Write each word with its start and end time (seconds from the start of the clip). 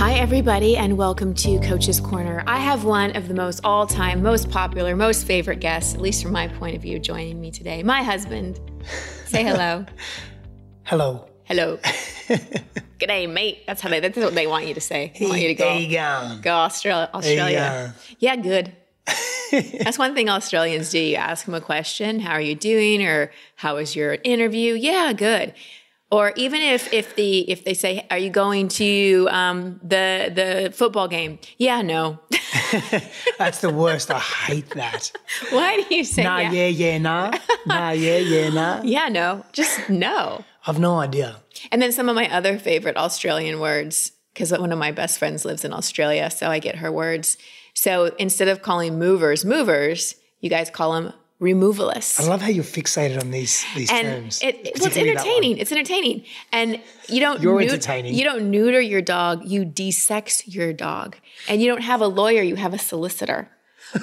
Hi, 0.00 0.14
everybody, 0.14 0.78
and 0.78 0.96
welcome 0.96 1.34
to 1.34 1.58
Coach's 1.60 2.00
Corner. 2.00 2.42
I 2.46 2.56
have 2.56 2.84
one 2.84 3.14
of 3.16 3.28
the 3.28 3.34
most 3.34 3.60
all 3.64 3.86
time, 3.86 4.22
most 4.22 4.50
popular, 4.50 4.96
most 4.96 5.26
favorite 5.26 5.60
guests, 5.60 5.92
at 5.92 6.00
least 6.00 6.22
from 6.22 6.32
my 6.32 6.48
point 6.48 6.74
of 6.74 6.80
view, 6.80 6.98
joining 6.98 7.38
me 7.38 7.50
today. 7.50 7.82
My 7.82 8.02
husband. 8.02 8.58
Say 9.26 9.44
hello. 9.44 9.84
Hello. 10.84 11.28
hello. 11.44 11.76
G'day, 12.98 13.30
mate. 13.30 13.58
That's 13.66 13.82
how 13.82 13.90
they, 13.90 14.00
that's 14.00 14.16
what 14.16 14.34
they 14.34 14.46
want 14.46 14.66
you 14.66 14.72
to 14.72 14.80
say. 14.80 15.12
They 15.20 15.26
want 15.26 15.42
you 15.42 15.48
to 15.48 15.54
go, 15.54 15.74
you 15.74 15.90
go. 15.90 16.50
Australia. 16.50 17.10
Australia. 17.12 17.58
Uh, 17.58 18.00
yeah, 18.20 18.36
good. 18.36 18.72
That's 19.52 19.98
one 19.98 20.14
thing 20.14 20.30
Australians 20.30 20.90
do. 20.90 20.98
You 20.98 21.16
ask 21.16 21.44
them 21.44 21.54
a 21.54 21.60
question, 21.60 22.20
how 22.20 22.32
are 22.32 22.40
you 22.40 22.54
doing? 22.54 23.04
Or 23.04 23.32
how 23.56 23.76
was 23.76 23.94
your 23.94 24.16
interview? 24.24 24.74
Yeah, 24.74 25.12
good. 25.12 25.52
Or 26.10 26.32
even 26.34 26.60
if 26.60 26.92
if 26.92 27.14
the 27.14 27.48
if 27.50 27.64
they 27.64 27.74
say, 27.74 28.04
"Are 28.10 28.18
you 28.18 28.30
going 28.30 28.68
to 28.82 29.28
um, 29.30 29.78
the 29.82 30.30
the 30.34 30.72
football 30.72 31.06
game?" 31.06 31.38
Yeah, 31.56 31.82
no. 31.82 32.18
That's 33.38 33.60
the 33.60 33.70
worst. 33.70 34.10
I 34.10 34.18
hate 34.18 34.70
that. 34.70 35.12
Why 35.50 35.76
do 35.76 35.94
you 35.94 36.02
say 36.04 36.24
Nah, 36.24 36.38
yeah? 36.38 36.50
yeah, 36.50 36.66
yeah, 36.66 36.98
nah. 36.98 37.30
Nah, 37.66 37.90
yeah, 37.90 38.18
yeah, 38.18 38.48
nah. 38.50 38.80
Yeah, 38.84 39.08
no. 39.08 39.44
Just 39.52 39.88
no. 39.88 40.44
I've 40.66 40.78
no 40.80 40.98
idea. 40.98 41.36
And 41.70 41.80
then 41.80 41.92
some 41.92 42.08
of 42.08 42.16
my 42.16 42.28
other 42.34 42.58
favorite 42.58 42.96
Australian 42.96 43.60
words, 43.60 44.12
because 44.34 44.50
one 44.52 44.72
of 44.72 44.78
my 44.78 44.90
best 44.92 45.18
friends 45.18 45.44
lives 45.44 45.64
in 45.64 45.72
Australia, 45.72 46.30
so 46.30 46.50
I 46.50 46.58
get 46.58 46.76
her 46.76 46.90
words. 46.90 47.36
So 47.74 48.06
instead 48.18 48.48
of 48.48 48.62
calling 48.62 48.98
movers 48.98 49.44
movers, 49.44 50.16
you 50.40 50.50
guys 50.50 50.70
call 50.70 50.92
them 50.92 51.12
removalists. 51.40 52.20
I 52.20 52.24
love 52.24 52.42
how 52.42 52.48
you're 52.48 52.64
fixated 52.64 53.20
on 53.20 53.30
these 53.30 53.64
these 53.74 53.90
and 53.90 54.06
terms. 54.06 54.42
it, 54.42 54.56
well, 54.56 54.62
it's 54.64 54.78
particularly 54.80 55.14
that 55.14 55.24
one. 55.24 55.28
entertaining. 55.28 55.58
It's 55.58 55.72
entertaining, 55.72 56.24
and 56.52 56.80
you 57.08 57.20
don't. 57.20 57.40
You're 57.40 57.60
entertaining. 57.60 58.14
You 58.14 58.24
don't 58.24 58.50
neuter 58.50 58.80
your 58.80 59.02
dog. 59.02 59.44
You 59.46 59.64
desex 59.64 60.42
your 60.46 60.72
dog, 60.72 61.16
and 61.48 61.60
you 61.60 61.68
don't 61.68 61.82
have 61.82 62.00
a 62.00 62.06
lawyer. 62.06 62.42
You 62.42 62.56
have 62.56 62.74
a 62.74 62.78
solicitor. 62.78 63.48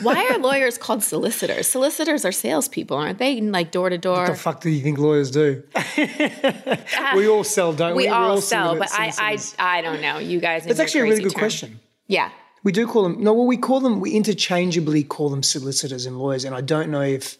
Why 0.02 0.28
are 0.28 0.38
lawyers 0.50 0.78
called 0.78 1.04
solicitors? 1.04 1.68
Solicitors 1.68 2.26
are 2.26 2.32
salespeople, 2.32 2.98
aren't 2.98 3.20
they? 3.20 3.40
Like 3.40 3.72
door 3.72 3.90
to 3.90 3.98
door. 3.98 4.22
What 4.22 4.28
the 4.28 4.36
fuck 4.36 4.62
do 4.62 4.70
you 4.70 4.82
think 4.82 4.98
lawyers 4.98 5.32
do? 5.32 5.64
we 7.16 7.28
all 7.28 7.44
sell, 7.44 7.72
don't 7.72 7.96
we? 7.96 8.04
We 8.04 8.10
We're 8.10 8.16
all 8.16 8.42
sell, 8.42 8.78
but 8.78 8.90
I. 8.92 9.14
I, 9.18 9.38
I 9.60 9.82
don't 9.82 10.02
know. 10.02 10.18
You 10.18 10.40
guys. 10.40 10.66
your 10.66 10.80
actually 10.80 11.02
a 11.02 11.04
really 11.04 11.24
good 11.24 11.34
term. 11.34 11.40
question. 11.40 11.80
Yeah. 12.08 12.32
We 12.68 12.74
do 12.74 12.86
call 12.86 13.04
them. 13.04 13.24
No, 13.24 13.32
well, 13.34 13.46
we 13.46 13.56
call 13.56 13.80
them. 13.80 14.02
We 14.02 14.12
interchangeably 14.12 15.02
call 15.02 15.30
them 15.30 15.42
solicitors 15.42 16.06
and 16.06 16.20
lawyers, 16.20 16.44
and 16.44 16.54
I 16.54 16.60
don't 16.60 16.92
know 16.92 17.00
if 17.00 17.38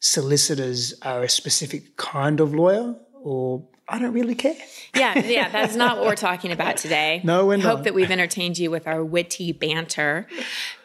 solicitors 0.00 0.92
are 1.00 1.22
a 1.22 1.30
specific 1.30 1.96
kind 1.96 2.40
of 2.40 2.52
lawyer 2.52 2.94
or 3.22 3.66
I 3.88 3.98
don't 3.98 4.12
really 4.12 4.34
care. 4.34 4.54
Yeah, 4.94 5.18
yeah, 5.24 5.48
that's 5.48 5.76
not 5.76 5.96
what 5.96 6.04
we're 6.04 6.14
talking 6.14 6.52
about 6.52 6.76
today. 6.76 7.22
No, 7.24 7.46
we're 7.46 7.58
Hope 7.58 7.84
that 7.84 7.94
we've 7.94 8.10
entertained 8.10 8.58
you 8.58 8.70
with 8.70 8.86
our 8.86 9.02
witty 9.02 9.52
banter. 9.52 10.26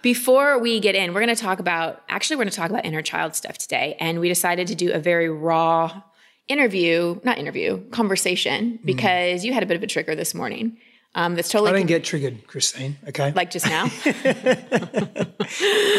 Before 0.01 0.57
we 0.57 0.79
get 0.79 0.95
in, 0.95 1.13
we're 1.13 1.25
going 1.25 1.35
to 1.35 1.41
talk 1.41 1.59
about 1.59 2.01
actually 2.07 2.37
we're 2.37 2.45
going 2.45 2.51
to 2.51 2.55
talk 2.55 2.69
about 2.69 2.85
inner 2.85 3.01
child 3.01 3.35
stuff 3.35 3.57
today, 3.57 3.97
and 3.99 4.21
we 4.21 4.29
decided 4.29 4.67
to 4.67 4.75
do 4.75 4.93
a 4.93 4.99
very 4.99 5.29
raw 5.29 6.01
interview, 6.47 7.19
not 7.25 7.37
interview, 7.37 7.85
conversation 7.89 8.79
Mm. 8.79 8.85
because 8.85 9.43
you 9.43 9.51
had 9.51 9.63
a 9.63 9.65
bit 9.65 9.75
of 9.75 9.83
a 9.83 9.87
trigger 9.87 10.15
this 10.15 10.33
morning. 10.33 10.77
Um, 11.13 11.35
that's 11.35 11.49
totally 11.49 11.71
I 11.71 11.73
don't 11.73 11.87
get 11.87 12.05
triggered, 12.05 12.47
Christine. 12.47 12.97
Okay, 13.09 13.33
like 13.33 13.51
just 13.51 13.65
now. 13.67 13.85
I 14.05 15.27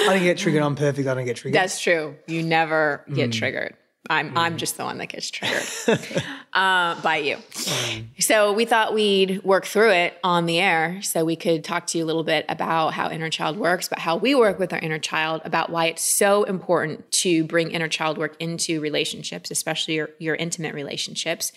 don't 0.09 0.23
get 0.23 0.39
triggered. 0.39 0.63
I'm 0.63 0.75
perfect. 0.75 1.07
I 1.07 1.13
don't 1.15 1.27
get 1.27 1.37
triggered. 1.37 1.61
That's 1.61 1.79
true. 1.81 2.17
You 2.27 2.43
never 2.43 3.05
get 3.13 3.31
Mm. 3.31 3.35
triggered. 3.35 3.75
I'm 4.13 4.37
I'm 4.37 4.57
just 4.57 4.77
the 4.77 4.85
one 4.85 4.99
that 4.99 5.09
gets 5.09 5.31
triggered 5.31 5.65
uh, 6.53 7.01
by 7.01 7.17
you. 7.17 7.37
Mm. 7.37 8.23
So 8.23 8.53
we 8.53 8.65
thought 8.65 8.95
we'd 8.95 9.43
work 9.43 9.65
through 9.65 9.91
it 9.91 10.19
on 10.23 10.47
the 10.47 10.61
air, 10.61 11.01
so 11.03 11.25
we 11.25 11.35
could 11.35 11.65
talk 11.65 11.87
to 11.89 11.99
you 11.99 12.05
a 12.05 12.07
little 12.07 12.23
bit 12.25 12.45
about 12.49 12.93
how 12.93 13.11
inner 13.11 13.31
child 13.31 13.57
works, 13.57 13.87
about 13.87 14.01
how 14.01 14.17
we 14.17 14.35
work 14.35 14.59
with 14.59 14.73
our 14.73 14.79
inner 14.79 14.99
child, 14.99 15.41
about 15.45 15.71
why 15.71 15.87
it's 15.87 16.03
so 16.03 16.45
important 16.45 17.11
to 17.13 17.45
bring 17.45 17.71
inner 17.71 17.89
child 17.89 18.19
work 18.19 18.37
into 18.39 18.81
relationships, 18.81 19.51
especially 19.51 19.95
your, 19.95 20.11
your 20.19 20.35
intimate 20.35 20.75
relationships. 20.75 21.53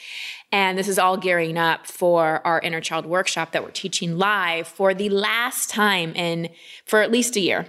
And 0.52 0.78
this 0.78 0.88
is 0.88 0.98
all 0.98 1.18
gearing 1.18 1.58
up 1.58 1.86
for 1.86 2.42
our 2.46 2.60
inner 2.62 2.82
child 2.82 3.06
workshop 3.06 3.52
that 3.52 3.64
we're 3.64 3.72
teaching 3.72 4.18
live 4.18 4.68
for 4.68 4.94
the 4.94 5.10
last 5.10 5.70
time 5.70 6.14
in 6.14 6.50
for 6.86 7.02
at 7.02 7.12
least 7.12 7.36
a 7.36 7.42
year 7.42 7.68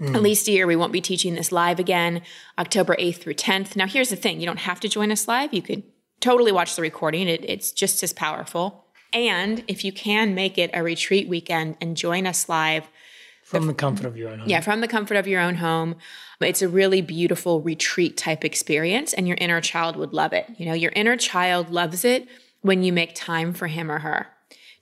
at 0.00 0.22
least 0.22 0.48
a 0.48 0.52
year. 0.52 0.66
We 0.66 0.76
won't 0.76 0.92
be 0.92 1.00
teaching 1.00 1.34
this 1.34 1.52
live 1.52 1.78
again, 1.78 2.22
October 2.58 2.96
8th 2.96 3.16
through 3.16 3.34
10th. 3.34 3.76
Now, 3.76 3.86
here's 3.86 4.10
the 4.10 4.16
thing 4.16 4.40
you 4.40 4.46
don't 4.46 4.58
have 4.58 4.80
to 4.80 4.88
join 4.88 5.10
us 5.10 5.26
live. 5.26 5.54
You 5.54 5.62
could 5.62 5.84
totally 6.20 6.52
watch 6.52 6.76
the 6.76 6.82
recording, 6.82 7.28
it, 7.28 7.44
it's 7.48 7.72
just 7.72 8.02
as 8.02 8.12
powerful. 8.12 8.84
And 9.12 9.64
if 9.68 9.84
you 9.84 9.92
can 9.92 10.34
make 10.34 10.58
it 10.58 10.70
a 10.74 10.82
retreat 10.82 11.28
weekend 11.28 11.76
and 11.80 11.96
join 11.96 12.26
us 12.26 12.48
live, 12.48 12.88
from 13.46 13.68
the 13.68 13.74
comfort 13.74 14.06
of 14.06 14.16
your 14.16 14.30
own 14.30 14.40
home. 14.40 14.48
yeah, 14.48 14.60
from 14.60 14.80
the 14.80 14.88
comfort 14.88 15.16
of 15.16 15.28
your 15.28 15.40
own 15.40 15.54
home. 15.54 15.94
It's 16.40 16.62
a 16.62 16.68
really 16.68 17.00
beautiful 17.00 17.62
retreat 17.62 18.16
type 18.16 18.44
experience, 18.44 19.12
and 19.12 19.28
your 19.28 19.38
inner 19.40 19.60
child 19.60 19.94
would 19.96 20.12
love 20.12 20.32
it. 20.32 20.46
You 20.58 20.66
know, 20.66 20.74
your 20.74 20.90
inner 20.96 21.16
child 21.16 21.70
loves 21.70 22.04
it 22.04 22.26
when 22.62 22.82
you 22.82 22.92
make 22.92 23.14
time 23.14 23.52
for 23.52 23.68
him 23.68 23.88
or 23.90 24.00
her. 24.00 24.26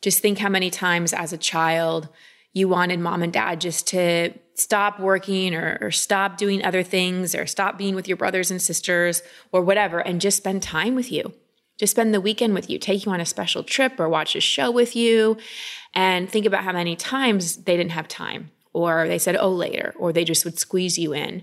Just 0.00 0.20
think 0.20 0.38
how 0.38 0.48
many 0.48 0.70
times 0.70 1.12
as 1.12 1.32
a 1.32 1.38
child 1.38 2.08
you 2.54 2.66
wanted 2.66 3.00
mom 3.00 3.22
and 3.22 3.32
dad 3.32 3.60
just 3.60 3.86
to 3.88 4.32
stop 4.54 5.00
working 5.00 5.54
or, 5.54 5.78
or 5.80 5.90
stop 5.90 6.36
doing 6.36 6.64
other 6.64 6.82
things 6.82 7.34
or 7.34 7.46
stop 7.46 7.76
being 7.76 7.94
with 7.94 8.06
your 8.06 8.16
brothers 8.16 8.50
and 8.50 8.62
sisters 8.62 9.22
or 9.52 9.62
whatever 9.62 9.98
and 9.98 10.20
just 10.20 10.36
spend 10.36 10.62
time 10.62 10.94
with 10.94 11.10
you 11.10 11.32
just 11.78 11.92
spend 11.92 12.14
the 12.14 12.20
weekend 12.20 12.54
with 12.54 12.70
you, 12.70 12.78
take 12.78 13.04
you 13.04 13.12
on 13.12 13.20
a 13.20 13.26
special 13.26 13.62
trip 13.64 13.98
or 13.98 14.08
watch 14.08 14.36
a 14.36 14.40
show 14.40 14.70
with 14.70 14.94
you, 14.94 15.36
and 15.92 16.30
think 16.30 16.46
about 16.46 16.64
how 16.64 16.72
many 16.72 16.96
times 16.96 17.56
they 17.64 17.76
didn't 17.76 17.92
have 17.92 18.08
time, 18.08 18.50
or 18.72 19.08
they 19.08 19.18
said, 19.18 19.36
oh, 19.36 19.50
later, 19.50 19.92
or 19.98 20.12
they 20.12 20.24
just 20.24 20.44
would 20.44 20.58
squeeze 20.58 20.98
you 20.98 21.12
in. 21.12 21.42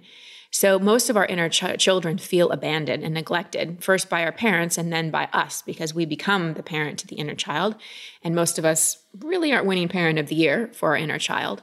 So 0.53 0.79
most 0.79 1.09
of 1.09 1.15
our 1.15 1.25
inner 1.25 1.47
ch- 1.47 1.77
children 1.77 2.17
feel 2.17 2.51
abandoned 2.51 3.03
and 3.03 3.13
neglected, 3.13 3.83
first 3.83 4.09
by 4.09 4.23
our 4.23 4.33
parents 4.33 4.77
and 4.77 4.91
then 4.91 5.09
by 5.09 5.29
us, 5.31 5.61
because 5.61 5.93
we 5.93 6.05
become 6.05 6.53
the 6.53 6.63
parent 6.63 6.99
to 6.99 7.07
the 7.07 7.15
inner 7.15 7.35
child. 7.35 7.75
And 8.21 8.35
most 8.35 8.59
of 8.59 8.65
us 8.65 8.97
really 9.19 9.53
aren't 9.53 9.65
winning 9.65 9.87
parent 9.87 10.19
of 10.19 10.27
the 10.27 10.35
year 10.35 10.69
for 10.73 10.89
our 10.89 10.97
inner 10.97 11.19
child. 11.19 11.61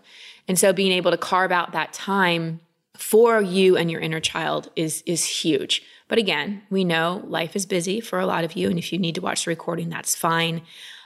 And 0.49 0.59
so 0.59 0.73
being 0.73 0.93
able 0.93 1.11
to 1.11 1.17
carve 1.17 1.53
out 1.53 1.73
that 1.73 1.93
time 1.93 2.61
for 2.97 3.41
you 3.41 3.77
and 3.77 3.91
your 3.91 4.01
inner 4.01 4.21
child 4.21 4.71
is 4.75 5.03
is 5.07 5.25
huge. 5.25 5.83
But 6.09 6.19
again, 6.19 6.63
we 6.71 6.85
know 6.85 7.23
life 7.27 7.55
is 7.55 7.67
busy 7.67 8.01
for 8.01 8.19
a 8.19 8.27
lot 8.27 8.45
of 8.45 8.55
you, 8.57 8.69
and 8.71 8.79
if 8.79 8.93
you 8.93 8.99
need 8.99 9.15
to 9.15 9.21
watch 9.21 9.45
the 9.45 9.51
recording, 9.51 9.91
that's 9.91 10.17
fine. 10.17 10.63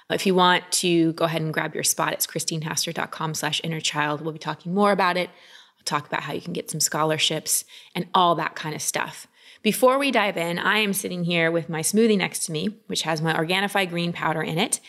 If 0.08 0.26
you 0.26 0.34
want 0.34 0.70
to 0.72 1.12
go 1.14 1.24
ahead 1.24 1.42
and 1.42 1.52
grab 1.52 1.74
your 1.74 1.84
spot, 1.84 2.12
it's 2.12 2.26
christinehassler.com 2.26 3.34
slash 3.34 3.60
inner 3.64 3.80
child. 3.80 4.20
We'll 4.20 4.32
be 4.32 4.38
talking 4.38 4.74
more 4.74 4.92
about 4.92 5.16
it. 5.16 5.28
I'll 5.28 5.84
talk 5.84 6.06
about 6.06 6.22
how 6.22 6.32
you 6.32 6.40
can 6.40 6.52
get 6.52 6.70
some 6.70 6.80
scholarships 6.80 7.64
and 7.94 8.06
all 8.14 8.34
that 8.36 8.54
kind 8.54 8.74
of 8.74 8.82
stuff. 8.82 9.26
Before 9.62 9.98
we 9.98 10.10
dive 10.10 10.36
in, 10.36 10.58
I 10.58 10.78
am 10.78 10.92
sitting 10.92 11.24
here 11.24 11.50
with 11.50 11.68
my 11.68 11.80
smoothie 11.80 12.18
next 12.18 12.40
to 12.46 12.52
me, 12.52 12.80
which 12.88 13.02
has 13.02 13.22
my 13.22 13.32
Organifi 13.32 13.88
green 13.88 14.12
powder 14.12 14.42
in 14.42 14.58
it. 14.58 14.80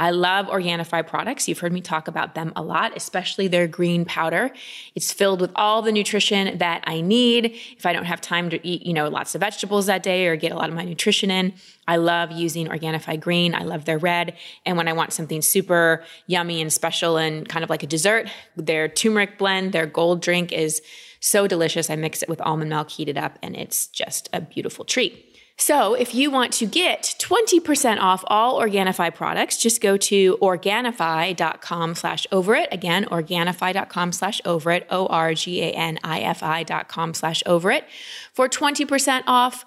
I 0.00 0.12
love 0.12 0.46
Organifi 0.46 1.06
products. 1.06 1.46
You've 1.46 1.58
heard 1.58 1.74
me 1.74 1.82
talk 1.82 2.08
about 2.08 2.34
them 2.34 2.54
a 2.56 2.62
lot, 2.62 2.96
especially 2.96 3.48
their 3.48 3.68
green 3.68 4.06
powder. 4.06 4.50
It's 4.94 5.12
filled 5.12 5.42
with 5.42 5.52
all 5.54 5.82
the 5.82 5.92
nutrition 5.92 6.56
that 6.56 6.82
I 6.86 7.02
need. 7.02 7.54
If 7.76 7.84
I 7.84 7.92
don't 7.92 8.06
have 8.06 8.22
time 8.22 8.48
to 8.48 8.66
eat, 8.66 8.86
you 8.86 8.94
know, 8.94 9.10
lots 9.10 9.34
of 9.34 9.42
vegetables 9.42 9.84
that 9.86 10.02
day 10.02 10.26
or 10.26 10.36
get 10.36 10.52
a 10.52 10.56
lot 10.56 10.70
of 10.70 10.74
my 10.74 10.86
nutrition 10.86 11.30
in, 11.30 11.52
I 11.86 11.96
love 11.96 12.32
using 12.32 12.66
Organifi 12.66 13.20
green. 13.20 13.54
I 13.54 13.64
love 13.64 13.84
their 13.84 13.98
red. 13.98 14.38
And 14.64 14.78
when 14.78 14.88
I 14.88 14.94
want 14.94 15.12
something 15.12 15.42
super 15.42 16.02
yummy 16.26 16.62
and 16.62 16.72
special 16.72 17.18
and 17.18 17.46
kind 17.46 17.62
of 17.62 17.68
like 17.68 17.82
a 17.82 17.86
dessert, 17.86 18.30
their 18.56 18.88
turmeric 18.88 19.36
blend, 19.36 19.72
their 19.72 19.84
gold 19.84 20.22
drink 20.22 20.50
is 20.50 20.80
so 21.20 21.46
delicious. 21.46 21.90
I 21.90 21.96
mix 21.96 22.22
it 22.22 22.28
with 22.30 22.40
almond 22.40 22.70
milk, 22.70 22.88
heat 22.90 23.10
it 23.10 23.18
up, 23.18 23.38
and 23.42 23.54
it's 23.54 23.88
just 23.88 24.30
a 24.32 24.40
beautiful 24.40 24.86
treat. 24.86 25.29
So, 25.60 25.92
if 25.92 26.14
you 26.14 26.30
want 26.30 26.54
to 26.54 26.64
get 26.64 27.14
20% 27.18 28.00
off 28.00 28.24
all 28.28 28.58
Organifi 28.58 29.14
products, 29.14 29.58
just 29.58 29.82
go 29.82 29.98
to 29.98 30.38
Organifi.com 30.38 31.94
slash 31.96 32.26
over 32.32 32.54
it. 32.54 32.70
Again, 32.72 33.04
Organifi.com 33.04 34.12
slash 34.12 34.40
over 34.46 34.70
it, 34.70 34.86
O 34.88 35.06
R 35.08 35.34
G 35.34 35.62
A 35.62 35.72
N 35.72 35.98
I 36.02 36.20
F 36.20 36.42
I.com 36.42 37.12
slash 37.12 37.42
over 37.44 37.70
it 37.70 37.84
for 38.32 38.48
20% 38.48 39.22
off 39.26 39.66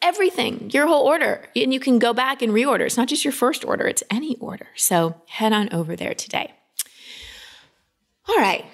everything, 0.00 0.70
your 0.72 0.86
whole 0.86 1.06
order. 1.06 1.50
And 1.54 1.74
you 1.74 1.80
can 1.80 1.98
go 1.98 2.14
back 2.14 2.40
and 2.40 2.50
reorder. 2.50 2.86
It's 2.86 2.96
not 2.96 3.08
just 3.08 3.26
your 3.26 3.32
first 3.32 3.62
order, 3.62 3.86
it's 3.86 4.02
any 4.10 4.36
order. 4.36 4.68
So, 4.74 5.20
head 5.26 5.52
on 5.52 5.70
over 5.70 5.96
there 5.96 6.14
today. 6.14 6.54
All 8.26 8.36
right. 8.36 8.64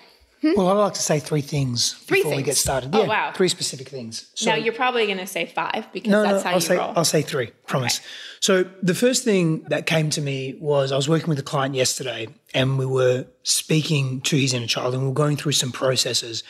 Hmm? 0.42 0.52
Well, 0.56 0.68
I'd 0.68 0.82
like 0.82 0.94
to 0.94 1.02
say 1.02 1.20
three 1.20 1.42
things 1.42 1.92
Three 1.92 2.22
before 2.22 2.36
we 2.36 2.42
get 2.42 2.56
started. 2.56 2.94
Oh, 2.94 3.04
wow. 3.04 3.32
Three 3.34 3.48
specific 3.48 3.90
things. 3.90 4.30
So, 4.34 4.50
now, 4.50 4.56
you're 4.56 4.72
probably 4.72 5.04
going 5.04 5.18
to 5.18 5.26
say 5.26 5.44
five 5.44 5.86
because 5.92 6.10
no, 6.10 6.22
that's 6.22 6.44
no, 6.44 6.50
how 6.50 6.50
I'll 6.50 6.54
you 6.54 6.60
say 6.60 6.76
roll. 6.78 6.92
I'll 6.96 7.04
say 7.04 7.20
three. 7.20 7.48
Promise. 7.66 8.00
So 8.40 8.64
the 8.82 8.94
first 8.94 9.22
thing 9.22 9.64
that 9.68 9.84
came 9.84 10.08
to 10.10 10.22
me 10.22 10.56
was 10.58 10.92
I 10.92 10.96
was 10.96 11.10
working 11.10 11.28
with 11.28 11.38
a 11.38 11.42
client 11.42 11.74
yesterday, 11.74 12.28
and 12.54 12.78
we 12.78 12.86
were 12.86 13.26
speaking 13.42 14.22
to 14.22 14.36
his 14.36 14.54
inner 14.54 14.66
child, 14.66 14.94
and 14.94 15.02
we 15.02 15.08
were 15.08 15.14
going 15.14 15.36
through 15.36 15.52
some 15.52 15.72
processes. 15.72 16.42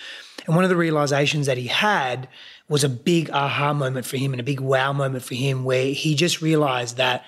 And 0.47 0.55
one 0.55 0.63
of 0.63 0.71
the 0.71 0.77
realizations 0.77 1.47
that 1.47 1.59
he 1.59 1.67
had 1.67 2.29
was 2.69 2.85
a 2.85 2.89
big 2.89 3.29
aha 3.31 3.73
moment 3.73 4.07
for 4.07 4.19
him 4.19 4.33
and 4.33 4.41
a 4.41 4.45
big 4.45 4.61
wow 4.61 4.93
moment 4.93 5.25
for 5.25 5.35
him, 5.35 5.65
where 5.65 5.87
he 5.87 6.15
just 6.15 6.41
realized 6.41 6.97
that 6.97 7.25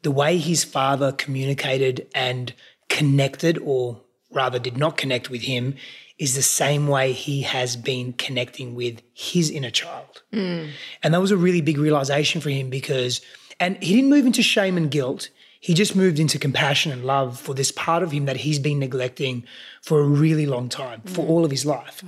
the 0.00 0.10
way 0.10 0.38
his 0.38 0.64
father 0.64 1.12
communicated 1.12 2.08
and 2.14 2.54
connected 2.88 3.58
or 3.58 4.00
rather 4.32 4.58
did 4.58 4.76
not 4.76 4.96
connect 4.96 5.30
with 5.30 5.42
him 5.42 5.74
is 6.18 6.34
the 6.34 6.42
same 6.42 6.88
way 6.88 7.12
he 7.12 7.42
has 7.42 7.76
been 7.76 8.12
connecting 8.14 8.74
with 8.74 9.02
his 9.12 9.50
inner 9.50 9.70
child. 9.70 10.22
Hmm. 10.32 10.66
And 11.02 11.12
that 11.12 11.20
was 11.20 11.30
a 11.30 11.36
really 11.36 11.60
big 11.60 11.78
realization 11.78 12.40
for 12.40 12.50
him 12.50 12.70
because, 12.70 13.20
and 13.60 13.82
he 13.82 13.94
didn't 13.94 14.10
move 14.10 14.26
into 14.26 14.42
shame 14.42 14.76
and 14.76 14.90
guilt. 14.90 15.28
He 15.66 15.74
just 15.74 15.96
moved 15.96 16.20
into 16.20 16.38
compassion 16.38 16.92
and 16.92 17.04
love 17.04 17.40
for 17.40 17.52
this 17.52 17.72
part 17.72 18.04
of 18.04 18.12
him 18.12 18.26
that 18.26 18.36
he's 18.36 18.60
been 18.60 18.78
neglecting 18.78 19.42
for 19.82 19.98
a 19.98 20.04
really 20.04 20.46
long 20.46 20.68
time, 20.68 21.00
for 21.00 21.24
mm. 21.24 21.28
all 21.28 21.44
of 21.44 21.50
his 21.50 21.66
life. 21.66 22.04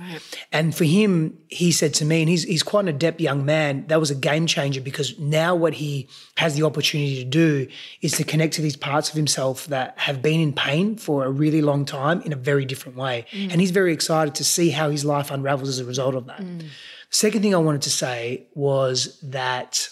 And 0.53 0.73
for 0.73 0.85
him, 0.85 1.37
he 1.49 1.73
said 1.73 1.93
to 1.95 2.05
me, 2.05 2.21
and 2.21 2.29
he's, 2.29 2.43
he's 2.43 2.63
quite 2.63 2.85
an 2.85 2.87
adept 2.87 3.19
young 3.19 3.43
man, 3.43 3.85
that 3.87 3.99
was 3.99 4.11
a 4.11 4.15
game 4.15 4.47
changer 4.47 4.79
because 4.79 5.19
now 5.19 5.55
what 5.55 5.73
he 5.73 6.07
has 6.37 6.55
the 6.55 6.63
opportunity 6.63 7.21
to 7.21 7.29
do 7.29 7.67
is 7.99 8.13
to 8.13 8.23
connect 8.23 8.53
to 8.53 8.61
these 8.61 8.77
parts 8.77 9.09
of 9.09 9.15
himself 9.15 9.67
that 9.67 9.93
have 9.97 10.21
been 10.21 10.39
in 10.39 10.53
pain 10.53 10.95
for 10.95 11.25
a 11.25 11.29
really 11.29 11.61
long 11.61 11.83
time 11.83 12.21
in 12.21 12.31
a 12.31 12.37
very 12.37 12.63
different 12.63 12.97
way. 12.97 13.25
Mm. 13.33 13.51
And 13.51 13.59
he's 13.59 13.71
very 13.71 13.91
excited 13.91 14.35
to 14.35 14.45
see 14.45 14.69
how 14.69 14.89
his 14.89 15.03
life 15.03 15.31
unravels 15.31 15.67
as 15.67 15.79
a 15.79 15.85
result 15.85 16.15
of 16.15 16.27
that. 16.27 16.39
Mm. 16.39 16.63
Second 17.09 17.41
thing 17.41 17.53
I 17.53 17.57
wanted 17.57 17.81
to 17.81 17.89
say 17.89 18.47
was 18.55 19.19
that 19.19 19.89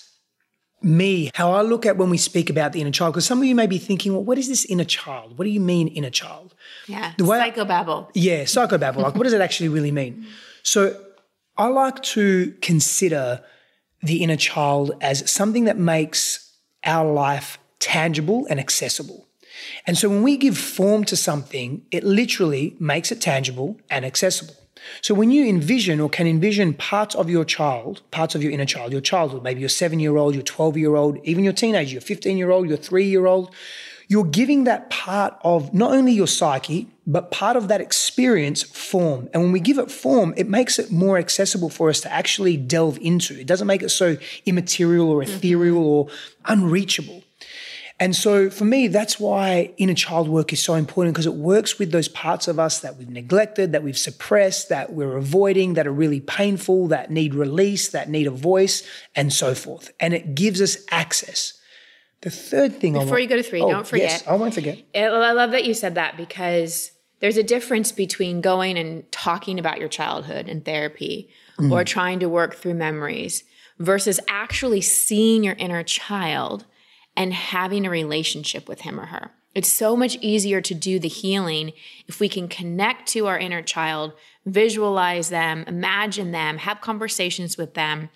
me, 0.87 1.29
how 1.35 1.51
I 1.51 1.61
look 1.61 1.85
at 1.85 1.97
when 1.97 2.09
we 2.09 2.17
speak 2.17 2.49
about 2.49 2.73
the 2.73 2.81
inner 2.81 2.91
child, 2.91 3.13
because 3.13 3.25
some 3.25 3.39
of 3.39 3.45
you 3.45 3.55
may 3.55 3.67
be 3.67 3.77
thinking, 3.77 4.13
well, 4.13 4.23
what 4.23 4.37
is 4.37 4.47
this 4.47 4.65
inner 4.65 4.85
child? 4.85 5.37
What 5.37 5.45
do 5.45 5.51
you 5.51 5.59
mean 5.59 5.87
inner 5.89 6.09
child? 6.09 6.55
Yeah. 6.87 7.13
The 7.17 7.25
way 7.25 7.39
I- 7.39 7.51
Psychobabble. 7.51 8.09
Yeah, 8.13 8.43
psychobabble. 8.43 8.97
like, 8.97 9.15
what 9.15 9.23
does 9.23 9.33
it 9.33 9.41
actually 9.41 9.69
really 9.69 9.91
mean? 9.91 10.25
So, 10.63 10.99
I 11.57 11.67
like 11.67 12.03
to 12.03 12.53
consider 12.61 13.43
the 14.03 14.23
inner 14.23 14.35
child 14.37 14.91
as 15.01 15.29
something 15.29 15.65
that 15.65 15.77
makes 15.77 16.53
our 16.83 17.11
life 17.11 17.57
tangible 17.79 18.45
and 18.49 18.59
accessible. 18.59 19.27
And 19.87 19.97
so, 19.97 20.07
when 20.09 20.21
we 20.23 20.37
give 20.37 20.57
form 20.57 21.03
to 21.05 21.15
something, 21.17 21.81
it 21.91 22.03
literally 22.03 22.75
makes 22.79 23.11
it 23.11 23.19
tangible 23.21 23.79
and 23.89 24.05
accessible. 24.05 24.55
So, 25.01 25.13
when 25.13 25.31
you 25.31 25.45
envision 25.47 25.99
or 25.99 26.09
can 26.09 26.27
envision 26.27 26.73
parts 26.73 27.15
of 27.15 27.29
your 27.29 27.45
child, 27.45 28.01
parts 28.11 28.35
of 28.35 28.43
your 28.43 28.51
inner 28.51 28.65
child, 28.65 28.91
your 28.91 29.01
childhood, 29.01 29.43
maybe 29.43 29.59
your 29.59 29.69
seven 29.69 29.99
year 29.99 30.17
old, 30.17 30.33
your 30.33 30.43
12 30.43 30.77
year 30.77 30.95
old, 30.95 31.17
even 31.23 31.43
your 31.43 31.53
teenager, 31.53 31.93
your 31.93 32.01
15 32.01 32.37
year 32.37 32.51
old, 32.51 32.67
your 32.67 32.77
three 32.77 33.05
year 33.05 33.25
old, 33.25 33.53
you're 34.07 34.23
giving 34.23 34.63
that 34.63 34.89
part 34.89 35.37
of 35.43 35.73
not 35.73 35.91
only 35.91 36.13
your 36.13 36.27
psyche, 36.27 36.87
but 37.05 37.29
part 37.29 37.57
of 37.57 37.67
that 37.67 37.81
experience 37.81 38.63
form. 38.63 39.29
And 39.33 39.43
when 39.43 39.51
we 39.51 39.59
give 39.59 39.77
it 39.77 39.91
form, 39.91 40.33
it 40.37 40.47
makes 40.47 40.79
it 40.79 40.91
more 40.91 41.17
accessible 41.17 41.69
for 41.69 41.89
us 41.89 41.99
to 42.01 42.11
actually 42.11 42.55
delve 42.57 42.97
into. 43.01 43.37
It 43.37 43.47
doesn't 43.47 43.67
make 43.67 43.83
it 43.83 43.89
so 43.89 44.17
immaterial 44.45 45.09
or 45.09 45.21
ethereal 45.23 46.05
mm-hmm. 46.05 46.11
or 46.11 46.17
unreachable. 46.45 47.23
And 47.99 48.15
so 48.15 48.49
for 48.51 48.65
me, 48.65 48.87
that's 48.87 49.19
why 49.19 49.73
inner 49.77 49.95
child 49.95 50.29
work 50.29 50.53
is 50.53 50.61
so 50.61 50.75
important 50.75 51.15
because 51.15 51.25
it 51.25 51.33
works 51.33 51.79
with 51.79 51.91
those 51.91 52.07
parts 52.07 52.47
of 52.47 52.59
us 52.59 52.79
that 52.81 52.95
we've 52.97 53.09
neglected, 53.09 53.71
that 53.71 53.81
we've 53.81 53.97
suppressed, 53.97 54.69
that 54.69 54.93
we're 54.93 55.17
avoiding, 55.17 55.73
that 55.73 55.87
are 55.87 55.91
really 55.91 56.19
painful, 56.19 56.87
that 56.89 57.09
need 57.09 57.33
release, 57.33 57.89
that 57.89 58.07
need 58.07 58.27
a 58.27 58.31
voice, 58.31 58.87
and 59.15 59.33
so 59.33 59.55
forth. 59.55 59.91
And 59.99 60.13
it 60.13 60.35
gives 60.35 60.61
us 60.61 60.77
access. 60.91 61.53
The 62.21 62.29
third 62.29 62.79
thing 62.79 62.93
Before 62.93 63.11
want- 63.11 63.23
you 63.23 63.29
go 63.29 63.37
to 63.37 63.43
three, 63.43 63.61
Oh, 63.61 63.71
don't 63.71 63.87
forget. 63.87 64.09
Yes, 64.09 64.27
I 64.27 64.35
won't 64.35 64.53
forget. 64.53 64.79
Eh, 64.93 65.07
I 65.07 65.29
I 65.29 65.31
love 65.31 65.51
that 65.51 65.65
you 65.65 65.73
said 65.73 65.95
that 65.95 66.17
because 66.17 66.91
there's 67.19 67.37
a 67.37 67.43
difference 67.43 67.91
between 67.91 68.41
going 68.41 68.77
and 68.77 69.11
talking 69.11 69.57
about 69.57 69.79
your 69.79 69.89
childhood 69.89 70.47
in 70.47 70.61
therapy 70.61 71.29
or 71.59 71.81
mm. 71.81 71.85
trying 71.85 72.19
to 72.19 72.29
work 72.29 72.55
through 72.55 72.75
memories 72.75 73.43
versus 73.79 74.19
actually 74.27 74.81
seeing 74.81 75.43
your 75.43 75.55
inner 75.55 75.83
child 75.83 76.65
and 77.17 77.33
having 77.33 77.85
a 77.85 77.89
relationship 77.89 78.69
with 78.69 78.81
him 78.81 78.99
or 78.99 79.07
her. 79.07 79.31
It's 79.55 79.73
so 79.73 79.97
much 79.97 80.17
easier 80.21 80.61
to 80.61 80.75
do 80.75 80.99
the 80.99 81.07
healing 81.07 81.73
if 82.07 82.19
we 82.19 82.29
can 82.29 82.47
connect 82.47 83.09
to 83.09 83.25
our 83.25 83.39
inner 83.39 83.63
child, 83.63 84.13
visualize 84.45 85.29
them, 85.29 85.63
imagine 85.67 86.31
them, 86.31 86.57
have 86.59 86.79
conversations 86.79 87.57
with 87.57 87.73
them, 87.73 88.09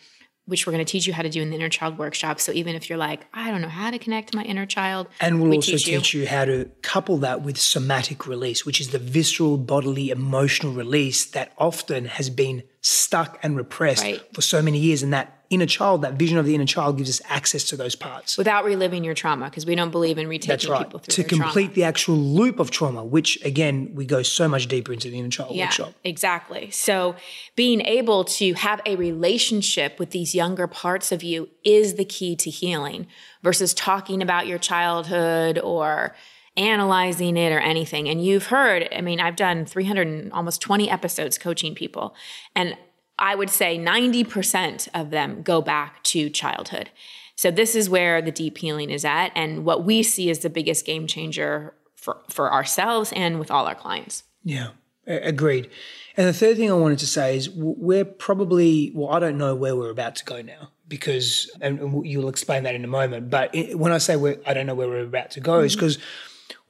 which 0.45 0.67
we're 0.67 0.73
going 0.73 0.85
to 0.85 0.91
teach 0.91 1.07
you 1.07 1.13
how 1.13 1.23
to 1.23 1.29
do 1.29 1.41
in 1.41 1.49
the 1.49 1.55
inner 1.55 1.69
child 1.69 1.97
workshop. 1.97 2.39
So 2.39 2.51
even 2.51 2.75
if 2.75 2.89
you're 2.89 2.97
like, 2.97 3.25
I 3.33 3.49
don't 3.49 3.61
know 3.61 3.69
how 3.69 3.89
to 3.89 3.97
connect 3.97 4.31
to 4.31 4.37
my 4.37 4.43
inner 4.43 4.67
child, 4.67 5.07
And 5.19 5.41
we'll 5.41 5.49
we 5.49 5.55
also 5.57 5.71
teach 5.71 5.87
you. 5.87 5.97
teach 5.97 6.13
you 6.13 6.27
how 6.27 6.45
to 6.45 6.69
couple 6.83 7.17
that 7.17 7.41
with 7.41 7.59
somatic 7.59 8.27
release, 8.27 8.63
which 8.63 8.79
is 8.79 8.89
the 8.89 8.99
visceral, 8.99 9.57
bodily, 9.57 10.11
emotional 10.11 10.73
release 10.73 11.25
that 11.25 11.53
often 11.57 12.05
has 12.05 12.29
been 12.29 12.63
stuck 12.81 13.37
and 13.43 13.55
repressed 13.55 14.03
Right. 14.03 14.21
for 14.33 14.41
so 14.41 14.61
many 14.61 14.79
years. 14.79 15.03
And 15.03 15.13
that 15.13 15.37
inner 15.51 15.65
child, 15.67 16.01
that 16.01 16.13
vision 16.13 16.37
of 16.37 16.45
the 16.45 16.55
inner 16.55 16.65
child, 16.65 16.97
gives 16.97 17.09
us 17.09 17.21
access 17.29 17.65
to 17.65 17.75
those 17.75 17.93
parts. 17.93 18.37
without 18.37 18.63
reliving 18.65 19.03
your 19.03 19.13
trauma 19.13 19.45
because 19.49 19.65
we 19.65 19.75
don't 19.75 19.91
believe 19.91 20.17
in 20.17 20.27
retaking 20.27 20.47
That's 20.49 20.67
right. 20.67 20.85
people 20.87 20.99
through 20.99 21.23
To 21.23 21.23
complete 21.29 21.63
trauma. 21.65 21.73
the 21.75 21.83
actual 21.83 22.15
loop 22.17 22.59
of 22.59 22.71
trauma, 22.71 23.03
which 23.03 23.37
again, 23.43 23.91
we 23.93 24.05
go 24.05 24.23
so 24.23 24.47
much 24.47 24.67
deeper 24.67 24.93
into 24.93 25.09
the 25.11 25.19
inner 25.19 25.29
child 25.29 25.53
Yeah, 25.55 25.65
workshop. 25.65 25.93
exactly. 26.03 26.71
So 26.71 27.15
being 27.55 27.81
able 27.81 28.23
to 28.23 28.53
have 28.53 28.81
a 28.85 28.95
relationship 28.95 29.99
with 29.99 30.11
these 30.11 30.33
younger 30.33 30.65
parts 30.67 31.11
of 31.11 31.21
you 31.21 31.49
is 31.63 31.95
the 31.95 32.05
key 32.05 32.35
to 32.37 32.49
healing 32.49 33.05
versus 33.43 33.73
talking 33.73 34.21
about 34.21 34.47
your 34.47 34.57
childhood 34.57 35.59
or 35.59 36.15
analyzing 36.61 37.37
it 37.37 37.51
or 37.51 37.59
anything. 37.59 38.07
And 38.07 38.23
you've 38.23 38.47
heard, 38.47 38.87
I 38.95 39.01
mean, 39.01 39.19
I've 39.19 39.35
done 39.35 39.65
300 39.65 40.07
and 40.07 40.31
almost 40.33 40.61
20 40.61 40.89
episodes 40.89 41.37
coaching 41.37 41.75
people 41.75 42.15
and 42.55 42.77
I 43.19 43.35
would 43.35 43.51
say 43.51 43.77
90% 43.77 44.87
of 44.95 45.11
them 45.11 45.43
go 45.43 45.61
back 45.61 46.03
to 46.05 46.29
childhood. 46.29 46.89
So 47.35 47.51
this 47.51 47.75
is 47.75 47.89
where 47.89 48.21
the 48.21 48.31
deep 48.31 48.57
healing 48.57 48.89
is 48.89 49.05
at 49.05 49.31
and 49.35 49.63
what 49.63 49.83
we 49.83 50.01
see 50.01 50.29
is 50.29 50.39
the 50.39 50.49
biggest 50.49 50.85
game 50.85 51.07
changer 51.07 51.75
for, 51.95 52.17
for 52.29 52.51
ourselves 52.51 53.13
and 53.15 53.39
with 53.39 53.51
all 53.51 53.67
our 53.67 53.75
clients. 53.75 54.23
Yeah, 54.43 54.69
agreed. 55.05 55.69
And 56.17 56.27
the 56.27 56.33
third 56.33 56.57
thing 56.57 56.69
I 56.69 56.73
wanted 56.73 56.99
to 56.99 57.07
say 57.07 57.37
is 57.37 57.49
we're 57.49 58.05
probably, 58.05 58.91
well, 58.93 59.11
I 59.11 59.19
don't 59.19 59.37
know 59.37 59.55
where 59.55 59.75
we're 59.75 59.91
about 59.91 60.15
to 60.17 60.25
go 60.25 60.41
now 60.41 60.71
because, 60.87 61.49
and 61.61 62.05
you'll 62.05 62.27
explain 62.27 62.63
that 62.63 62.75
in 62.75 62.83
a 62.83 62.87
moment. 62.87 63.29
But 63.29 63.55
when 63.73 63.91
I 63.91 63.97
say 63.99 64.15
we're, 64.15 64.39
I 64.45 64.53
don't 64.53 64.65
know 64.65 64.75
where 64.75 64.89
we're 64.89 65.03
about 65.03 65.31
to 65.31 65.39
go, 65.39 65.59
is 65.59 65.73
mm-hmm. 65.73 65.79
because 65.79 65.99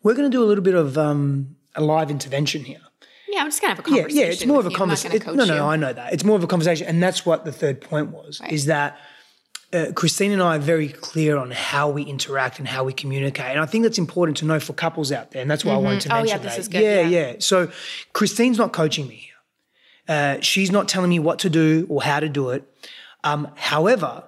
we're 0.03 0.13
going 0.15 0.29
to 0.29 0.35
do 0.35 0.43
a 0.43 0.47
little 0.47 0.63
bit 0.63 0.75
of 0.75 0.97
um, 0.97 1.55
a 1.75 1.81
live 1.81 2.09
intervention 2.11 2.63
here. 2.63 2.79
Yeah, 3.29 3.41
I'm 3.41 3.47
just 3.47 3.61
gonna 3.61 3.69
have 3.75 3.79
a 3.79 3.83
conversation. 3.83 4.17
yeah, 4.17 4.25
it's 4.25 4.45
more 4.45 4.59
of 4.59 4.65
a 4.65 4.69
with 4.69 4.77
you. 4.77 4.83
I'm 4.83 4.89
not 4.89 4.97
conversation. 5.01 5.37
No, 5.37 5.45
no, 5.45 5.55
you. 5.55 5.61
I 5.61 5.77
know 5.77 5.93
that. 5.93 6.11
It's 6.11 6.25
more 6.25 6.35
of 6.35 6.43
a 6.43 6.47
conversation. 6.47 6.85
And 6.87 7.01
that's 7.01 7.25
what 7.25 7.45
the 7.45 7.51
third 7.53 7.79
point 7.79 8.09
was 8.11 8.41
is 8.49 8.65
that 8.65 8.99
uh, 9.71 9.85
Christine 9.95 10.33
and 10.33 10.43
I 10.43 10.57
are 10.57 10.59
very 10.59 10.89
clear 10.89 11.37
on 11.37 11.49
how 11.51 11.89
we 11.89 12.03
interact 12.03 12.59
and 12.59 12.67
how 12.67 12.83
we 12.83 12.91
communicate. 12.91 13.45
And 13.51 13.59
I 13.61 13.65
think 13.65 13.83
that's 13.85 13.97
important 13.97 14.35
to 14.39 14.45
know 14.45 14.59
for 14.59 14.73
couples 14.73 15.13
out 15.13 15.31
there. 15.31 15.41
And 15.41 15.49
that's 15.49 15.63
why 15.63 15.73
I 15.73 15.77
wanted 15.77 16.01
to 16.01 16.09
Oh, 16.13 16.17
yeah, 16.17 16.23
mention 16.23 16.41
this 16.43 16.53
that. 16.55 16.59
is 16.59 16.67
good, 16.67 16.81
Yeah, 16.81 17.01
yeah. 17.01 17.27
yeah. 17.31 17.35
So 17.39 17.71
Christine's 18.11 18.57
not 18.57 18.73
coaching 18.73 19.07
me 19.07 19.15
here. 19.15 19.33
Uh, 20.09 20.41
she's 20.41 20.69
not 20.69 20.89
telling 20.89 21.09
me 21.09 21.19
what 21.19 21.39
to 21.39 21.49
do 21.49 21.87
or 21.89 22.03
how 22.03 22.19
to 22.19 22.27
do 22.27 22.49
it. 22.49 22.65
Um, 23.23 23.47
however, 23.55 24.25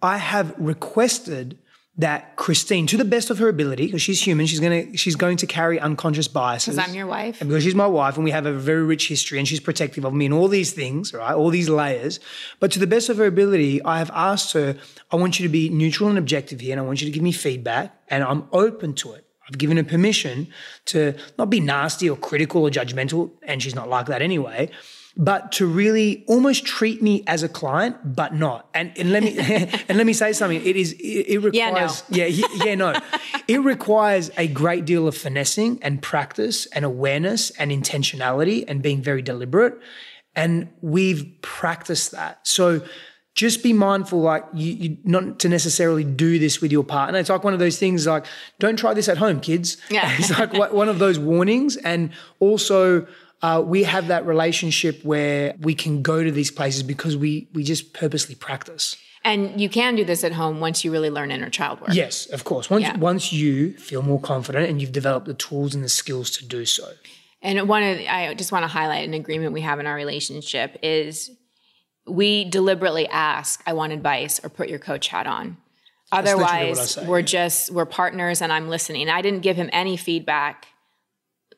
I 0.00 0.18
have 0.18 0.54
requested 0.58 1.58
that 1.96 2.34
Christine, 2.34 2.88
to 2.88 2.96
the 2.96 3.04
best 3.04 3.30
of 3.30 3.38
her 3.38 3.48
ability, 3.48 3.86
because 3.86 4.02
she's 4.02 4.20
human, 4.20 4.46
she's 4.46 4.58
gonna 4.58 4.96
she's 4.96 5.14
going 5.14 5.36
to 5.36 5.46
carry 5.46 5.78
unconscious 5.78 6.26
biases. 6.26 6.74
Because 6.74 6.88
I'm 6.88 6.94
your 6.94 7.06
wife. 7.06 7.40
And 7.40 7.48
because 7.48 7.62
she's 7.62 7.74
my 7.74 7.86
wife 7.86 8.16
and 8.16 8.24
we 8.24 8.32
have 8.32 8.46
a 8.46 8.52
very 8.52 8.82
rich 8.82 9.06
history 9.08 9.38
and 9.38 9.46
she's 9.46 9.60
protective 9.60 10.04
of 10.04 10.12
me 10.12 10.24
and 10.24 10.34
all 10.34 10.48
these 10.48 10.72
things, 10.72 11.14
right? 11.14 11.34
All 11.34 11.50
these 11.50 11.68
layers. 11.68 12.18
But 12.58 12.72
to 12.72 12.80
the 12.80 12.88
best 12.88 13.08
of 13.08 13.16
her 13.18 13.26
ability, 13.26 13.82
I 13.84 13.98
have 13.98 14.10
asked 14.12 14.52
her, 14.54 14.76
I 15.12 15.16
want 15.16 15.38
you 15.38 15.46
to 15.46 15.52
be 15.52 15.68
neutral 15.68 16.08
and 16.08 16.18
objective 16.18 16.60
here 16.60 16.72
and 16.72 16.80
I 16.80 16.84
want 16.84 17.00
you 17.00 17.06
to 17.06 17.12
give 17.12 17.22
me 17.22 17.32
feedback 17.32 17.96
and 18.08 18.24
I'm 18.24 18.48
open 18.52 18.94
to 18.94 19.12
it. 19.12 19.24
I've 19.48 19.58
given 19.58 19.76
her 19.76 19.84
permission 19.84 20.48
to 20.86 21.14
not 21.38 21.50
be 21.50 21.60
nasty 21.60 22.08
or 22.08 22.16
critical 22.16 22.62
or 22.62 22.70
judgmental, 22.70 23.30
and 23.42 23.62
she's 23.62 23.74
not 23.74 23.88
like 23.88 24.06
that 24.06 24.22
anyway, 24.22 24.70
but 25.16 25.52
to 25.52 25.66
really 25.66 26.24
almost 26.26 26.64
treat 26.64 27.00
me 27.00 27.22
as 27.26 27.42
a 27.42 27.48
client, 27.48 28.16
but 28.16 28.34
not. 28.34 28.68
And, 28.74 28.92
and 28.96 29.12
let 29.12 29.22
me 29.22 29.36
and 29.88 29.96
let 29.96 30.06
me 30.06 30.12
say 30.12 30.32
something. 30.32 30.64
It 30.64 30.76
is 30.76 30.92
it, 30.92 31.26
it 31.28 31.38
requires 31.38 32.02
Yeah, 32.08 32.24
no. 32.24 32.26
yeah, 32.26 32.46
yeah, 32.64 32.74
no. 32.74 33.00
it 33.48 33.58
requires 33.58 34.30
a 34.36 34.48
great 34.48 34.84
deal 34.84 35.06
of 35.06 35.16
finessing 35.16 35.78
and 35.82 36.02
practice 36.02 36.66
and 36.66 36.84
awareness 36.84 37.50
and 37.50 37.70
intentionality 37.70 38.64
and 38.66 38.82
being 38.82 39.02
very 39.02 39.22
deliberate. 39.22 39.78
And 40.34 40.70
we've 40.80 41.32
practiced 41.42 42.10
that. 42.10 42.46
So 42.46 42.82
just 43.34 43.62
be 43.62 43.72
mindful, 43.72 44.20
like 44.20 44.44
you, 44.52 44.72
you 44.72 44.96
not 45.04 45.40
to 45.40 45.48
necessarily 45.48 46.04
do 46.04 46.38
this 46.38 46.60
with 46.60 46.70
your 46.70 46.84
partner. 46.84 47.18
It's 47.18 47.30
like 47.30 47.42
one 47.42 47.52
of 47.52 47.58
those 47.58 47.78
things 47.78 48.06
like, 48.06 48.26
don't 48.60 48.76
try 48.76 48.94
this 48.94 49.08
at 49.08 49.18
home, 49.18 49.40
kids. 49.40 49.76
Yeah. 49.90 50.12
it's 50.18 50.30
like 50.30 50.72
one 50.72 50.88
of 50.88 50.98
those 50.98 51.18
warnings. 51.18 51.76
And 51.76 52.10
also 52.38 53.06
uh, 53.42 53.62
we 53.64 53.84
have 53.84 54.08
that 54.08 54.26
relationship 54.26 55.04
where 55.04 55.54
we 55.60 55.74
can 55.74 56.02
go 56.02 56.22
to 56.22 56.30
these 56.30 56.50
places 56.50 56.82
because 56.82 57.16
we 57.16 57.48
we 57.52 57.62
just 57.62 57.92
purposely 57.92 58.34
practice. 58.34 58.96
And 59.26 59.58
you 59.58 59.70
can 59.70 59.96
do 59.96 60.04
this 60.04 60.22
at 60.22 60.32
home 60.32 60.60
once 60.60 60.84
you 60.84 60.92
really 60.92 61.08
learn 61.08 61.30
inner 61.30 61.48
child 61.48 61.80
work. 61.80 61.90
Yes, 61.92 62.26
of 62.26 62.44
course. 62.44 62.68
Once 62.68 62.82
Yeah. 62.82 62.96
once 62.98 63.32
you 63.32 63.72
feel 63.78 64.02
more 64.02 64.20
confident 64.20 64.68
and 64.68 64.80
you've 64.80 64.92
developed 64.92 65.26
the 65.26 65.34
tools 65.34 65.74
and 65.74 65.82
the 65.82 65.88
skills 65.88 66.30
to 66.32 66.46
do 66.46 66.64
so. 66.64 66.90
And 67.40 67.68
one 67.68 67.82
of 67.82 67.98
the, 67.98 68.08
I 68.08 68.32
just 68.34 68.52
want 68.52 68.62
to 68.62 68.68
highlight 68.68 69.06
an 69.06 69.14
agreement 69.14 69.52
we 69.52 69.60
have 69.62 69.78
in 69.78 69.86
our 69.86 69.94
relationship 69.94 70.78
is 70.82 71.30
we 72.06 72.44
deliberately 72.44 73.06
ask, 73.08 73.62
I 73.66 73.74
want 73.74 73.92
advice 73.92 74.42
or 74.42 74.48
put 74.48 74.68
your 74.68 74.78
coach 74.78 75.08
hat 75.08 75.26
on. 75.26 75.58
literally 76.12 76.42
what 76.42 76.50
I 76.50 76.70
Otherwise, 76.70 76.98
we're 77.06 77.22
just 77.22 77.70
we're 77.70 77.86
partners 77.86 78.40
and 78.40 78.52
I'm 78.52 78.68
listening. 78.68 79.08
I 79.08 79.20
didn't 79.20 79.40
give 79.40 79.56
him 79.56 79.68
any 79.72 79.96
feedback 79.96 80.66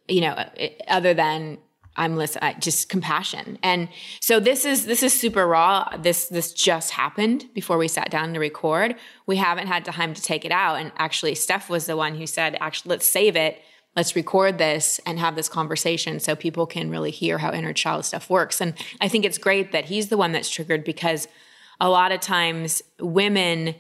you 0.09 0.21
know, 0.21 0.49
other 0.89 1.15
than 1.15 1.59
I'm 1.97 2.17
listening, 2.17 2.55
just 2.61 2.89
compassion. 2.89 3.59
And 3.63 3.89
so 4.21 4.39
this 4.39 4.65
is 4.65 4.87
this 4.87 5.03
is 5.03 5.19
super 5.19 5.47
raw. 5.47 5.89
This 5.99 6.27
this 6.29 6.53
just 6.53 6.93
happened 6.93 7.47
before 7.55 7.79
we 7.79 7.89
sat 7.89 8.11
down 8.11 8.35
to 8.35 8.41
record. 8.41 8.97
We 9.27 9.37
haven't 9.37 9.67
had 9.67 9.85
time 9.85 10.15
to 10.15 10.23
take 10.23 10.45
it 10.45 10.53
out. 10.53 10.77
And 10.77 10.93
actually, 10.99 11.35
Steph 11.35 11.71
was 11.71 11.87
the 11.87 11.97
one 11.97 12.17
who 12.17 12.27
said, 12.27 12.57
"Actually, 12.61 12.91
let's 12.91 13.09
save 13.09 13.37
it. 13.37 13.63
Let's 13.95 14.15
record 14.15 14.59
this 14.59 15.01
and 15.07 15.19
have 15.19 15.37
this 15.37 15.49
conversation 15.49 16.21
so 16.21 16.37
people 16.37 16.67
can 16.67 16.91
really 16.91 17.11
hear 17.11 17.39
how 17.39 17.53
inner 17.53 17.73
child 17.73 18.05
stuff 18.05 18.29
works." 18.29 18.61
And 18.61 18.75
I 19.01 19.09
think 19.09 19.25
it's 19.25 19.39
great 19.39 19.73
that 19.73 19.87
he's 19.87 20.09
the 20.09 20.19
one 20.19 20.33
that's 20.33 20.51
triggered 20.51 20.85
because 20.85 21.29
a 21.81 21.89
lot 21.89 22.13
of 22.13 22.21
times 22.21 22.83
women 23.01 23.75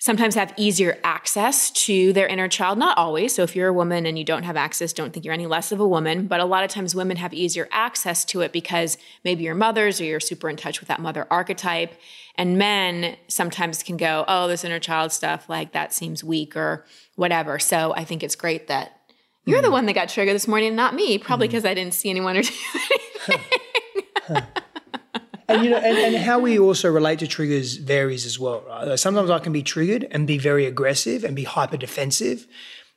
sometimes 0.00 0.34
have 0.34 0.52
easier 0.56 0.98
access 1.04 1.70
to 1.70 2.12
their 2.14 2.26
inner 2.26 2.48
child. 2.48 2.78
Not 2.78 2.96
always. 2.96 3.34
So 3.34 3.42
if 3.42 3.54
you're 3.54 3.68
a 3.68 3.72
woman 3.72 4.06
and 4.06 4.18
you 4.18 4.24
don't 4.24 4.44
have 4.44 4.56
access, 4.56 4.94
don't 4.94 5.12
think 5.12 5.26
you're 5.26 5.34
any 5.34 5.46
less 5.46 5.72
of 5.72 5.78
a 5.78 5.86
woman. 5.86 6.26
But 6.26 6.40
a 6.40 6.46
lot 6.46 6.64
of 6.64 6.70
times 6.70 6.94
women 6.94 7.18
have 7.18 7.34
easier 7.34 7.68
access 7.70 8.24
to 8.26 8.40
it 8.40 8.50
because 8.50 8.96
maybe 9.24 9.44
you're 9.44 9.54
mothers 9.54 10.00
or 10.00 10.04
you're 10.04 10.18
super 10.18 10.48
in 10.48 10.56
touch 10.56 10.80
with 10.80 10.88
that 10.88 11.00
mother 11.00 11.26
archetype. 11.30 11.92
And 12.36 12.56
men 12.56 13.16
sometimes 13.28 13.82
can 13.82 13.98
go, 13.98 14.24
oh, 14.26 14.48
this 14.48 14.64
inner 14.64 14.80
child 14.80 15.12
stuff, 15.12 15.50
like 15.50 15.72
that 15.72 15.92
seems 15.92 16.24
weak 16.24 16.56
or 16.56 16.86
whatever. 17.16 17.58
So 17.58 17.92
I 17.94 18.04
think 18.04 18.22
it's 18.22 18.36
great 18.36 18.68
that 18.68 18.96
you're 19.44 19.62
the 19.62 19.70
one 19.70 19.86
that 19.86 19.94
got 19.94 20.08
triggered 20.08 20.34
this 20.34 20.46
morning, 20.46 20.76
not 20.76 20.94
me, 20.94 21.18
probably 21.18 21.48
because 21.48 21.64
mm. 21.64 21.70
I 21.70 21.74
didn't 21.74 21.94
see 21.94 22.08
anyone 22.08 22.36
or 22.36 22.42
do 22.42 22.54
anything 24.28 24.46
and 25.50 25.64
you 25.64 25.70
know, 25.70 25.78
and, 25.78 25.98
and 25.98 26.16
how 26.16 26.38
we 26.38 26.58
also 26.58 26.90
relate 26.90 27.18
to 27.20 27.26
triggers 27.26 27.76
varies 27.76 28.24
as 28.26 28.38
well, 28.38 28.62
right? 28.66 28.98
Sometimes 28.98 29.30
I 29.30 29.38
can 29.38 29.52
be 29.52 29.62
triggered 29.62 30.06
and 30.10 30.26
be 30.26 30.38
very 30.38 30.66
aggressive 30.66 31.24
and 31.24 31.34
be 31.36 31.44
hyper 31.44 31.76
defensive. 31.76 32.46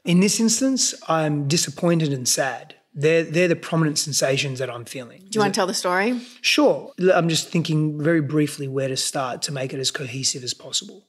In 0.06 0.20
this 0.20 0.40
instance, 0.40 0.94
I'm 1.08 1.48
disappointed 1.48 2.12
and 2.12 2.28
sad. 2.28 2.76
They're, 2.94 3.24
they're 3.24 3.48
the 3.48 3.56
prominent 3.56 3.98
sensations 3.98 4.60
that 4.60 4.70
I'm 4.70 4.86
feeling. 4.86 5.22
Do 5.30 5.38
you 5.38 5.42
want 5.42 5.54
to 5.54 5.58
tell 5.58 5.66
the 5.66 5.74
story? 5.74 6.22
Sure. 6.42 6.92
I'm 7.14 7.28
just 7.28 7.50
thinking 7.50 8.02
very 8.02 8.22
briefly 8.22 8.68
where 8.68 8.88
to 8.88 8.98
start 8.98 9.42
to 9.44 9.52
make 9.52 9.74
it 9.74 9.80
as 9.80 9.90
cohesive 9.90 10.44
as 10.44 10.54
possible. 10.54 11.08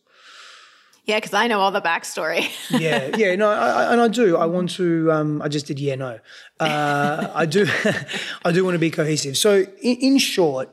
Yeah, 1.04 1.18
because 1.18 1.34
I 1.34 1.48
know 1.48 1.60
all 1.60 1.70
the 1.70 1.82
backstory. 1.82 2.50
yeah, 2.70 3.10
yeah, 3.16 3.36
no, 3.36 3.50
I, 3.50 3.68
I, 3.68 3.92
and 3.92 4.00
I 4.00 4.08
do. 4.08 4.38
I 4.38 4.46
want 4.46 4.70
to. 4.70 5.12
Um, 5.12 5.42
I 5.42 5.48
just 5.48 5.66
did. 5.66 5.78
Yeah, 5.78 5.96
no. 5.96 6.18
Uh, 6.58 7.30
I 7.34 7.44
do. 7.44 7.66
I 8.44 8.52
do 8.52 8.64
want 8.64 8.74
to 8.74 8.78
be 8.78 8.90
cohesive. 8.90 9.36
So, 9.36 9.66
in, 9.82 9.96
in 9.96 10.18
short, 10.18 10.72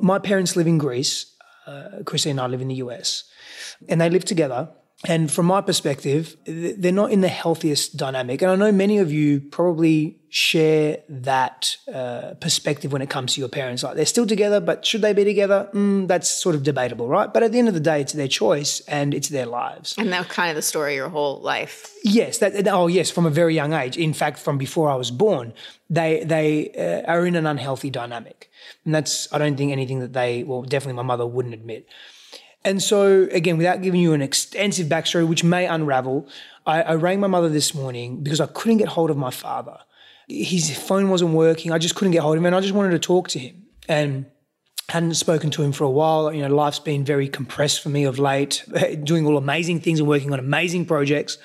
my 0.00 0.18
parents 0.18 0.56
live 0.56 0.66
in 0.66 0.78
Greece. 0.78 1.34
Uh, 1.66 2.02
Chrissy 2.04 2.30
and 2.30 2.40
I 2.40 2.46
live 2.46 2.60
in 2.60 2.68
the 2.68 2.76
US, 2.76 3.24
and 3.88 4.00
they 4.00 4.10
live 4.10 4.24
together. 4.24 4.70
And 5.06 5.30
from 5.30 5.46
my 5.46 5.62
perspective, 5.62 6.36
they're 6.44 6.92
not 6.92 7.10
in 7.10 7.22
the 7.22 7.28
healthiest 7.28 7.96
dynamic. 7.96 8.42
And 8.42 8.50
I 8.50 8.56
know 8.56 8.70
many 8.70 8.98
of 8.98 9.10
you 9.10 9.40
probably 9.40 10.20
share 10.28 10.98
that 11.08 11.76
uh, 11.92 12.34
perspective 12.34 12.92
when 12.92 13.00
it 13.00 13.08
comes 13.08 13.34
to 13.34 13.40
your 13.40 13.48
parents. 13.48 13.82
Like 13.82 13.96
they're 13.96 14.04
still 14.04 14.26
together, 14.26 14.60
but 14.60 14.84
should 14.84 15.00
they 15.00 15.14
be 15.14 15.24
together? 15.24 15.70
Mm, 15.72 16.06
that's 16.06 16.28
sort 16.28 16.54
of 16.54 16.62
debatable, 16.62 17.08
right? 17.08 17.32
But 17.32 17.42
at 17.42 17.50
the 17.50 17.58
end 17.58 17.68
of 17.68 17.74
the 17.74 17.80
day, 17.80 18.02
it's 18.02 18.12
their 18.12 18.28
choice 18.28 18.80
and 18.80 19.14
it's 19.14 19.30
their 19.30 19.46
lives. 19.46 19.94
And 19.96 20.12
that's 20.12 20.30
kind 20.30 20.50
of 20.50 20.56
the 20.56 20.62
story 20.62 20.92
of 20.92 20.96
your 20.96 21.08
whole 21.08 21.40
life. 21.40 21.90
Yes. 22.04 22.38
That, 22.38 22.68
oh, 22.68 22.86
yes. 22.86 23.10
From 23.10 23.24
a 23.24 23.30
very 23.30 23.54
young 23.54 23.72
age. 23.72 23.96
In 23.96 24.12
fact, 24.12 24.38
from 24.38 24.58
before 24.58 24.90
I 24.90 24.96
was 24.96 25.10
born, 25.10 25.54
they 25.88 26.24
they 26.24 26.70
uh, 26.72 27.10
are 27.10 27.26
in 27.26 27.36
an 27.36 27.46
unhealthy 27.46 27.90
dynamic, 27.90 28.49
and 28.84 28.94
that's 28.94 29.32
I 29.32 29.38
don't 29.38 29.56
think 29.56 29.72
anything 29.72 30.00
that 30.00 30.12
they 30.12 30.42
well 30.42 30.62
definitely 30.62 30.96
my 30.96 31.02
mother 31.02 31.26
wouldn't 31.26 31.54
admit. 31.54 31.86
And 32.62 32.82
so, 32.82 33.26
again, 33.32 33.56
without 33.56 33.80
giving 33.80 34.02
you 34.02 34.12
an 34.12 34.20
extensive 34.20 34.86
backstory, 34.86 35.26
which 35.26 35.42
may 35.42 35.66
unravel, 35.66 36.28
I, 36.66 36.82
I, 36.82 36.94
rang 36.94 37.18
my 37.18 37.26
mother 37.26 37.48
this 37.48 37.74
morning 37.74 38.22
because 38.22 38.38
I 38.38 38.44
couldn't 38.44 38.76
get 38.76 38.88
hold 38.88 39.08
of 39.08 39.16
my 39.16 39.30
father. 39.30 39.78
His 40.28 40.76
phone 40.76 41.08
wasn't 41.08 41.32
working. 41.32 41.72
I 41.72 41.78
just 41.78 41.94
couldn't 41.94 42.12
get 42.12 42.20
hold 42.20 42.36
of 42.36 42.42
him, 42.42 42.46
and 42.46 42.54
I 42.54 42.60
just 42.60 42.74
wanted 42.74 42.90
to 42.90 42.98
talk 42.98 43.28
to 43.28 43.38
him. 43.38 43.64
And 43.88 44.26
hadn't 44.90 45.14
spoken 45.14 45.50
to 45.50 45.62
him 45.62 45.72
for 45.72 45.84
a 45.84 45.90
while. 45.90 46.32
You 46.32 46.42
know, 46.42 46.54
life's 46.54 46.78
been 46.78 47.04
very 47.04 47.28
compressed 47.28 47.82
for 47.82 47.88
me 47.88 48.04
of 48.04 48.18
late, 48.18 48.64
doing 49.04 49.26
all 49.26 49.36
amazing 49.36 49.80
things 49.80 50.00
and 50.00 50.08
working 50.08 50.32
on 50.32 50.38
amazing 50.38 50.84
projects. 50.84 51.38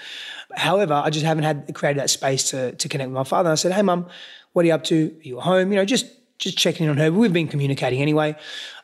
However, 0.55 0.93
I 0.93 1.09
just 1.09 1.25
haven't 1.25 1.43
had 1.43 1.73
created 1.73 2.01
that 2.01 2.09
space 2.09 2.49
to 2.51 2.73
to 2.73 2.89
connect 2.89 3.09
with 3.09 3.15
my 3.15 3.23
father. 3.23 3.49
And 3.49 3.53
I 3.53 3.55
said, 3.55 3.71
"Hey, 3.71 3.81
mum, 3.81 4.07
what 4.53 4.63
are 4.63 4.67
you 4.67 4.73
up 4.73 4.83
to? 4.85 5.15
Are 5.17 5.23
you 5.23 5.37
at 5.37 5.43
home? 5.43 5.71
You 5.71 5.77
know, 5.77 5.85
just 5.85 6.05
just 6.37 6.57
checking 6.57 6.85
in 6.85 6.89
on 6.89 6.97
her. 6.97 7.11
We've 7.11 7.33
been 7.33 7.47
communicating 7.47 8.01
anyway. 8.01 8.35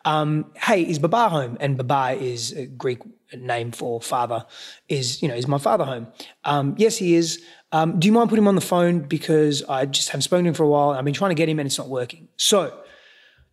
Um, 0.06 0.52
hey, 0.56 0.84
is 0.84 1.00
Baba 1.00 1.30
home? 1.30 1.58
And 1.60 1.78
Baba 1.78 2.20
is 2.22 2.54
a 2.54 2.66
Greek 2.66 3.00
name 3.34 3.72
for 3.72 4.02
father. 4.02 4.46
Is 4.90 5.22
you 5.22 5.28
know 5.28 5.36
is 5.36 5.48
my 5.48 5.58
father 5.58 5.86
home? 5.86 6.08
Um, 6.46 6.76
yes, 6.78 6.98
he 6.98 7.16
is. 7.16 7.44
Um, 7.72 8.00
do 8.00 8.08
you 8.08 8.12
mind 8.12 8.30
putting 8.30 8.44
him 8.44 8.48
on 8.48 8.56
the 8.56 8.62
phone 8.62 9.00
because 9.00 9.64
I 9.64 9.86
just 9.86 10.10
haven't 10.10 10.24
spoken 10.24 10.44
to 10.46 10.50
him 10.50 10.54
for 10.54 10.64
a 10.64 10.68
while. 10.68 10.90
I've 10.90 11.06
been 11.06 11.14
trying 11.14 11.32
to 11.32 11.36
get 11.36 11.48
him 11.48 11.60
and 11.60 11.68
it's 11.68 11.78
not 11.78 11.88
working. 11.88 12.28
So 12.36 12.78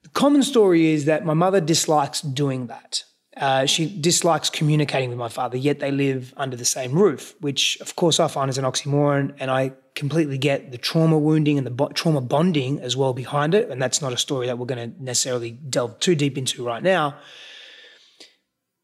the 0.03 0.09
common 0.09 0.43
story 0.43 0.93
is 0.93 1.05
that 1.05 1.25
my 1.25 1.35
mother 1.35 1.61
dislikes 1.61 2.21
doing 2.21 2.67
that. 2.67 3.05
Uh, 3.39 3.67
she 3.67 3.89
dislikes 4.01 4.51
communicating 4.51 5.11
with 5.11 5.19
my 5.19 5.29
father, 5.29 5.57
yet 5.57 5.79
they 5.79 5.93
live 5.93 6.35
under 6.37 6.57
the 6.57 6.65
same 6.65 6.93
roof, 6.93 7.35
which 7.41 7.79
of 7.81 7.95
course 7.95 8.19
I 8.19 8.27
find 8.27 8.51
is 8.51 8.59
an 8.59 8.65
oxymoron, 8.65 9.35
and 9.39 9.51
I 9.51 9.73
completely 9.95 10.39
get 10.39 10.73
the 10.73 10.79
trauma 10.79 11.19
wounding 11.19 11.57
and 11.57 11.67
the 11.67 11.71
bo- 11.71 11.89
trauma 11.89 12.21
bonding 12.21 12.81
as 12.81 12.97
well 12.97 13.13
behind 13.13 13.55
it. 13.55 13.71
And 13.71 13.81
that's 13.81 14.03
not 14.03 14.13
a 14.13 14.17
story 14.17 14.47
that 14.47 14.59
we're 14.59 14.67
going 14.67 14.93
to 14.93 15.03
necessarily 15.03 15.53
delve 15.53 16.01
too 16.01 16.17
deep 16.17 16.37
into 16.37 16.65
right 16.65 16.83
now. 16.83 17.17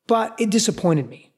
But 0.06 0.34
it 0.38 0.50
disappointed 0.50 1.08
me 1.08 1.32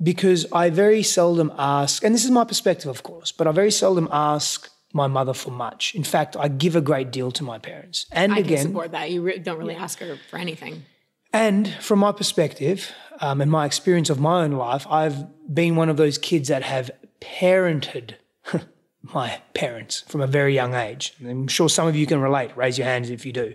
because 0.00 0.46
I 0.52 0.70
very 0.70 1.02
seldom 1.02 1.52
ask, 1.58 2.04
and 2.04 2.14
this 2.14 2.24
is 2.24 2.30
my 2.30 2.44
perspective, 2.44 2.90
of 2.90 3.02
course, 3.02 3.32
but 3.32 3.46
I 3.46 3.52
very 3.52 3.70
seldom 3.70 4.08
ask 4.12 4.70
my 4.92 5.06
mother 5.06 5.34
for 5.34 5.50
much. 5.50 5.94
In 5.94 6.04
fact, 6.04 6.36
I 6.36 6.48
give 6.48 6.76
a 6.76 6.80
great 6.80 7.10
deal 7.10 7.32
to 7.32 7.42
my 7.42 7.58
parents. 7.58 8.06
And 8.12 8.32
I 8.32 8.38
again, 8.38 8.56
can 8.56 8.66
support 8.66 8.92
that. 8.92 9.10
You 9.10 9.22
re- 9.22 9.38
don't 9.38 9.58
really 9.58 9.74
ask 9.74 9.98
her 10.00 10.18
for 10.30 10.38
anything. 10.38 10.84
And 11.32 11.68
from 11.80 12.00
my 12.00 12.12
perspective 12.12 12.92
um, 13.20 13.40
and 13.40 13.50
my 13.50 13.64
experience 13.64 14.10
of 14.10 14.20
my 14.20 14.44
own 14.44 14.52
life, 14.52 14.86
I've 14.88 15.24
been 15.52 15.76
one 15.76 15.88
of 15.88 15.96
those 15.96 16.18
kids 16.18 16.48
that 16.48 16.62
have 16.62 16.90
parented 17.20 18.14
my 19.02 19.40
parents 19.54 20.02
from 20.08 20.20
a 20.20 20.26
very 20.26 20.54
young 20.54 20.74
age. 20.74 21.14
I'm 21.24 21.48
sure 21.48 21.68
some 21.68 21.88
of 21.88 21.96
you 21.96 22.06
can 22.06 22.20
relate. 22.20 22.56
Raise 22.56 22.78
your 22.78 22.86
hands 22.86 23.10
if 23.10 23.24
you 23.24 23.32
do. 23.32 23.54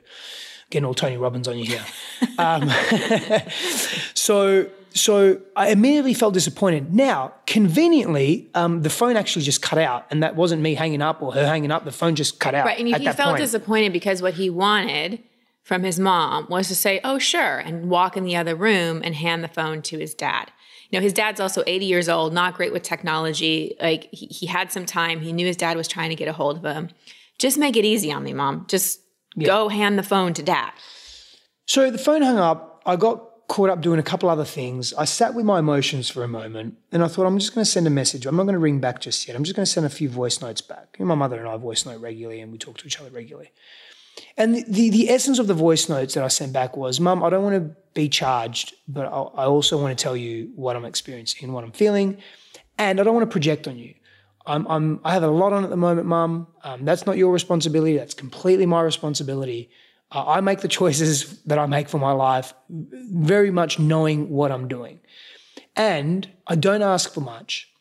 Getting 0.70 0.86
all 0.86 0.94
Tony 0.94 1.18
Robbins 1.18 1.48
on 1.48 1.58
you 1.58 1.66
here. 1.66 1.86
um, 2.38 2.70
so, 4.14 4.70
so 4.94 5.40
I 5.56 5.70
immediately 5.70 6.14
felt 6.14 6.34
disappointed. 6.34 6.94
Now, 6.94 7.34
conveniently, 7.46 8.50
um, 8.54 8.82
the 8.82 8.90
phone 8.90 9.16
actually 9.16 9.46
just 9.46 9.62
cut 9.62 9.78
out, 9.78 10.08
and 10.10 10.24
that 10.24 10.36
wasn't 10.36 10.62
me 10.62 10.74
hanging 10.74 11.02
up 11.02 11.22
or 11.22 11.32
her 11.34 11.46
hanging 11.46 11.72
up. 11.72 11.86
The 11.86 11.94
phone 11.94 12.16
just 12.16 12.40
cut 12.40 12.54
out. 12.54 12.66
Right, 12.66 12.80
and 12.80 12.88
he 12.88 13.06
felt 13.12 13.30
point. 13.30 13.38
disappointed 13.38 13.94
because 13.94 14.22
what 14.22 14.34
he 14.34 14.50
wanted 14.50 15.24
from 15.68 15.84
his 15.84 16.00
mom 16.00 16.48
was 16.50 16.70
to 16.70 16.76
say, 16.76 17.02
oh, 17.04 17.20
sure, 17.20 17.58
and 17.58 17.90
walk 17.90 18.16
in 18.16 18.24
the 18.24 18.38
other 18.38 18.56
room 18.56 19.02
and 19.04 19.14
hand 19.14 19.44
the 19.44 19.50
phone 19.50 19.82
to 19.82 20.00
his 20.00 20.14
dad. 20.14 20.50
You 20.90 20.98
know, 20.98 21.04
his 21.04 21.12
dad's 21.12 21.42
also 21.42 21.62
80 21.68 21.86
years 21.86 22.08
old, 22.08 22.34
not 22.34 22.54
great 22.54 22.72
with 22.72 22.84
technology. 22.84 23.76
Like 23.82 24.08
he, 24.14 24.28
he 24.28 24.46
had 24.46 24.72
some 24.72 24.86
time. 24.86 25.20
He 25.20 25.34
knew 25.34 25.46
his 25.46 25.58
dad 25.58 25.76
was 25.76 25.90
trying 25.90 26.08
to 26.08 26.16
get 26.16 26.30
a 26.30 26.32
hold 26.32 26.64
of 26.64 26.64
him. 26.64 26.88
Just 27.38 27.58
make 27.58 27.76
it 27.76 27.84
easy 27.84 28.14
on 28.14 28.24
me, 28.24 28.32
mom. 28.32 28.66
Just 28.70 29.02
yeah. 29.36 29.48
go 29.48 29.68
hand 29.68 30.00
the 30.00 30.04
phone 30.04 30.34
to 30.36 30.42
dad. 30.42 30.72
So 31.66 31.92
the 31.92 31.98
phone 31.98 32.22
hung 32.22 32.38
up. 32.38 32.82
I 32.86 32.96
got 32.96 33.28
caught 33.50 33.70
up 33.70 33.82
doing 33.82 34.00
a 34.00 34.04
couple 34.04 34.30
other 34.30 34.46
things. 34.46 34.94
I 34.94 35.04
sat 35.04 35.34
with 35.34 35.44
my 35.44 35.60
emotions 35.60 36.10
for 36.10 36.24
a 36.24 36.30
moment 36.30 36.76
and 36.94 37.04
I 37.04 37.10
thought, 37.10 37.26
I'm 37.26 37.40
just 37.40 37.54
going 37.54 37.66
to 37.66 37.70
send 37.70 37.88
a 37.88 37.90
message. 37.90 38.26
I'm 38.26 38.38
not 38.38 38.44
going 38.44 38.54
to 38.54 38.60
ring 38.60 38.80
back 38.80 39.02
just 39.02 39.28
yet. 39.28 39.36
I'm 39.36 39.44
just 39.44 39.58
going 39.58 39.66
to 39.66 39.72
send 39.72 39.86
a 39.86 39.90
few 39.90 40.08
voice 40.08 40.40
notes 40.40 40.62
back. 40.62 40.96
my 40.98 41.14
mother 41.14 41.38
and 41.38 41.50
I 41.50 41.58
voice 41.58 41.86
note 41.86 42.00
regularly 42.00 42.40
and 42.40 42.54
we 42.54 42.58
talk 42.58 42.78
to 42.78 42.86
each 42.86 43.02
other 43.02 43.10
regularly. 43.10 43.52
And 44.36 44.56
the, 44.56 44.90
the, 44.90 45.10
essence 45.10 45.40
of 45.40 45.48
the 45.48 45.54
voice 45.54 45.90
notes 45.90 46.14
that 46.14 46.24
I 46.24 46.28
sent 46.28 46.54
back 46.54 46.78
was, 46.78 47.00
Mum, 47.00 47.24
I 47.24 47.30
don't 47.30 47.44
want 47.44 47.56
to 47.56 47.76
be 47.94 48.10
charged, 48.10 48.74
but 48.88 49.06
I, 49.06 49.10
I 49.10 49.46
also 49.46 49.82
want 49.82 49.98
to 49.98 50.02
tell 50.02 50.16
you 50.16 50.52
what 50.56 50.76
I'm 50.76 50.86
experiencing 50.86 51.44
and 51.44 51.54
what 51.54 51.64
I'm 51.64 51.72
feeling. 51.72 52.18
And 52.78 53.00
I 53.00 53.04
don't 53.04 53.16
want 53.16 53.30
to 53.30 53.32
project 53.32 53.68
on 53.68 53.78
you. 53.78 53.94
I'm, 54.46 54.66
I'm, 54.68 55.02
I 55.04 55.14
have 55.14 55.24
a 55.24 55.28
lot 55.28 55.54
on 55.54 55.64
at 55.64 55.70
the 55.70 55.78
moment, 55.78 56.08
Mum. 56.08 56.48
Um, 56.64 56.86
that's 56.86 57.06
not 57.06 57.18
your 57.18 57.32
responsibility. 57.32 57.98
That's 57.98 58.14
completely 58.14 58.66
my 58.66 58.82
responsibility. 58.82 59.70
Uh, 60.12 60.26
I 60.26 60.42
make 60.42 60.62
the 60.62 60.68
choices 60.80 61.42
that 61.44 61.60
I 61.60 61.66
make 61.66 61.90
for 61.90 62.00
my 62.00 62.12
life, 62.12 62.54
very 62.70 63.52
much 63.52 63.78
knowing 63.80 64.30
what 64.30 64.52
I'm 64.52 64.68
doing. 64.68 65.00
And 65.76 66.30
I 66.48 66.56
don't 66.56 66.82
ask 66.82 67.14
for 67.14 67.22
much. 67.22 67.72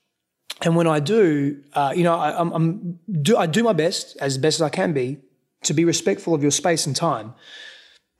And 0.62 0.74
when 0.74 0.86
I 0.86 1.00
do, 1.00 1.62
uh, 1.74 1.92
you 1.94 2.02
know, 2.02 2.14
I, 2.14 2.40
I'm 2.40 2.98
do, 3.22 3.36
I 3.36 3.46
do 3.46 3.62
my 3.62 3.74
best, 3.74 4.16
as 4.20 4.38
best 4.38 4.56
as 4.56 4.62
I 4.62 4.70
can 4.70 4.92
be, 4.92 5.18
to 5.64 5.74
be 5.74 5.84
respectful 5.84 6.34
of 6.34 6.42
your 6.42 6.50
space 6.50 6.86
and 6.86 6.94
time. 6.94 7.34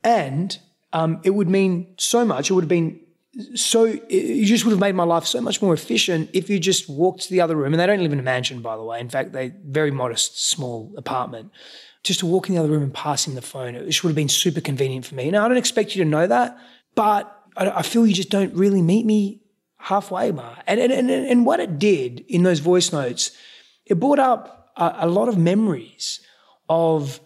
And 0.03 0.57
um, 0.93 1.21
it 1.23 1.31
would 1.31 1.49
mean 1.49 1.95
so 1.97 2.25
much. 2.25 2.49
It 2.49 2.53
would 2.53 2.63
have 2.63 2.69
been 2.69 2.99
so, 3.53 3.83
you 3.83 4.45
just 4.45 4.65
would 4.65 4.71
have 4.71 4.79
made 4.79 4.95
my 4.95 5.03
life 5.03 5.25
so 5.25 5.39
much 5.41 5.61
more 5.61 5.73
efficient 5.73 6.31
if 6.33 6.49
you 6.49 6.59
just 6.59 6.89
walked 6.89 7.21
to 7.21 7.29
the 7.29 7.41
other 7.41 7.55
room. 7.55 7.73
And 7.73 7.79
they 7.79 7.85
don't 7.85 8.01
live 8.01 8.13
in 8.13 8.19
a 8.19 8.23
mansion, 8.23 8.61
by 8.61 8.75
the 8.75 8.83
way. 8.83 8.99
In 8.99 9.09
fact, 9.09 9.31
they 9.31 9.53
very 9.63 9.91
modest, 9.91 10.49
small 10.49 10.91
apartment. 10.97 11.51
Just 12.03 12.21
to 12.21 12.25
walk 12.25 12.49
in 12.49 12.55
the 12.55 12.61
other 12.61 12.71
room 12.71 12.83
and 12.83 12.93
pass 12.93 13.27
him 13.27 13.35
the 13.35 13.41
phone, 13.41 13.75
it 13.75 13.85
just 13.85 14.03
would 14.03 14.09
have 14.09 14.15
been 14.15 14.29
super 14.29 14.61
convenient 14.61 15.05
for 15.05 15.15
me. 15.15 15.29
Now, 15.29 15.45
I 15.45 15.47
don't 15.49 15.57
expect 15.57 15.95
you 15.95 16.03
to 16.03 16.09
know 16.09 16.25
that, 16.25 16.57
but 16.95 17.43
I, 17.55 17.69
I 17.69 17.81
feel 17.81 18.07
you 18.07 18.13
just 18.13 18.29
don't 18.29 18.53
really 18.55 18.81
meet 18.81 19.05
me 19.05 19.41
halfway, 19.77 20.31
Ma. 20.31 20.55
And, 20.65 20.79
and, 20.79 20.91
and, 20.91 21.09
and 21.09 21.45
what 21.45 21.59
it 21.59 21.77
did 21.77 22.25
in 22.27 22.43
those 22.43 22.59
voice 22.59 22.91
notes, 22.91 23.31
it 23.85 23.99
brought 23.99 24.19
up 24.19 24.71
a, 24.75 24.95
a 24.99 25.07
lot 25.07 25.27
of 25.27 25.37
memories 25.37 26.21
of 26.69 27.19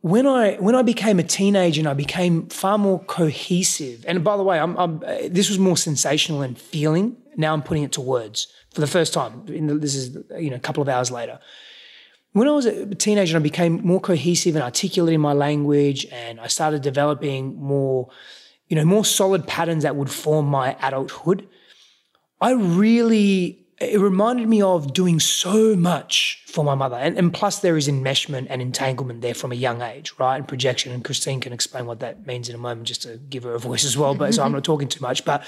when 0.00 0.26
I 0.26 0.54
when 0.56 0.74
I 0.74 0.82
became 0.82 1.18
a 1.18 1.22
teenager 1.22 1.80
and 1.80 1.88
I 1.88 1.94
became 1.94 2.48
far 2.48 2.78
more 2.78 3.00
cohesive. 3.04 4.04
And 4.06 4.22
by 4.22 4.36
the 4.36 4.42
way, 4.42 4.58
I'm, 4.58 4.76
I'm 4.76 5.00
this 5.00 5.48
was 5.48 5.58
more 5.58 5.76
sensational 5.76 6.42
and 6.42 6.58
feeling. 6.58 7.16
Now 7.36 7.52
I'm 7.52 7.62
putting 7.62 7.82
it 7.82 7.92
to 7.92 8.00
words 8.00 8.48
for 8.72 8.80
the 8.80 8.86
first 8.86 9.12
time. 9.12 9.44
The, 9.46 9.74
this 9.74 9.94
is 9.94 10.16
you 10.38 10.50
know 10.50 10.56
a 10.56 10.60
couple 10.60 10.82
of 10.82 10.88
hours 10.88 11.10
later. 11.10 11.40
When 12.32 12.46
I 12.46 12.52
was 12.52 12.66
a 12.66 12.94
teenager, 12.94 13.36
and 13.36 13.42
I 13.42 13.42
became 13.42 13.80
more 13.84 14.00
cohesive 14.00 14.54
and 14.54 14.62
articulate 14.62 15.14
in 15.14 15.20
my 15.20 15.32
language, 15.32 16.06
and 16.12 16.38
I 16.38 16.46
started 16.46 16.82
developing 16.82 17.56
more, 17.56 18.10
you 18.68 18.76
know, 18.76 18.84
more 18.84 19.04
solid 19.04 19.46
patterns 19.46 19.82
that 19.82 19.96
would 19.96 20.10
form 20.10 20.46
my 20.46 20.76
adulthood. 20.80 21.48
I 22.40 22.52
really 22.52 23.66
it 23.80 24.00
reminded 24.00 24.48
me 24.48 24.60
of 24.60 24.92
doing 24.92 25.20
so 25.20 25.76
much 25.76 26.42
for 26.46 26.64
my 26.64 26.74
mother. 26.74 26.96
And, 26.96 27.16
and, 27.16 27.32
plus, 27.32 27.60
there 27.60 27.76
is 27.76 27.88
enmeshment 27.88 28.48
and 28.50 28.60
entanglement 28.60 29.20
there 29.20 29.34
from 29.34 29.52
a 29.52 29.54
young 29.54 29.82
age, 29.82 30.12
right? 30.18 30.36
And 30.36 30.48
projection. 30.48 30.92
And 30.92 31.04
Christine 31.04 31.40
can 31.40 31.52
explain 31.52 31.86
what 31.86 32.00
that 32.00 32.26
means 32.26 32.48
in 32.48 32.54
a 32.54 32.58
moment, 32.58 32.88
just 32.88 33.02
to 33.02 33.18
give 33.18 33.44
her 33.44 33.54
a 33.54 33.58
voice 33.58 33.84
as 33.84 33.96
well. 33.96 34.14
But 34.14 34.34
so 34.34 34.42
I'm 34.42 34.52
not 34.52 34.64
talking 34.64 34.88
too 34.88 35.00
much. 35.00 35.24
But, 35.24 35.44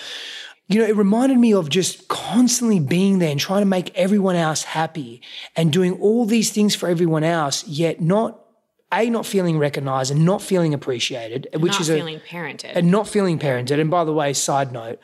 you 0.68 0.78
know, 0.78 0.87
it 0.87 0.96
reminded 0.96 1.38
me 1.38 1.52
of 1.52 1.68
just 1.68 2.06
constantly 2.06 2.78
being 2.78 3.18
there 3.18 3.30
and 3.30 3.40
trying 3.40 3.62
to 3.62 3.66
make 3.66 3.96
everyone 3.96 4.37
else 4.37 4.62
happy 4.62 5.22
and 5.56 5.72
doing 5.72 5.94
all 5.94 6.25
these 6.25 6.50
things 6.50 6.76
for 6.76 6.88
everyone 6.88 7.25
else, 7.25 7.66
yet 7.66 8.00
not 8.00 8.40
a 8.92 9.08
not 9.08 9.26
feeling 9.26 9.58
recognized 9.58 10.10
and 10.10 10.25
not 10.25 10.42
feeling 10.42 10.75
appreciated, 10.75 11.49
which 11.54 11.80
is 11.80 11.88
not 11.88 11.96
feeling 11.96 12.16
a, 12.16 12.20
parented, 12.20 12.72
and 12.75 12.90
not 12.90 13.08
feeling 13.08 13.38
parented. 13.38 13.80
And 13.80 13.90
by 13.90 14.04
the 14.04 14.12
way, 14.12 14.32
side 14.32 14.72
note, 14.72 15.00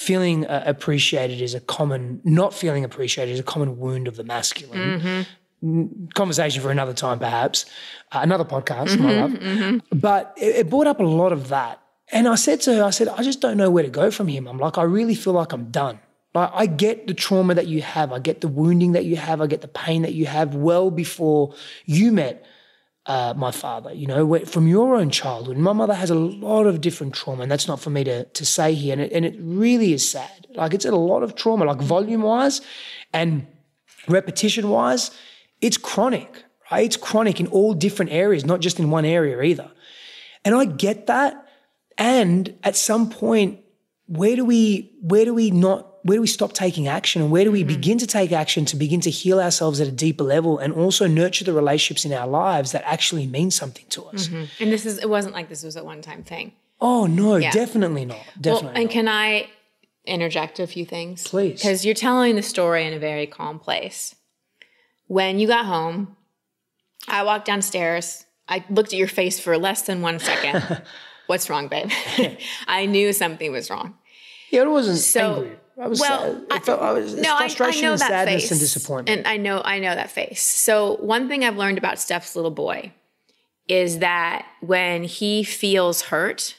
feeling 0.00 0.46
uh, 0.46 0.62
appreciated 0.64 1.42
is 1.42 1.52
a 1.52 1.60
common, 1.60 2.22
not 2.24 2.54
feeling 2.54 2.84
appreciated 2.84 3.32
is 3.32 3.38
a 3.38 3.42
common 3.42 3.78
wound 3.78 4.08
of 4.08 4.16
the 4.16 4.24
masculine. 4.24 5.26
Mm-hmm. 5.62 6.06
Conversation 6.14 6.62
for 6.62 6.70
another 6.70 6.94
time, 6.94 7.18
perhaps, 7.18 7.66
uh, 8.10 8.20
another 8.22 8.46
podcast, 8.46 8.88
mm-hmm, 8.88 9.02
my 9.02 9.20
love. 9.20 9.32
Mm-hmm. 9.32 9.98
But 9.98 10.32
it, 10.38 10.56
it 10.56 10.70
brought 10.70 10.86
up 10.86 11.00
a 11.00 11.02
lot 11.02 11.32
of 11.32 11.48
that. 11.48 11.82
And 12.10 12.26
I 12.26 12.36
said 12.36 12.62
to 12.62 12.76
her, 12.76 12.82
I 12.82 12.88
said, 12.88 13.08
I 13.08 13.22
just 13.22 13.42
don't 13.42 13.58
know 13.58 13.70
where 13.70 13.82
to 13.82 13.90
go 13.90 14.10
from 14.10 14.28
here. 14.28 14.42
I'm 14.48 14.56
like, 14.56 14.78
I 14.78 14.84
really 14.84 15.14
feel 15.14 15.34
like 15.34 15.52
I'm 15.52 15.70
done. 15.70 16.00
Like, 16.32 16.50
I 16.54 16.64
get 16.64 17.06
the 17.06 17.12
trauma 17.12 17.54
that 17.54 17.66
you 17.66 17.82
have, 17.82 18.10
I 18.10 18.20
get 18.20 18.40
the 18.40 18.48
wounding 18.48 18.92
that 18.92 19.04
you 19.04 19.16
have, 19.16 19.42
I 19.42 19.48
get 19.48 19.60
the 19.60 19.68
pain 19.68 20.00
that 20.00 20.14
you 20.14 20.24
have 20.24 20.54
well 20.54 20.90
before 20.90 21.54
you 21.84 22.10
met 22.10 22.46
uh, 23.10 23.34
my 23.36 23.50
father, 23.50 23.92
you 23.92 24.06
know, 24.06 24.38
from 24.44 24.68
your 24.68 24.94
own 24.94 25.10
childhood. 25.10 25.56
My 25.56 25.72
mother 25.72 25.94
has 25.94 26.10
a 26.10 26.14
lot 26.14 26.66
of 26.66 26.80
different 26.80 27.12
trauma, 27.12 27.42
and 27.42 27.50
that's 27.50 27.66
not 27.66 27.80
for 27.80 27.90
me 27.90 28.04
to, 28.04 28.24
to 28.24 28.46
say 28.46 28.72
here. 28.72 28.92
And 28.92 29.02
it, 29.02 29.10
and 29.10 29.24
it 29.24 29.34
really 29.40 29.92
is 29.92 30.08
sad. 30.08 30.46
Like, 30.54 30.74
it's 30.74 30.84
a 30.84 30.92
lot 30.92 31.24
of 31.24 31.34
trauma, 31.34 31.64
like 31.64 31.80
volume 31.80 32.22
wise 32.22 32.60
and 33.12 33.48
repetition 34.06 34.68
wise, 34.68 35.10
it's 35.60 35.76
chronic, 35.76 36.44
right? 36.70 36.84
It's 36.84 36.96
chronic 36.96 37.40
in 37.40 37.48
all 37.48 37.74
different 37.74 38.12
areas, 38.12 38.44
not 38.44 38.60
just 38.60 38.78
in 38.78 38.90
one 38.90 39.04
area 39.04 39.42
either. 39.42 39.72
And 40.44 40.54
I 40.54 40.64
get 40.64 41.08
that. 41.08 41.48
And 41.98 42.56
at 42.62 42.76
some 42.76 43.10
point, 43.10 43.58
where 44.06 44.36
do 44.36 44.44
we, 44.44 44.92
where 45.02 45.24
do 45.24 45.34
we 45.34 45.50
not 45.50 45.89
where 46.02 46.16
do 46.16 46.20
we 46.20 46.26
stop 46.26 46.52
taking 46.52 46.88
action 46.88 47.20
and 47.20 47.30
where 47.30 47.44
do 47.44 47.52
we 47.52 47.60
mm-hmm. 47.60 47.68
begin 47.68 47.98
to 47.98 48.06
take 48.06 48.32
action 48.32 48.64
to 48.64 48.76
begin 48.76 49.00
to 49.00 49.10
heal 49.10 49.40
ourselves 49.40 49.80
at 49.80 49.88
a 49.88 49.92
deeper 49.92 50.24
level 50.24 50.58
and 50.58 50.72
also 50.72 51.06
nurture 51.06 51.44
the 51.44 51.52
relationships 51.52 52.04
in 52.04 52.12
our 52.12 52.26
lives 52.26 52.72
that 52.72 52.82
actually 52.84 53.26
mean 53.26 53.50
something 53.50 53.84
to 53.88 54.04
us 54.04 54.28
mm-hmm. 54.28 54.44
and 54.62 54.72
this 54.72 54.86
is 54.86 54.98
it 54.98 55.08
wasn't 55.08 55.34
like 55.34 55.48
this 55.48 55.62
was 55.62 55.76
a 55.76 55.84
one-time 55.84 56.22
thing 56.22 56.52
oh 56.80 57.06
no 57.06 57.36
yeah. 57.36 57.50
definitely 57.50 58.04
not 58.04 58.18
definitely 58.40 58.66
well, 58.66 58.76
and 58.76 58.84
not. 58.84 58.92
can 58.92 59.08
i 59.08 59.48
interject 60.06 60.58
a 60.58 60.66
few 60.66 60.84
things 60.84 61.26
please 61.26 61.60
because 61.60 61.84
you're 61.84 61.94
telling 61.94 62.34
the 62.36 62.42
story 62.42 62.86
in 62.86 62.92
a 62.92 62.98
very 62.98 63.26
calm 63.26 63.58
place 63.58 64.14
when 65.06 65.38
you 65.38 65.46
got 65.46 65.66
home 65.66 66.16
i 67.08 67.22
walked 67.22 67.46
downstairs 67.46 68.24
i 68.48 68.64
looked 68.70 68.92
at 68.92 68.98
your 68.98 69.08
face 69.08 69.38
for 69.38 69.58
less 69.58 69.82
than 69.82 70.00
one 70.00 70.18
second 70.18 70.82
what's 71.26 71.50
wrong 71.50 71.68
babe 71.68 71.90
i 72.66 72.86
knew 72.86 73.12
something 73.12 73.52
was 73.52 73.68
wrong 73.68 73.94
yeah, 74.50 74.62
it 74.62 74.70
wasn't 74.70 74.98
so, 74.98 75.34
angry. 75.34 75.58
I 75.80 75.88
was 75.88 75.98
well, 75.98 76.34
sad. 76.34 76.46
I, 76.50 76.58
felt, 76.58 76.82
I 76.82 76.92
was 76.92 77.14
no, 77.14 77.36
frustration 77.38 77.84
I, 77.84 77.86
I 77.86 77.88
know 77.88 77.92
and 77.92 78.00
sadness 78.00 78.42
face. 78.42 78.50
and 78.50 78.60
disappointment. 78.60 79.18
And 79.18 79.26
I 79.26 79.38
know 79.38 79.62
I 79.64 79.78
know 79.78 79.94
that 79.94 80.10
face. 80.10 80.42
So 80.42 80.96
one 80.96 81.26
thing 81.28 81.42
I've 81.42 81.56
learned 81.56 81.78
about 81.78 81.98
Steph's 81.98 82.36
little 82.36 82.50
boy 82.50 82.92
is 83.66 84.00
that 84.00 84.46
when 84.60 85.04
he 85.04 85.42
feels 85.42 86.02
hurt, 86.02 86.56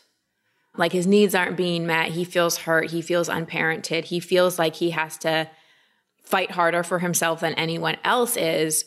like 0.75 0.91
his 0.91 1.05
needs 1.05 1.35
aren't 1.35 1.55
being 1.55 1.85
met, 1.85 2.09
he 2.09 2.23
feels 2.23 2.59
hurt, 2.59 2.91
he 2.91 3.01
feels 3.01 3.29
unparented, 3.29 4.05
he 4.05 4.19
feels 4.19 4.57
like 4.57 4.75
he 4.75 4.91
has 4.91 5.17
to 5.19 5.49
fight 6.23 6.51
harder 6.51 6.81
for 6.81 6.99
himself 6.99 7.41
than 7.41 7.53
anyone 7.55 7.97
else 8.03 8.37
is, 8.37 8.85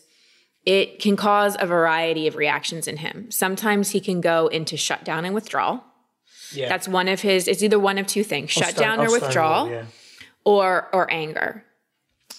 it 0.65 0.99
can 0.99 1.15
cause 1.15 1.57
a 1.61 1.67
variety 1.67 2.27
of 2.27 2.37
reactions 2.37 2.89
in 2.89 2.97
him. 2.97 3.31
Sometimes 3.31 3.91
he 3.91 4.01
can 4.01 4.23
go 4.23 4.47
into 4.47 4.79
shutdown 4.79 5.27
and 5.27 5.35
withdrawal. 5.35 5.85
Yeah. 6.55 6.71
That's 6.71 6.89
one 6.89 7.09
of 7.09 7.21
his, 7.21 7.47
it's 7.47 7.63
either 7.63 7.79
one 7.79 7.99
of 7.99 8.07
two 8.07 8.25
things 8.25 8.51
shutdown 8.51 9.01
or 9.01 9.13
withdrawal. 9.13 9.69
Yeah 9.69 9.85
or 10.45 10.89
or 10.93 11.11
anger. 11.11 11.65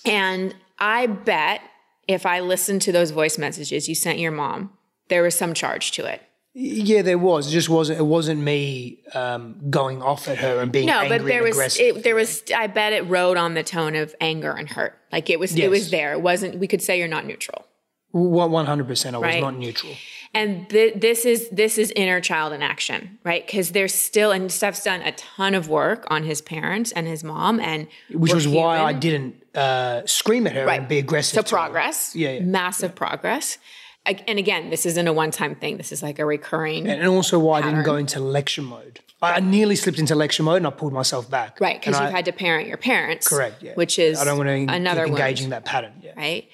And 0.05 0.55
I 0.79 1.07
bet 1.07 1.61
if 2.07 2.25
I 2.25 2.39
listened 2.39 2.81
to 2.83 2.91
those 2.91 3.11
voice 3.11 3.37
messages 3.37 3.89
you 3.89 3.95
sent 3.95 4.19
your 4.19 4.31
mom, 4.31 4.71
there 5.09 5.23
was 5.23 5.35
some 5.35 5.53
charge 5.53 5.91
to 5.93 6.05
it. 6.05 6.21
Yeah, 6.57 7.01
there 7.01 7.17
was. 7.17 7.49
It 7.49 7.51
just 7.51 7.67
wasn't. 7.67 7.99
It 7.99 8.03
wasn't 8.03 8.39
me 8.39 8.99
um, 9.13 9.57
going 9.69 10.01
off 10.01 10.29
at 10.29 10.37
her 10.37 10.61
and 10.61 10.71
being 10.71 10.87
no, 10.87 11.09
but 11.09 11.25
there 11.25 11.43
was. 11.43 11.77
It, 11.77 12.03
there 12.03 12.15
was. 12.15 12.43
I 12.55 12.67
bet 12.67 12.93
it 12.93 13.01
rode 13.09 13.35
on 13.35 13.55
the 13.55 13.63
tone 13.63 13.93
of 13.95 14.15
anger 14.21 14.51
and 14.51 14.69
hurt. 14.69 14.97
Like 15.11 15.29
it 15.29 15.37
was. 15.37 15.53
Yes. 15.53 15.65
It 15.65 15.69
was 15.69 15.91
there. 15.91 16.13
It 16.13 16.21
wasn't. 16.21 16.57
We 16.57 16.67
could 16.67 16.81
say 16.81 16.97
you're 16.97 17.09
not 17.09 17.25
neutral. 17.25 17.65
One 18.11 18.65
hundred 18.65 18.87
percent. 18.87 19.17
I 19.17 19.19
was 19.19 19.41
not 19.41 19.57
neutral 19.57 19.95
and 20.35 20.69
th- 20.69 20.93
this 20.95 21.25
is 21.25 21.49
this 21.49 21.77
is 21.77 21.91
inner 21.95 22.21
child 22.21 22.53
in 22.53 22.61
action 22.61 23.17
right 23.23 23.45
because 23.45 23.71
there's 23.71 23.93
still 23.93 24.31
and 24.31 24.51
steph's 24.51 24.83
done 24.83 25.01
a 25.01 25.11
ton 25.13 25.55
of 25.55 25.69
work 25.69 26.05
on 26.11 26.23
his 26.23 26.41
parents 26.41 26.91
and 26.91 27.07
his 27.07 27.23
mom 27.23 27.59
and 27.59 27.87
which 28.11 28.33
was 28.33 28.43
human. 28.43 28.61
why 28.61 28.79
i 28.79 28.93
didn't 28.93 29.41
uh, 29.55 30.05
scream 30.05 30.45
at 30.45 30.53
her 30.53 30.65
right. 30.65 30.81
and 30.81 30.89
be 30.89 30.99
aggressive 30.99 31.47
so 31.47 31.55
progress 31.55 32.13
yeah, 32.15 32.31
yeah, 32.31 32.39
massive 32.41 32.91
yeah. 32.91 32.97
progress 32.97 33.57
and 34.05 34.37
again 34.37 34.69
this 34.69 34.85
isn't 34.85 35.07
a 35.07 35.13
one-time 35.13 35.55
thing 35.55 35.77
this 35.77 35.91
is 35.91 36.03
like 36.03 36.19
a 36.19 36.25
recurring 36.25 36.87
and 36.87 37.07
also 37.07 37.39
why 37.39 37.61
pattern. 37.61 37.73
i 37.73 37.77
didn't 37.77 37.85
go 37.85 37.95
into 37.95 38.19
lecture 38.19 38.61
mode 38.61 38.99
I 39.21 39.39
nearly 39.39 39.75
slipped 39.75 39.97
into 39.97 40.13
lecture 40.13 40.43
mode 40.43 40.57
and 40.57 40.67
I 40.67 40.69
pulled 40.69 40.93
myself 40.93 41.27
back. 41.29 41.59
Right, 41.59 41.79
because 41.79 41.99
you've 41.99 42.09
I, 42.09 42.11
had 42.11 42.25
to 42.25 42.31
parent 42.31 42.67
your 42.67 42.77
parents. 42.77 43.27
Correct. 43.27 43.63
Yeah. 43.63 43.73
Which 43.73 43.97
is 43.97 44.19
I 44.19 44.23
don't 44.25 44.37
want 44.37 44.49
to 44.49 44.71
another 44.73 45.05
keep 45.05 45.13
engaging 45.13 45.49
that 45.49 45.65
pattern. 45.65 45.93
Yeah. 46.01 46.11
Right. 46.15 46.47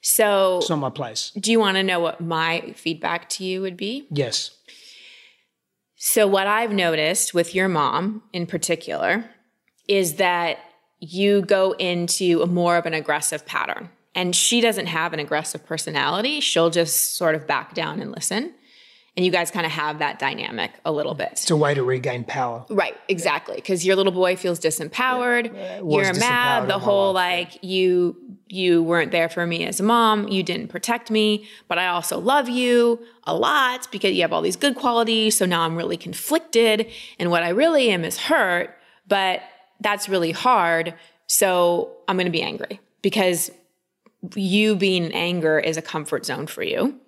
So 0.00 0.58
it's 0.58 0.70
not 0.70 0.76
my 0.76 0.90
place. 0.90 1.32
Do 1.38 1.50
you 1.50 1.60
want 1.60 1.76
to 1.76 1.82
know 1.82 2.00
what 2.00 2.20
my 2.20 2.72
feedback 2.76 3.28
to 3.30 3.44
you 3.44 3.60
would 3.60 3.76
be? 3.76 4.06
Yes. 4.10 4.50
So 5.96 6.26
what 6.26 6.46
I've 6.46 6.72
noticed 6.72 7.34
with 7.34 7.54
your 7.54 7.68
mom 7.68 8.22
in 8.32 8.46
particular 8.46 9.28
is 9.88 10.14
that 10.14 10.58
you 11.00 11.42
go 11.42 11.72
into 11.72 12.42
a 12.42 12.46
more 12.46 12.76
of 12.76 12.86
an 12.86 12.94
aggressive 12.94 13.44
pattern. 13.46 13.90
And 14.14 14.34
she 14.34 14.60
doesn't 14.60 14.86
have 14.86 15.12
an 15.12 15.20
aggressive 15.20 15.64
personality. 15.64 16.40
She'll 16.40 16.70
just 16.70 17.16
sort 17.16 17.34
of 17.34 17.46
back 17.46 17.74
down 17.74 18.00
and 18.00 18.10
listen 18.10 18.54
and 19.18 19.24
you 19.24 19.32
guys 19.32 19.50
kind 19.50 19.66
of 19.66 19.72
have 19.72 19.98
that 19.98 20.20
dynamic 20.20 20.70
a 20.84 20.92
little 20.92 21.12
bit. 21.12 21.30
It's 21.32 21.50
a 21.50 21.56
way 21.56 21.74
to 21.74 21.82
regain 21.82 22.22
power. 22.22 22.64
Right, 22.70 22.96
exactly. 23.08 23.56
Because 23.56 23.84
your 23.84 23.96
little 23.96 24.12
boy 24.12 24.36
feels 24.36 24.60
disempowered. 24.60 25.52
Yeah, 25.52 25.82
You're 25.84 26.14
mad. 26.14 26.68
The 26.68 26.78
whole 26.78 27.14
like 27.14 27.64
you 27.64 28.16
you 28.46 28.80
weren't 28.80 29.10
there 29.10 29.28
for 29.28 29.44
me 29.44 29.66
as 29.66 29.80
a 29.80 29.82
mom. 29.82 30.28
You 30.28 30.44
didn't 30.44 30.68
protect 30.68 31.10
me, 31.10 31.48
but 31.66 31.78
I 31.78 31.88
also 31.88 32.20
love 32.20 32.48
you 32.48 33.04
a 33.24 33.34
lot 33.34 33.90
because 33.90 34.12
you 34.12 34.22
have 34.22 34.32
all 34.32 34.40
these 34.40 34.54
good 34.54 34.76
qualities. 34.76 35.36
So 35.36 35.46
now 35.46 35.62
I'm 35.62 35.74
really 35.74 35.96
conflicted, 35.96 36.88
and 37.18 37.28
what 37.28 37.42
I 37.42 37.48
really 37.48 37.90
am 37.90 38.04
is 38.04 38.18
hurt. 38.18 38.78
But 39.08 39.42
that's 39.80 40.08
really 40.08 40.30
hard. 40.30 40.94
So 41.26 41.90
I'm 42.06 42.14
going 42.14 42.26
to 42.26 42.30
be 42.30 42.42
angry 42.42 42.78
because 43.02 43.50
you 44.36 44.76
being 44.76 45.06
in 45.06 45.10
anger 45.10 45.58
is 45.58 45.76
a 45.76 45.82
comfort 45.82 46.24
zone 46.24 46.46
for 46.46 46.62
you 46.62 47.00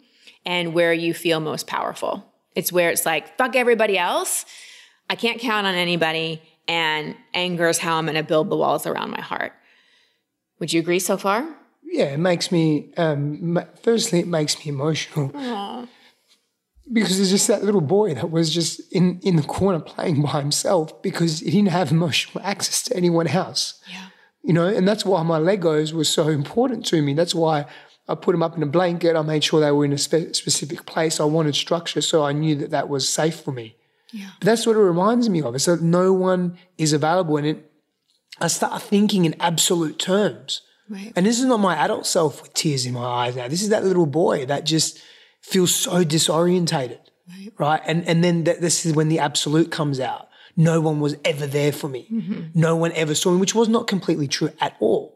and 0.44 0.74
where 0.74 0.92
you 0.92 1.14
feel 1.14 1.40
most 1.40 1.66
powerful. 1.66 2.24
It's 2.54 2.72
where 2.72 2.90
it's 2.90 3.06
like, 3.06 3.36
fuck 3.36 3.56
everybody 3.56 3.96
else. 3.98 4.44
I 5.08 5.16
can't 5.16 5.40
count 5.40 5.66
on 5.66 5.74
anybody. 5.74 6.42
And 6.68 7.16
anger 7.34 7.68
is 7.68 7.78
how 7.78 7.96
I'm 7.96 8.04
going 8.04 8.16
to 8.16 8.22
build 8.22 8.48
the 8.48 8.56
walls 8.56 8.86
around 8.86 9.10
my 9.10 9.20
heart. 9.20 9.52
Would 10.60 10.72
you 10.72 10.80
agree 10.80 11.00
so 11.00 11.16
far? 11.16 11.48
Yeah, 11.84 12.04
it 12.04 12.18
makes 12.18 12.52
me, 12.52 12.92
um, 12.96 13.58
firstly, 13.82 14.20
it 14.20 14.28
makes 14.28 14.56
me 14.58 14.68
emotional. 14.68 15.30
Aww. 15.30 15.88
Because 16.92 17.16
there's 17.16 17.30
just 17.30 17.48
that 17.48 17.64
little 17.64 17.80
boy 17.80 18.14
that 18.14 18.30
was 18.30 18.52
just 18.52 18.80
in, 18.92 19.20
in 19.22 19.36
the 19.36 19.42
corner 19.42 19.80
playing 19.80 20.22
by 20.22 20.40
himself 20.40 21.02
because 21.02 21.40
he 21.40 21.50
didn't 21.50 21.68
have 21.68 21.90
emotional 21.90 22.44
access 22.44 22.82
to 22.84 22.96
anyone 22.96 23.26
else. 23.26 23.80
Yeah. 23.90 24.06
You 24.42 24.52
know, 24.52 24.66
and 24.66 24.86
that's 24.86 25.04
why 25.04 25.22
my 25.22 25.38
Legos 25.38 25.92
were 25.92 26.04
so 26.04 26.28
important 26.28 26.86
to 26.86 27.02
me. 27.02 27.14
That's 27.14 27.34
why 27.34 27.66
I 28.10 28.14
put 28.14 28.32
them 28.32 28.42
up 28.42 28.56
in 28.56 28.62
a 28.62 28.66
blanket. 28.66 29.16
I 29.16 29.22
made 29.22 29.44
sure 29.44 29.60
they 29.60 29.70
were 29.70 29.84
in 29.84 29.92
a 29.92 29.98
spe- 29.98 30.34
specific 30.34 30.86
place. 30.86 31.20
I 31.20 31.24
wanted 31.24 31.54
structure, 31.54 32.00
so 32.00 32.24
I 32.24 32.32
knew 32.32 32.56
that 32.56 32.70
that 32.70 32.88
was 32.88 33.08
safe 33.08 33.40
for 33.40 33.52
me. 33.52 33.76
Yeah. 34.12 34.30
But 34.40 34.46
that's 34.46 34.66
what 34.66 34.76
it 34.76 34.80
reminds 34.80 35.28
me 35.28 35.42
of. 35.42 35.54
It's 35.54 35.66
that 35.66 35.80
no 35.80 36.12
one 36.12 36.58
is 36.76 36.92
available, 36.92 37.36
and 37.36 37.46
it, 37.46 37.72
I 38.40 38.48
start 38.48 38.82
thinking 38.82 39.24
in 39.24 39.36
absolute 39.40 39.98
terms. 39.98 40.62
Right. 40.88 41.12
And 41.14 41.24
this 41.24 41.38
is 41.38 41.44
not 41.44 41.60
my 41.60 41.76
adult 41.76 42.06
self 42.06 42.42
with 42.42 42.52
tears 42.52 42.84
in 42.84 42.94
my 42.94 43.04
eyes 43.04 43.36
now. 43.36 43.46
This 43.46 43.62
is 43.62 43.68
that 43.68 43.84
little 43.84 44.06
boy 44.06 44.46
that 44.46 44.66
just 44.66 45.00
feels 45.40 45.72
so 45.72 46.04
disorientated. 46.04 46.98
Right. 47.28 47.52
Right. 47.56 47.82
And 47.86 48.06
and 48.08 48.24
then 48.24 48.44
th- 48.44 48.58
this 48.58 48.84
is 48.84 48.92
when 48.92 49.08
the 49.08 49.20
absolute 49.20 49.70
comes 49.70 50.00
out. 50.00 50.28
No 50.56 50.80
one 50.80 50.98
was 50.98 51.16
ever 51.24 51.46
there 51.46 51.70
for 51.70 51.88
me. 51.88 52.08
Mm-hmm. 52.12 52.60
No 52.60 52.74
one 52.74 52.92
ever 52.92 53.14
saw 53.14 53.30
me, 53.30 53.38
which 53.38 53.54
was 53.54 53.68
not 53.68 53.86
completely 53.86 54.26
true 54.26 54.52
at 54.60 54.76
all. 54.80 55.09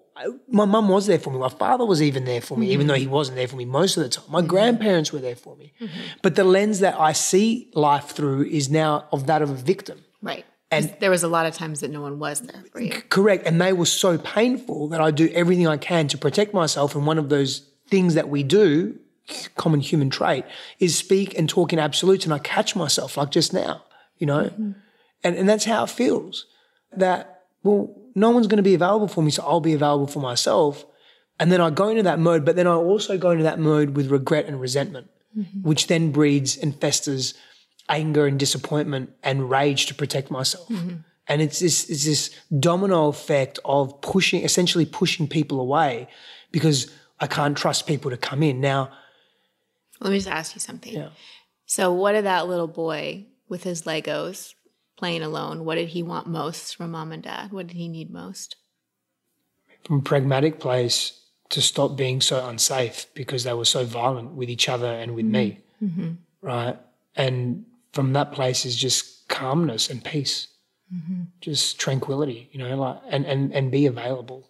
My 0.49 0.65
mum 0.65 0.89
was 0.89 1.07
there 1.07 1.19
for 1.19 1.31
me. 1.31 1.39
My 1.39 1.49
father 1.49 1.85
was 1.85 2.01
even 2.01 2.25
there 2.25 2.41
for 2.41 2.57
me, 2.57 2.71
even 2.71 2.87
though 2.87 2.95
he 2.95 3.05
mm-hmm. 3.05 3.13
wasn't 3.13 3.37
there 3.37 3.49
for 3.49 3.57
me 3.57 3.65
most 3.65 3.97
of 3.97 4.05
the 4.05 4.09
time. 4.09 4.25
My 4.29 4.39
mm-hmm. 4.41 4.49
grandparents 4.49 5.13
were 5.13 5.19
there 5.19 5.35
for 5.35 5.57
me. 5.57 5.73
Mm-hmm. 5.81 6.01
But 6.23 6.37
the 6.37 6.45
lens 6.45 6.81
that 6.81 6.99
I 6.99 7.13
see 7.13 7.71
life 7.75 8.11
through 8.11 8.45
is 8.45 8.71
now 8.71 9.09
of 9.11 9.27
that 9.27 9.43
of 9.43 9.51
a 9.51 9.55
victim. 9.55 10.05
Right. 10.23 10.45
And 10.71 10.95
there 11.01 11.11
was 11.11 11.23
a 11.23 11.29
lot 11.29 11.47
of 11.47 11.55
times 11.55 11.81
that 11.81 11.91
no 11.91 12.01
one 12.01 12.19
was 12.19 12.41
there 12.41 12.63
for 12.73 12.81
you. 12.81 12.93
Correct. 13.09 13.47
And 13.47 13.61
they 13.61 13.73
were 13.73 13.87
so 13.87 14.19
painful 14.19 14.89
that 14.89 15.01
I 15.01 15.11
do 15.11 15.29
everything 15.29 15.67
I 15.67 15.77
can 15.77 16.09
to 16.09 16.19
protect 16.19 16.55
myself. 16.55 16.95
And 16.95 17.07
one 17.07 17.19
of 17.19 17.29
those 17.29 17.69
things 17.89 18.15
that 18.15 18.29
we 18.29 18.43
do, 18.43 18.99
common 19.57 19.81
human 19.81 20.11
trait, 20.11 20.45
is 20.79 20.97
speak 20.97 21.37
and 21.39 21.49
talk 21.49 21.73
in 21.73 21.79
absolutes. 21.79 22.25
And 22.25 22.35
I 22.35 22.39
catch 22.39 22.75
myself 22.75 23.17
like 23.17 23.31
just 23.31 23.53
now, 23.53 23.83
you 24.19 24.27
know? 24.27 24.51
And, 25.23 25.37
and 25.37 25.49
that's 25.49 25.65
how 25.65 25.85
it 25.85 25.91
feels 25.91 26.47
that, 26.97 27.43
well, 27.63 27.95
no 28.15 28.31
one's 28.31 28.47
going 28.47 28.59
to 28.59 28.63
be 28.63 28.75
available 28.75 29.09
for 29.09 29.23
me. 29.23 29.31
So 29.31 29.43
I'll 29.43 29.61
be 29.61 29.75
available 29.75 30.07
for 30.07 30.21
myself. 30.21 30.85
And 31.41 31.51
then 31.51 31.61
I 31.61 31.71
go 31.71 31.89
into 31.89 32.05
that 32.05 32.19
mode, 32.19 32.45
but 32.45 32.57
then 32.57 32.67
I 32.67 32.75
also 32.75 33.19
go 33.19 33.31
into 33.31 33.43
that 33.43 33.59
mode 33.59 33.97
with 33.97 34.11
regret 34.11 34.47
and 34.47 34.61
resentment, 34.61 35.09
mm-hmm. 35.37 35.63
which 35.63 35.89
then 35.89 36.13
breeds 36.13 36.57
and 36.57 36.79
festers 36.81 37.35
anger 37.89 38.27
and 38.27 38.39
disappointment 38.39 39.13
and 39.23 39.51
rage 39.51 39.87
to 39.87 39.95
protect 39.95 40.31
myself. 40.31 40.69
Mm-hmm. 40.69 40.97
And 41.27 41.43
it's 41.43 41.59
this, 41.59 41.91
it's 41.91 42.05
this 42.05 42.31
domino 42.61 43.09
effect 43.09 43.59
of 43.65 44.01
pushing, 44.01 44.45
essentially 44.45 44.87
pushing 44.87 45.27
people 45.27 45.61
away 45.61 46.09
because 46.53 46.91
I 47.19 47.27
can't 47.27 47.57
trust 47.57 47.87
people 47.87 48.11
to 48.11 48.17
come 48.17 48.43
in. 48.43 48.61
Now, 48.61 48.91
Let 50.01 50.11
me 50.11 50.19
just 50.19 50.29
ask 50.29 50.55
you 50.55 50.61
something. 50.61 50.93
Yeah. 50.93 51.09
So, 51.67 51.93
what 51.93 52.13
did 52.13 52.27
that 52.27 52.47
little 52.47 52.69
boy 52.69 53.27
with 53.49 53.65
his 53.65 53.83
Legos 53.83 54.55
playing 55.05 55.23
alone? 55.23 55.65
What 55.65 55.75
did 55.75 55.91
he 55.91 56.03
want 56.03 56.27
most 56.27 56.77
from 56.77 56.93
mom 56.93 57.13
and 57.13 57.23
dad? 57.23 57.53
What 57.53 57.67
did 57.67 57.77
he 57.77 57.89
need 57.89 58.11
most? 58.11 58.57
from 59.85 59.99
a 59.99 60.03
pragmatic 60.03 60.59
place 60.59 61.21
to 61.51 61.61
stop 61.61 61.97
being 61.97 62.21
so 62.21 62.49
unsafe 62.49 63.07
because 63.15 63.45
they 63.45 63.53
were 63.53 63.65
so 63.65 63.85
violent 63.85 64.33
with 64.33 64.49
each 64.49 64.69
other 64.69 64.87
and 64.87 65.15
with 65.15 65.27
me. 65.27 65.61
Mm-hmm. 65.83 66.01
Mm-hmm. 66.01 66.13
Right. 66.47 66.79
And 67.17 67.67
from 67.93 68.13
that 68.15 68.33
place 68.33 68.65
is 68.65 68.77
just 68.77 69.29
calmness 69.29 69.91
and 69.91 70.03
peace, 70.03 70.49
mm-hmm. 70.93 71.25
just 71.41 71.79
tranquility, 71.79 72.49
you 72.53 72.59
know, 72.59 72.75
like, 72.77 72.99
and, 73.09 73.27
and, 73.27 73.53
and 73.53 73.71
be 73.71 73.87
available. 73.87 74.49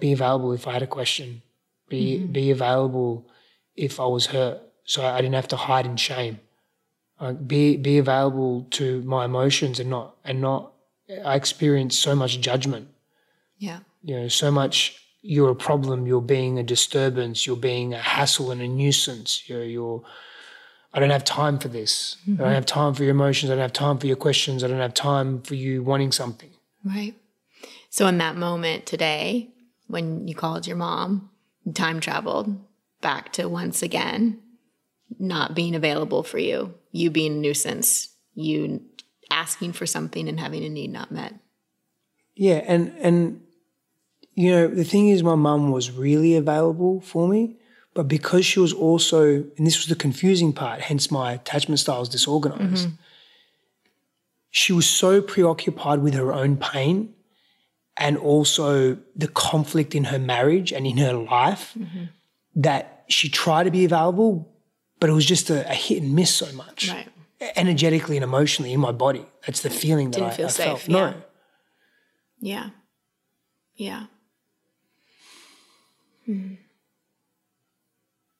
Be 0.00 0.12
available 0.12 0.52
if 0.52 0.66
I 0.66 0.72
had 0.72 0.82
a 0.82 0.88
question, 0.88 1.40
be, 1.88 2.18
be 2.18 2.50
available 2.50 3.30
if 3.76 4.00
I 4.00 4.06
was 4.06 4.26
hurt. 4.26 4.60
So 4.84 5.06
I 5.06 5.20
didn't 5.20 5.34
have 5.34 5.48
to 5.48 5.56
hide 5.56 5.86
in 5.86 5.96
shame. 5.96 6.40
Like 7.22 7.46
be, 7.46 7.76
be 7.76 7.98
available 7.98 8.66
to 8.72 9.00
my 9.02 9.24
emotions 9.24 9.78
and 9.80 9.88
not, 9.88 10.16
and 10.24 10.40
not, 10.40 10.72
I 11.24 11.36
experience 11.36 11.96
so 11.96 12.14
much 12.16 12.40
judgment 12.40 12.88
Yeah. 13.58 13.80
you 14.02 14.18
know, 14.18 14.28
so 14.28 14.50
much 14.50 14.98
you're 15.22 15.50
a 15.50 15.54
problem, 15.54 16.06
you're 16.06 16.20
being 16.20 16.58
a 16.58 16.64
disturbance, 16.64 17.46
you're 17.46 17.56
being 17.56 17.94
a 17.94 17.98
hassle 17.98 18.50
and 18.50 18.60
a 18.60 18.66
nuisance. 18.66 19.48
You're, 19.48 19.64
you're 19.64 20.02
I 20.94 21.00
don't 21.00 21.10
have 21.10 21.24
time 21.24 21.58
for 21.58 21.68
this. 21.68 22.16
I 22.24 22.30
don't 22.30 22.38
mm-hmm. 22.38 22.54
have 22.54 22.66
time 22.66 22.94
for 22.94 23.02
your 23.02 23.12
emotions. 23.12 23.50
I 23.50 23.54
don't 23.54 23.62
have 23.62 23.72
time 23.72 23.98
for 23.98 24.06
your 24.06 24.16
questions. 24.16 24.62
I 24.62 24.68
don't 24.68 24.80
have 24.80 24.94
time 24.94 25.40
for 25.40 25.54
you 25.54 25.82
wanting 25.82 26.12
something. 26.12 26.50
Right. 26.84 27.14
So, 27.88 28.06
in 28.08 28.18
that 28.18 28.36
moment 28.36 28.84
today, 28.84 29.50
when 29.86 30.28
you 30.28 30.34
called 30.34 30.66
your 30.66 30.76
mom, 30.76 31.30
time 31.72 32.00
traveled 32.00 32.58
back 33.00 33.32
to 33.34 33.48
once 33.48 33.82
again 33.82 34.40
not 35.18 35.54
being 35.54 35.74
available 35.74 36.22
for 36.22 36.38
you, 36.38 36.74
you 36.90 37.10
being 37.10 37.32
a 37.32 37.36
nuisance, 37.36 38.10
you 38.34 38.82
asking 39.30 39.72
for 39.72 39.86
something 39.86 40.28
and 40.28 40.38
having 40.38 40.64
a 40.64 40.68
need 40.68 40.92
not 40.92 41.10
met. 41.10 41.34
Yeah, 42.34 42.62
and 42.66 42.94
and 43.00 43.42
you 44.34 44.50
know 44.50 44.68
the 44.68 44.84
thing 44.84 45.08
is, 45.08 45.22
my 45.22 45.34
mum 45.34 45.70
was 45.70 45.90
really 45.90 46.34
available 46.36 47.00
for 47.00 47.28
me, 47.28 47.56
but 47.94 48.08
because 48.08 48.46
she 48.46 48.60
was 48.60 48.72
also, 48.72 49.24
and 49.26 49.66
this 49.66 49.78
was 49.78 49.86
the 49.86 49.94
confusing 49.94 50.52
part, 50.52 50.80
hence 50.80 51.10
my 51.10 51.32
attachment 51.32 51.80
styles 51.80 52.08
disorganized. 52.08 52.88
Mm-hmm. 52.88 52.96
She 54.50 54.72
was 54.72 54.88
so 54.88 55.22
preoccupied 55.22 56.00
with 56.00 56.14
her 56.14 56.32
own 56.32 56.56
pain, 56.56 57.14
and 57.96 58.16
also 58.18 58.98
the 59.16 59.28
conflict 59.28 59.94
in 59.94 60.04
her 60.04 60.18
marriage 60.18 60.72
and 60.72 60.86
in 60.86 60.98
her 60.98 61.14
life, 61.14 61.74
mm-hmm. 61.78 62.04
that 62.56 63.04
she 63.08 63.28
tried 63.28 63.64
to 63.64 63.70
be 63.70 63.84
available, 63.84 64.51
but 65.02 65.10
it 65.10 65.14
was 65.14 65.26
just 65.26 65.50
a, 65.50 65.68
a 65.68 65.74
hit 65.74 66.00
and 66.00 66.14
miss 66.14 66.32
so 66.32 66.46
much, 66.52 66.88
Right. 66.88 67.08
energetically 67.56 68.16
and 68.16 68.22
emotionally 68.22 68.72
in 68.72 68.78
my 68.78 68.92
body. 68.92 69.26
That's 69.44 69.60
the 69.62 69.68
feeling 69.68 70.12
that 70.12 70.18
Didn't 70.18 70.32
I, 70.32 70.36
feel 70.36 70.46
I 70.46 70.50
safe, 70.50 70.66
felt. 70.82 70.88
yeah. 70.88 70.94
No. 71.10 71.14
Yeah. 72.38 72.70
Yeah. 73.74 74.06
Hmm. 76.24 76.54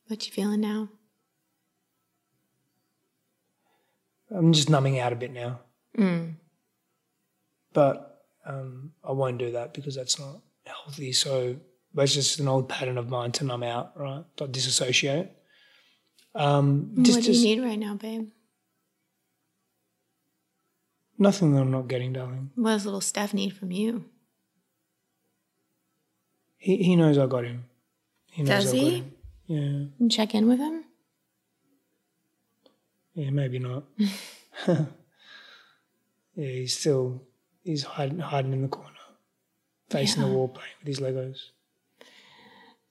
What 0.06 0.24
you 0.24 0.32
feeling 0.32 0.60
now? 0.60 0.88
I'm 4.30 4.52
just 4.52 4.70
numbing 4.70 5.00
out 5.00 5.12
a 5.12 5.16
bit 5.16 5.32
now. 5.32 5.58
But 7.72 8.22
um, 8.46 8.92
I 9.02 9.10
won't 9.10 9.38
do 9.38 9.50
that 9.52 9.74
because 9.74 9.96
that's 9.96 10.20
not 10.20 10.42
healthy. 10.64 11.10
So 11.12 11.56
that's 11.92 12.14
just 12.14 12.38
an 12.38 12.46
old 12.46 12.68
pattern 12.68 12.98
of 12.98 13.08
mine 13.08 13.32
to 13.32 13.44
numb 13.44 13.64
out, 13.64 13.98
right? 13.98 14.24
To 14.36 14.46
disassociate. 14.46 15.32
Um, 16.34 16.94
just, 17.02 17.18
what 17.18 17.24
do 17.24 17.32
just 17.32 17.44
you 17.44 17.56
need 17.56 17.62
right 17.64 17.78
now, 17.78 17.94
babe? 17.94 18.30
nothing 21.18 21.54
that 21.54 21.60
I'm 21.60 21.70
not 21.70 21.88
getting, 21.88 22.12
darling. 22.12 22.50
What 22.56 22.72
does 22.72 22.84
little 22.84 23.00
Steph 23.00 23.32
need 23.32 23.56
from 23.56 23.70
you? 23.70 24.04
He 26.58 26.76
he 26.82 26.96
knows 26.96 27.18
I 27.18 27.26
got 27.26 27.44
him. 27.44 27.64
He 28.26 28.42
knows 28.42 28.64
Does 28.64 28.74
I 28.74 28.76
he? 28.76 29.04
Yeah, 29.46 29.84
And 29.98 30.10
check 30.10 30.34
in 30.34 30.48
with 30.48 30.58
him? 30.58 30.84
yeah, 33.14 33.30
maybe 33.30 33.58
not. 33.58 33.84
yeah, 34.68 34.86
he's 36.34 36.78
still 36.78 37.22
he's 37.64 37.82
hiding 37.82 38.18
hiding 38.20 38.52
in 38.52 38.62
the 38.62 38.68
corner, 38.68 38.90
facing 39.90 40.22
the 40.22 40.28
wall, 40.28 40.48
playing 40.48 40.74
with 40.80 40.88
his 40.88 41.00
Legos. 41.00 41.38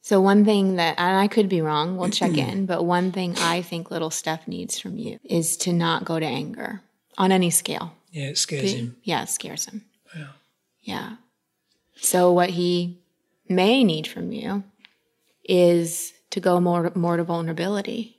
So 0.02 0.20
one 0.20 0.44
thing 0.46 0.76
that 0.78 0.96
and 0.98 1.18
I 1.18 1.28
could 1.28 1.48
be 1.48 1.62
wrong, 1.62 1.98
we'll 1.98 2.10
check 2.22 2.38
in, 2.38 2.66
but 2.66 2.84
one 2.84 3.12
thing 3.12 3.36
I 3.38 3.62
think 3.62 3.92
little 3.92 4.10
Steph 4.10 4.48
needs 4.48 4.80
from 4.80 4.98
you 4.98 5.20
is 5.24 5.58
to 5.58 5.74
not 5.74 6.06
go 6.06 6.20
to 6.20 6.26
anger 6.26 6.82
on 7.18 7.32
any 7.32 7.50
scale. 7.50 7.94
Yeah, 8.12 8.30
it 8.30 8.38
scares 8.38 8.74
him. 8.74 8.98
Yeah, 9.04 9.24
it 9.24 9.30
scares 9.30 9.66
him. 9.66 9.86
Yeah. 10.16 10.28
Yeah. 10.82 11.16
So 11.96 12.32
what 12.32 12.52
he 12.52 13.00
may 13.48 13.84
need 13.84 14.08
from 14.08 14.32
you 14.32 14.64
is 15.44 16.14
to 16.32 16.40
go 16.40 16.60
more 16.60 16.92
more 16.96 17.18
to 17.18 17.24
vulnerability. 17.24 18.18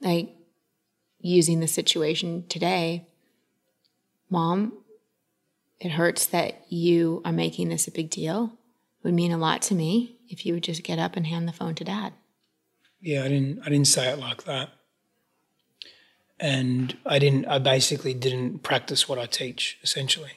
Like 0.00 0.34
using 1.20 1.60
the 1.60 1.68
situation 1.68 2.46
today, 2.48 3.06
mom, 4.30 4.72
it 5.78 5.90
hurts 5.90 6.26
that 6.26 6.64
you 6.72 7.20
are 7.24 7.32
making 7.32 7.68
this 7.68 7.86
a 7.86 7.90
big 7.90 8.10
deal. 8.10 8.52
It 9.00 9.04
would 9.04 9.14
mean 9.14 9.32
a 9.32 9.38
lot 9.38 9.62
to 9.62 9.74
me 9.74 10.16
if 10.28 10.44
you 10.44 10.54
would 10.54 10.62
just 10.62 10.82
get 10.82 10.98
up 10.98 11.16
and 11.16 11.26
hand 11.26 11.48
the 11.48 11.52
phone 11.52 11.74
to 11.76 11.84
dad. 11.84 12.12
Yeah, 13.00 13.24
I 13.24 13.28
didn't 13.28 13.60
I 13.64 13.70
didn't 13.70 13.88
say 13.88 14.08
it 14.10 14.18
like 14.18 14.44
that. 14.44 14.70
And 16.38 16.96
I 17.04 17.18
didn't 17.18 17.46
I 17.46 17.58
basically 17.58 18.14
didn't 18.14 18.60
practice 18.62 19.08
what 19.08 19.18
I 19.18 19.26
teach 19.26 19.78
essentially. 19.82 20.30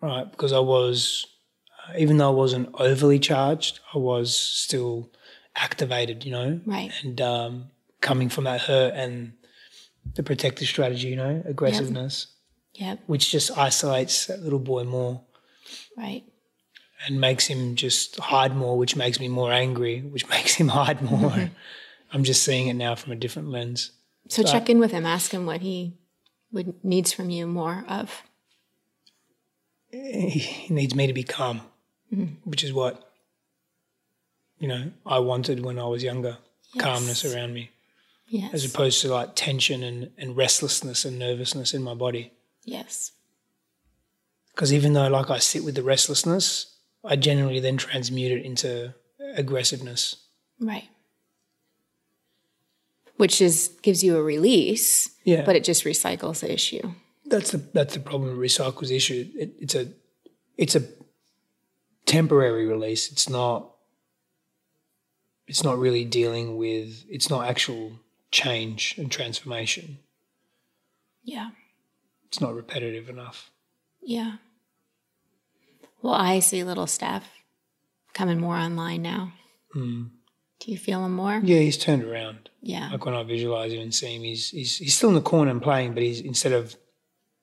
Right, 0.00 0.30
because 0.30 0.52
I 0.52 0.58
was 0.58 1.26
uh, 1.88 1.94
even 1.98 2.18
though 2.18 2.28
I 2.28 2.34
wasn't 2.34 2.68
overly 2.74 3.18
charged, 3.18 3.80
I 3.94 3.98
was 3.98 4.36
still 4.36 5.10
activated, 5.54 6.24
you 6.24 6.32
know. 6.32 6.60
Right. 6.66 6.92
And 7.02 7.20
um, 7.20 7.64
coming 8.02 8.28
from 8.28 8.44
that 8.44 8.60
hurt 8.62 8.92
and 8.94 9.32
the 10.14 10.22
protective 10.22 10.68
strategy, 10.68 11.08
you 11.08 11.16
know, 11.16 11.42
aggressiveness, 11.46 12.28
Yep. 12.74 13.00
which 13.06 13.30
just 13.30 13.56
isolates 13.56 14.26
that 14.26 14.42
little 14.42 14.58
boy 14.58 14.84
more 14.84 15.22
Right. 15.96 16.24
And 17.04 17.20
makes 17.20 17.46
him 17.46 17.74
just 17.76 18.18
hide 18.18 18.54
more, 18.56 18.78
which 18.78 18.96
makes 18.96 19.20
me 19.20 19.28
more 19.28 19.52
angry, 19.52 20.00
which 20.00 20.28
makes 20.36 20.54
him 20.54 20.68
hide 20.68 21.02
more. 21.02 21.30
Mm-hmm. 21.30 21.54
I'm 22.12 22.24
just 22.24 22.42
seeing 22.42 22.68
it 22.68 22.74
now 22.74 22.94
from 22.94 23.12
a 23.12 23.16
different 23.16 23.50
lens. 23.50 23.90
So 24.28 24.42
check 24.42 24.68
in 24.70 24.78
with 24.78 24.90
him, 24.92 25.04
ask 25.06 25.32
him 25.32 25.46
what 25.46 25.60
he 25.60 25.94
would 26.52 26.82
needs 26.84 27.12
from 27.12 27.30
you 27.30 27.46
more 27.46 27.84
of. 27.88 28.22
He 29.90 30.66
needs 30.68 30.94
me 30.94 31.06
to 31.06 31.12
be 31.12 31.22
calm, 31.22 31.60
mm-hmm. 32.12 32.34
which 32.48 32.64
is 32.64 32.72
what, 32.72 33.12
you 34.58 34.68
know, 34.68 34.90
I 35.04 35.18
wanted 35.20 35.64
when 35.64 35.78
I 35.78 35.84
was 35.86 36.02
younger 36.02 36.38
calmness 36.78 37.24
around 37.24 37.54
me, 37.54 37.70
Yes. 38.28 38.52
as 38.52 38.64
opposed 38.64 39.00
to 39.02 39.08
like 39.08 39.34
tension 39.34 39.82
and, 39.82 40.10
and 40.18 40.36
restlessness 40.36 41.04
and 41.04 41.18
nervousness 41.18 41.72
in 41.74 41.82
my 41.82 41.94
body. 41.94 42.32
yes. 42.64 43.12
Because 44.54 44.72
even 44.72 44.94
though, 44.94 45.06
like, 45.08 45.28
I 45.28 45.36
sit 45.36 45.64
with 45.64 45.74
the 45.74 45.82
restlessness, 45.82 46.75
I 47.06 47.16
generally 47.16 47.60
then 47.60 47.76
transmute 47.76 48.32
it 48.32 48.44
into 48.44 48.94
aggressiveness. 49.34 50.16
Right. 50.60 50.88
Which 53.16 53.40
is 53.40 53.68
gives 53.82 54.04
you 54.04 54.16
a 54.16 54.22
release, 54.22 55.10
Yeah. 55.24 55.44
but 55.44 55.56
it 55.56 55.64
just 55.64 55.84
recycles 55.84 56.40
the 56.40 56.52
issue. 56.52 56.92
That's 57.24 57.50
the 57.52 57.58
that's 57.58 57.94
the 57.94 58.00
problem 58.00 58.36
with 58.36 58.50
recycles 58.50 58.90
issue. 58.90 59.30
It, 59.34 59.52
it's 59.60 59.74
a 59.74 59.88
it's 60.58 60.76
a 60.76 60.82
temporary 62.04 62.66
release. 62.66 63.10
It's 63.10 63.28
not 63.28 63.72
it's 65.46 65.64
not 65.64 65.78
really 65.78 66.04
dealing 66.04 66.56
with 66.56 67.04
it's 67.08 67.30
not 67.30 67.48
actual 67.48 67.92
change 68.30 68.94
and 68.98 69.10
transformation. 69.10 69.98
Yeah. 71.24 71.50
It's 72.26 72.40
not 72.40 72.54
repetitive 72.54 73.08
enough. 73.08 73.50
Yeah. 74.02 74.36
Well, 76.06 76.14
I 76.14 76.38
see 76.38 76.62
little 76.62 76.86
Steph 76.86 77.28
coming 78.14 78.38
more 78.38 78.54
online 78.54 79.02
now. 79.02 79.32
Do 79.74 80.08
you 80.66 80.78
feel 80.78 81.04
him 81.04 81.16
more? 81.16 81.40
Yeah, 81.42 81.58
he's 81.58 81.76
turned 81.76 82.04
around. 82.04 82.48
Yeah. 82.62 82.90
Like 82.92 83.04
when 83.04 83.16
I 83.16 83.24
visualize 83.24 83.72
him 83.72 83.80
and 83.80 83.92
see 83.92 84.14
him, 84.14 84.22
he's 84.22 84.50
he's, 84.50 84.76
he's 84.76 84.96
still 84.96 85.08
in 85.08 85.16
the 85.16 85.20
corner 85.20 85.50
and 85.50 85.60
playing, 85.60 85.94
but 85.94 86.04
he's 86.04 86.20
instead 86.20 86.52
of 86.52 86.76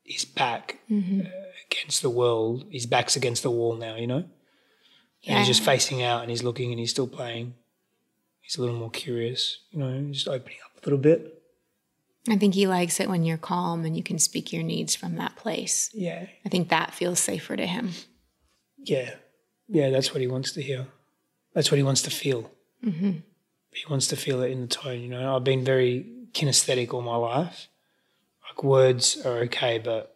his 0.06 0.23
back 0.23 0.80
uh, 0.89 1.26
against 1.69 2.04
the 2.04 2.10
world, 2.10 2.63
his 2.71 2.86
back's 2.86 3.17
against 3.17 3.43
the 3.43 3.52
wall 3.52 3.76
now. 3.76 3.97
You 3.97 4.08
know, 4.08 4.23
and 5.28 5.39
he's 5.39 5.47
just 5.47 5.63
facing 5.63 6.02
out 6.02 6.21
and 6.21 6.30
he's 6.30 6.41
looking 6.41 6.71
and 6.71 6.80
he's 6.80 6.91
still 6.91 7.08
playing. 7.08 7.56
He's 8.39 8.58
a 8.58 8.62
little 8.62 8.78
more 8.78 8.91
curious. 8.91 9.60
You 9.71 9.80
know, 9.80 10.12
just 10.13 10.30
opening 10.30 10.60
up 10.63 10.82
a 10.82 10.86
little 10.86 10.99
bit. 10.99 11.43
I 12.30 12.38
think 12.38 12.56
he 12.56 12.65
likes 12.65 13.02
it 13.02 13.10
when 13.10 13.26
you're 13.26 13.38
calm 13.38 13.84
and 13.84 13.97
you 13.97 14.04
can 14.04 14.19
speak 14.19 14.54
your 14.54 14.63
needs 14.63 14.95
from 14.95 15.17
that 15.17 15.36
place. 15.36 15.89
Yeah, 15.93 16.28
I 16.45 16.49
think 16.49 16.69
that 16.69 16.93
feels 16.93 17.19
safer 17.19 17.58
to 17.58 17.67
him. 17.67 17.91
Yeah, 18.84 19.15
yeah. 19.67 19.89
That's 19.89 20.13
what 20.13 20.22
he 20.22 20.28
wants 20.28 20.52
to 20.54 20.62
hear. 20.62 20.88
That's 21.54 21.72
what 21.72 21.78
he 21.78 21.84
wants 21.84 22.02
to 22.04 22.12
feel. 22.12 22.52
Mm-hmm. 22.84 23.12
He 23.72 23.84
wants 23.89 24.08
to 24.08 24.15
feel 24.15 24.41
it 24.41 24.52
in 24.52 24.62
the 24.62 24.67
tone. 24.67 25.00
You 25.00 25.10
know, 25.10 25.36
I've 25.36 25.43
been 25.43 25.63
very 25.63 26.06
kinesthetic 26.34 26.93
all 26.93 27.02
my 27.02 27.15
life. 27.15 27.67
Like 28.48 28.63
words 28.63 29.26
are 29.26 29.38
okay, 29.43 29.80
but 29.80 30.15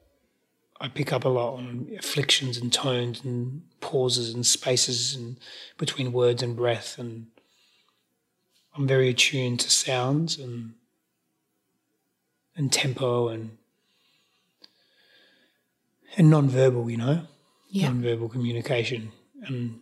I 0.80 0.90
pick 0.90 1.12
up 1.12 1.26
a 1.26 1.30
lot 1.30 1.56
on 1.56 1.90
afflictions 1.98 2.58
and 2.58 2.72
tones 2.72 3.24
and 3.24 3.64
pauses 3.80 4.34
and 4.34 4.46
spaces 4.46 5.16
and 5.16 5.40
between 5.78 6.12
words 6.12 6.44
and 6.44 6.56
breath, 6.56 7.00
and 7.00 7.28
I'm 8.76 8.86
very 8.86 9.10
attuned 9.10 9.62
to 9.62 9.72
sounds 9.72 10.38
and 10.38 10.74
and 12.56 12.72
tempo 12.72 13.30
and 13.30 13.58
and 16.16 16.30
non-verbal. 16.30 16.92
You 16.92 16.98
know 16.98 17.28
Yeah. 17.70 17.88
non-verbal 17.90 18.30
communication 18.30 19.12
and 19.44 19.80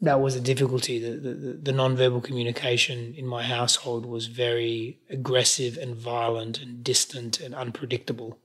that 0.00 0.20
was 0.20 0.34
a 0.36 0.40
difficulty 0.40 0.98
the, 0.98 1.12
the, 1.18 1.52
the- 1.62 1.72
non-verbal 1.72 2.20
communication 2.20 3.14
in 3.16 3.26
my 3.26 3.42
household 3.42 4.04
was 4.06 4.26
very 4.26 4.98
aggressive 5.10 5.76
and 5.76 5.94
violent 5.94 6.60
and 6.62 6.82
distant 6.82 7.40
and 7.40 7.54
unpredictable 7.54 8.38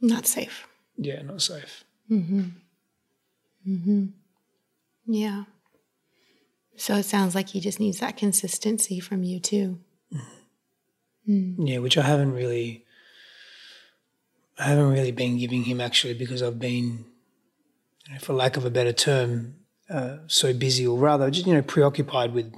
Not 0.00 0.26
safe. 0.26 0.66
yeah 0.96 1.22
not 1.22 1.42
safe 1.42 1.84
Mm-hmm. 2.10 2.42
Mm-hmm. 3.68 4.04
Yeah. 5.08 5.44
So 6.76 6.94
it 6.96 7.04
sounds 7.04 7.34
like 7.34 7.48
he 7.48 7.60
just 7.60 7.80
needs 7.80 7.98
that 8.00 8.16
consistency 8.16 9.00
from 9.00 9.24
you 9.24 9.40
too. 9.40 9.78
yeah 11.26 11.78
which 11.78 11.98
i 11.98 12.02
haven't 12.02 12.32
really 12.32 12.84
i 14.58 14.64
haven't 14.64 14.90
really 14.92 15.10
been 15.10 15.36
giving 15.38 15.64
him 15.64 15.80
actually 15.80 16.14
because 16.14 16.40
i've 16.42 16.60
been 16.60 17.04
for 18.20 18.32
lack 18.32 18.56
of 18.56 18.64
a 18.64 18.70
better 18.70 18.92
term 18.92 19.56
uh, 19.90 20.18
so 20.26 20.52
busy 20.52 20.86
or 20.86 20.98
rather 20.98 21.30
just 21.30 21.46
you 21.46 21.54
know 21.54 21.62
preoccupied 21.62 22.32
with 22.32 22.52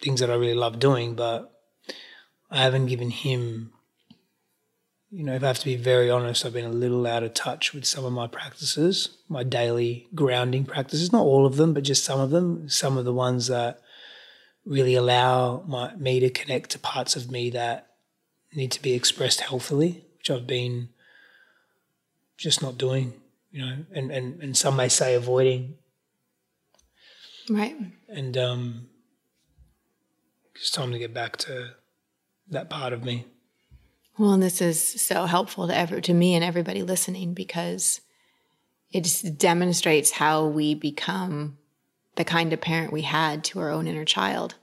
things 0.00 0.20
that 0.20 0.30
i 0.30 0.34
really 0.34 0.54
love 0.54 0.78
doing 0.78 1.14
but 1.14 1.52
i 2.50 2.58
haven't 2.58 2.86
given 2.86 3.10
him 3.10 3.72
you 5.10 5.22
know 5.24 5.34
if 5.34 5.42
i 5.42 5.46
have 5.46 5.58
to 5.58 5.64
be 5.66 5.76
very 5.76 6.10
honest 6.10 6.46
i've 6.46 6.52
been 6.54 6.64
a 6.64 6.70
little 6.70 7.06
out 7.06 7.22
of 7.22 7.34
touch 7.34 7.74
with 7.74 7.84
some 7.84 8.04
of 8.04 8.12
my 8.12 8.26
practices 8.26 9.18
my 9.28 9.42
daily 9.42 10.08
grounding 10.14 10.64
practices 10.64 11.12
not 11.12 11.24
all 11.24 11.44
of 11.44 11.56
them 11.56 11.74
but 11.74 11.82
just 11.82 12.04
some 12.04 12.20
of 12.20 12.30
them 12.30 12.68
some 12.68 12.96
of 12.96 13.04
the 13.04 13.12
ones 13.12 13.48
that 13.48 13.80
really 14.64 14.94
allow 14.94 15.64
my, 15.66 15.94
me 15.96 16.20
to 16.20 16.30
connect 16.30 16.70
to 16.70 16.78
parts 16.78 17.16
of 17.16 17.30
me 17.30 17.50
that 17.50 17.88
need 18.54 18.72
to 18.72 18.82
be 18.82 18.92
expressed 18.92 19.40
healthily, 19.40 20.04
which 20.18 20.30
I've 20.30 20.46
been 20.46 20.90
just 22.36 22.62
not 22.62 22.78
doing, 22.78 23.19
you 23.50 23.64
know, 23.64 23.84
and, 23.92 24.10
and, 24.10 24.42
and 24.42 24.56
some 24.56 24.76
may 24.76 24.88
say 24.88 25.14
avoiding. 25.14 25.76
Right. 27.48 27.76
And 28.08 28.36
um, 28.36 28.88
it's 30.54 30.70
time 30.70 30.92
to 30.92 30.98
get 30.98 31.12
back 31.12 31.36
to 31.38 31.70
that 32.48 32.70
part 32.70 32.92
of 32.92 33.04
me. 33.04 33.26
Well, 34.18 34.32
and 34.32 34.42
this 34.42 34.60
is 34.60 34.82
so 35.00 35.24
helpful 35.24 35.66
to 35.66 35.76
ever 35.76 36.00
to 36.00 36.14
me 36.14 36.34
and 36.34 36.44
everybody 36.44 36.82
listening 36.82 37.32
because 37.34 38.00
it 38.92 39.04
just 39.04 39.38
demonstrates 39.38 40.10
how 40.10 40.46
we 40.46 40.74
become 40.74 41.58
the 42.16 42.24
kind 42.24 42.52
of 42.52 42.60
parent 42.60 42.92
we 42.92 43.02
had 43.02 43.44
to 43.44 43.60
our 43.60 43.70
own 43.70 43.86
inner 43.86 44.04
child. 44.04 44.56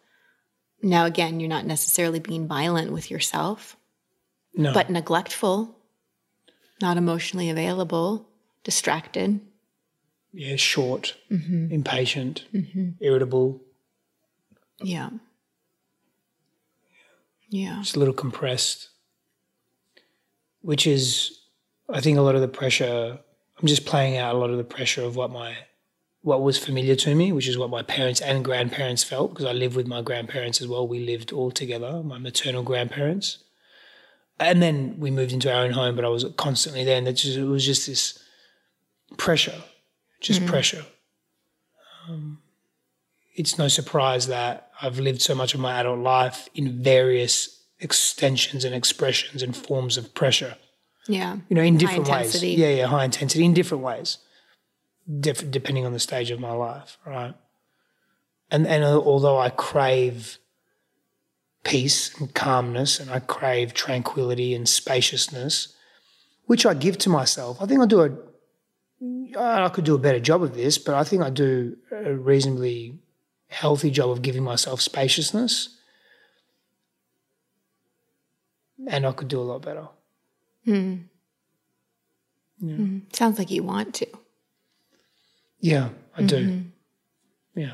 Now, 0.83 1.05
again, 1.05 1.39
you're 1.39 1.49
not 1.49 1.65
necessarily 1.65 2.19
being 2.19 2.47
violent 2.47 2.91
with 2.91 3.09
yourself, 3.09 3.77
No, 4.53 4.73
but 4.73 4.89
neglectful, 4.89 5.75
not 6.81 6.97
emotionally 6.97 7.49
available, 7.49 8.29
distracted. 8.67 9.39
yeah, 10.33 10.57
short, 10.57 11.15
mm-hmm. 11.31 11.71
impatient, 11.71 12.43
mm-hmm. 12.53 12.89
irritable, 12.99 13.61
Yeah. 14.83 15.09
Yeah. 17.49 17.77
just 17.79 17.95
a 17.95 17.99
little 17.99 18.13
compressed, 18.13 18.89
which 20.59 20.85
is, 20.85 21.39
I 21.89 22.01
think, 22.01 22.17
a 22.17 22.21
lot 22.21 22.35
of 22.35 22.41
the 22.41 22.49
pressure. 22.49 23.17
I'm 23.57 23.67
just 23.67 23.85
playing 23.85 24.17
out 24.17 24.35
a 24.35 24.37
lot 24.37 24.49
of 24.49 24.57
the 24.57 24.65
pressure 24.75 25.05
of 25.05 25.15
what 25.15 25.31
my, 25.31 25.55
what 26.23 26.41
was 26.41 26.57
familiar 26.57 26.97
to 26.97 27.15
me, 27.15 27.31
which 27.31 27.47
is 27.47 27.57
what 27.57 27.69
my 27.69 27.83
parents 27.83 28.19
and 28.19 28.43
grandparents 28.43 29.05
felt, 29.05 29.29
because 29.31 29.45
I 29.45 29.53
lived 29.53 29.77
with 29.77 29.87
my 29.87 30.01
grandparents 30.01 30.59
as 30.61 30.67
well. 30.67 30.85
We 30.85 30.99
lived 30.99 31.31
all 31.31 31.51
together, 31.51 32.03
my 32.03 32.17
maternal 32.17 32.63
grandparents, 32.63 33.37
and 34.41 34.61
then 34.61 34.99
we 34.99 35.09
moved 35.09 35.31
into 35.31 35.49
our 35.49 35.63
own 35.63 35.71
home. 35.71 35.95
But 35.95 36.03
I 36.03 36.09
was 36.09 36.25
constantly 36.35 36.83
there, 36.83 36.97
and 36.97 37.07
just, 37.15 37.37
it 37.37 37.45
was 37.45 37.65
just 37.65 37.87
this 37.87 38.19
pressure, 39.15 39.63
just 40.19 40.45
pressure. 40.45 40.85
Um, 42.09 42.39
it's 43.35 43.57
no 43.57 43.67
surprise 43.67 44.27
that 44.27 44.71
I've 44.81 44.99
lived 44.99 45.21
so 45.21 45.35
much 45.35 45.53
of 45.53 45.59
my 45.59 45.79
adult 45.79 45.99
life 45.99 46.49
in 46.55 46.81
various 46.83 47.63
extensions 47.79 48.65
and 48.65 48.73
expressions 48.73 49.43
and 49.43 49.55
forms 49.55 49.97
of 49.97 50.13
pressure. 50.13 50.55
Yeah. 51.07 51.37
You 51.47 51.55
know, 51.55 51.61
in 51.61 51.77
different 51.77 52.07
ways. 52.07 52.09
intensity. 52.09 52.49
Yeah, 52.49 52.69
yeah, 52.69 52.87
high 52.87 53.05
intensity 53.05 53.45
in 53.45 53.53
different 53.53 53.83
ways, 53.83 54.17
Dif- 55.19 55.49
depending 55.49 55.85
on 55.85 55.93
the 55.93 55.99
stage 55.99 56.31
of 56.31 56.39
my 56.39 56.51
life, 56.51 56.97
right? 57.05 57.33
And 58.49 58.67
and 58.67 58.83
although 58.83 59.37
I 59.37 59.49
crave 59.49 60.37
peace 61.63 62.17
and 62.19 62.33
calmness, 62.33 62.99
and 62.99 63.09
I 63.11 63.19
crave 63.19 63.73
tranquility 63.73 64.53
and 64.53 64.67
spaciousness, 64.67 65.73
which 66.45 66.65
I 66.65 66.73
give 66.73 66.97
to 66.99 67.09
myself, 67.09 67.61
I 67.61 67.65
think 67.65 67.81
I 67.81 67.85
do 67.85 68.01
a. 68.01 68.09
I 69.37 69.69
could 69.69 69.85
do 69.85 69.95
a 69.95 69.99
better 69.99 70.19
job 70.19 70.41
of 70.41 70.55
this, 70.55 70.77
but 70.77 70.95
I 70.95 71.03
think 71.03 71.21
I 71.21 71.29
do 71.29 71.77
a 71.91 72.13
reasonably 72.13 72.97
healthy 73.47 73.91
job 73.91 74.09
of 74.09 74.21
giving 74.21 74.43
myself 74.43 74.81
spaciousness, 74.81 75.77
and 78.87 79.05
I 79.05 79.11
could 79.11 79.27
do 79.27 79.39
a 79.39 79.43
lot 79.43 79.61
better. 79.61 79.87
Hmm. 80.65 80.95
Hmm. 82.59 82.99
Sounds 83.13 83.37
like 83.37 83.51
you 83.51 83.63
want 83.63 83.93
to. 83.95 84.07
Yeah, 85.59 85.89
I 86.15 86.23
do. 86.23 86.47
Mm-hmm. 86.47 87.59
Yeah. 87.59 87.73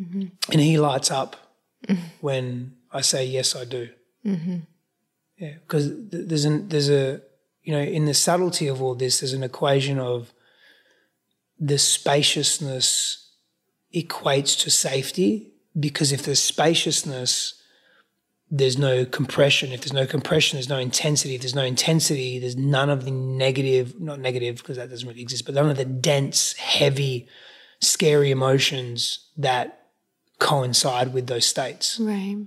Mm-hmm. 0.00 0.22
And 0.52 0.60
he 0.60 0.78
lights 0.78 1.10
up 1.10 1.36
when 2.20 2.76
I 2.92 3.00
say, 3.00 3.24
yes, 3.24 3.54
I 3.54 3.64
do. 3.64 3.88
Mm-hmm. 4.24 4.56
Yeah, 5.38 5.54
because 5.60 5.90
there's, 6.10 6.44
an, 6.44 6.68
there's 6.68 6.90
a, 6.90 7.20
you 7.62 7.72
know, 7.72 7.80
in 7.80 8.06
the 8.06 8.14
subtlety 8.14 8.66
of 8.66 8.82
all 8.82 8.94
this, 8.94 9.20
there's 9.20 9.32
an 9.32 9.44
equation 9.44 9.98
of 9.98 10.32
the 11.58 11.78
spaciousness 11.78 13.30
equates 13.94 14.58
to 14.60 14.70
safety 14.70 15.52
because 15.78 16.12
if 16.12 16.22
there's 16.22 16.42
spaciousness, 16.42 17.54
there's 18.50 18.78
no 18.78 19.04
compression. 19.04 19.72
If 19.72 19.82
there's 19.82 19.92
no 19.92 20.06
compression, 20.06 20.56
there's 20.56 20.68
no 20.68 20.78
intensity. 20.78 21.34
If 21.34 21.42
there's 21.42 21.54
no 21.54 21.64
intensity, 21.64 22.38
there's 22.38 22.56
none 22.56 22.90
of 22.90 23.04
the 23.04 23.10
negative, 23.10 24.00
not 24.00 24.20
negative 24.20 24.56
because 24.56 24.76
that 24.76 24.90
doesn't 24.90 25.06
really 25.06 25.20
exist, 25.20 25.44
but 25.44 25.54
none 25.54 25.70
of 25.70 25.76
the 25.76 25.84
dense, 25.84 26.54
heavy, 26.54 27.28
scary 27.80 28.30
emotions 28.30 29.26
that 29.36 29.86
coincide 30.38 31.12
with 31.12 31.26
those 31.26 31.44
states. 31.44 31.98
Right. 32.00 32.46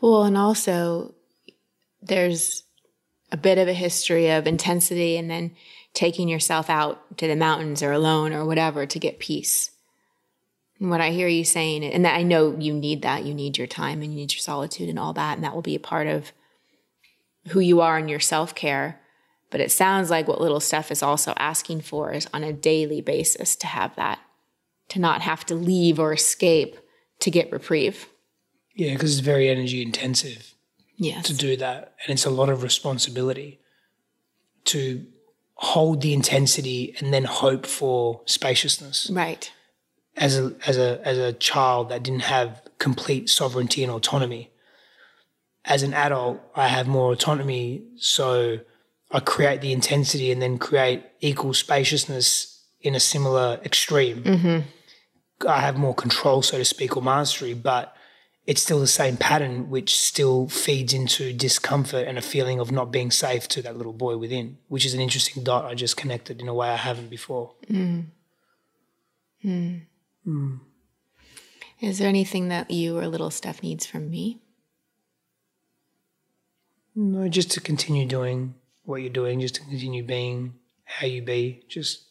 Well, 0.00 0.24
and 0.24 0.36
also 0.36 1.14
there's 2.00 2.62
a 3.30 3.36
bit 3.36 3.58
of 3.58 3.68
a 3.68 3.72
history 3.72 4.30
of 4.30 4.46
intensity 4.46 5.16
and 5.16 5.30
then 5.30 5.52
taking 5.94 6.28
yourself 6.28 6.70
out 6.70 7.18
to 7.18 7.26
the 7.26 7.36
mountains 7.36 7.82
or 7.82 7.92
alone 7.92 8.32
or 8.32 8.44
whatever 8.44 8.86
to 8.86 8.98
get 8.98 9.18
peace. 9.18 9.70
And 10.80 10.90
what 10.90 11.00
I 11.00 11.10
hear 11.10 11.28
you 11.28 11.44
saying, 11.44 11.84
and 11.84 12.04
that 12.04 12.16
I 12.16 12.22
know 12.22 12.56
you 12.58 12.72
need 12.72 13.02
that, 13.02 13.24
you 13.24 13.34
need 13.34 13.58
your 13.58 13.66
time 13.66 14.02
and 14.02 14.12
you 14.12 14.18
need 14.18 14.32
your 14.32 14.40
solitude 14.40 14.88
and 14.88 14.98
all 14.98 15.12
that, 15.12 15.34
and 15.34 15.44
that 15.44 15.54
will 15.54 15.62
be 15.62 15.76
a 15.76 15.80
part 15.80 16.06
of 16.06 16.32
who 17.48 17.60
you 17.60 17.80
are 17.80 17.98
in 17.98 18.08
your 18.08 18.20
self 18.20 18.54
care. 18.54 19.00
But 19.50 19.60
it 19.60 19.70
sounds 19.70 20.10
like 20.10 20.26
what 20.26 20.40
little 20.40 20.60
Steph 20.60 20.90
is 20.90 21.02
also 21.02 21.34
asking 21.36 21.82
for 21.82 22.10
is 22.12 22.26
on 22.32 22.42
a 22.42 22.52
daily 22.52 23.00
basis 23.00 23.54
to 23.56 23.66
have 23.66 23.94
that, 23.96 24.18
to 24.88 24.98
not 24.98 25.20
have 25.20 25.44
to 25.46 25.54
leave 25.54 26.00
or 26.00 26.12
escape 26.12 26.76
to 27.20 27.30
get 27.30 27.52
reprieve. 27.52 28.08
Yeah, 28.74 28.94
because 28.94 29.12
it's 29.12 29.24
very 29.24 29.48
energy 29.48 29.82
intensive 29.82 30.54
Yes. 30.96 31.26
to 31.26 31.34
do 31.34 31.56
that. 31.58 31.94
And 32.02 32.12
it's 32.14 32.24
a 32.24 32.30
lot 32.30 32.48
of 32.48 32.62
responsibility 32.62 33.60
to 34.64 35.06
hold 35.62 36.00
the 36.00 36.12
intensity 36.12 36.92
and 36.98 37.14
then 37.14 37.22
hope 37.22 37.66
for 37.66 38.20
spaciousness. 38.26 39.08
Right. 39.10 39.50
As 40.16 40.36
a 40.36 40.54
as 40.66 40.76
a 40.76 41.00
as 41.04 41.16
a 41.18 41.32
child 41.32 41.88
that 41.88 42.02
didn't 42.02 42.24
have 42.24 42.62
complete 42.78 43.30
sovereignty 43.30 43.82
and 43.82 43.92
autonomy. 43.92 44.50
As 45.64 45.84
an 45.84 45.94
adult, 45.94 46.40
I 46.56 46.66
have 46.66 46.88
more 46.88 47.12
autonomy, 47.12 47.84
so 47.96 48.58
I 49.12 49.20
create 49.20 49.60
the 49.60 49.72
intensity 49.72 50.32
and 50.32 50.42
then 50.42 50.58
create 50.58 51.04
equal 51.20 51.54
spaciousness 51.54 52.60
in 52.80 52.96
a 52.96 53.00
similar 53.00 53.60
extreme. 53.64 54.24
Mm-hmm. 54.24 55.48
I 55.48 55.60
have 55.60 55.76
more 55.76 55.94
control, 55.94 56.42
so 56.42 56.58
to 56.58 56.64
speak, 56.64 56.96
or 56.96 57.02
mastery, 57.02 57.54
but 57.54 57.94
it's 58.46 58.62
still 58.62 58.80
the 58.80 58.86
same 58.86 59.16
pattern, 59.16 59.70
which 59.70 59.96
still 59.96 60.48
feeds 60.48 60.92
into 60.92 61.32
discomfort 61.32 62.06
and 62.08 62.18
a 62.18 62.22
feeling 62.22 62.58
of 62.58 62.72
not 62.72 62.90
being 62.90 63.10
safe 63.10 63.46
to 63.48 63.62
that 63.62 63.76
little 63.76 63.92
boy 63.92 64.16
within, 64.16 64.58
which 64.68 64.84
is 64.84 64.94
an 64.94 65.00
interesting 65.00 65.44
dot 65.44 65.64
I 65.64 65.74
just 65.74 65.96
connected 65.96 66.40
in 66.40 66.48
a 66.48 66.54
way 66.54 66.68
I 66.68 66.76
haven't 66.76 67.08
before. 67.08 67.52
Mm. 67.70 68.06
Mm. 69.44 69.82
Mm. 70.26 70.60
Is 71.80 71.98
there 71.98 72.08
anything 72.08 72.48
that 72.48 72.70
you 72.70 72.98
or 72.98 73.06
little 73.06 73.30
Steph 73.30 73.62
needs 73.62 73.86
from 73.86 74.10
me? 74.10 74.40
No, 76.94 77.28
just 77.28 77.50
to 77.52 77.60
continue 77.60 78.06
doing 78.06 78.54
what 78.84 79.02
you're 79.02 79.10
doing, 79.10 79.40
just 79.40 79.54
to 79.56 79.60
continue 79.62 80.02
being 80.02 80.54
how 80.84 81.06
you 81.06 81.22
be, 81.22 81.62
just 81.68 82.04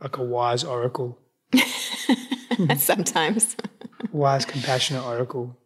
like 0.00 0.18
a 0.18 0.22
wise 0.22 0.62
oracle, 0.62 1.18
Sometimes. 2.76 3.56
Wise, 4.12 4.44
compassionate 4.44 5.04
oracle 5.04 5.56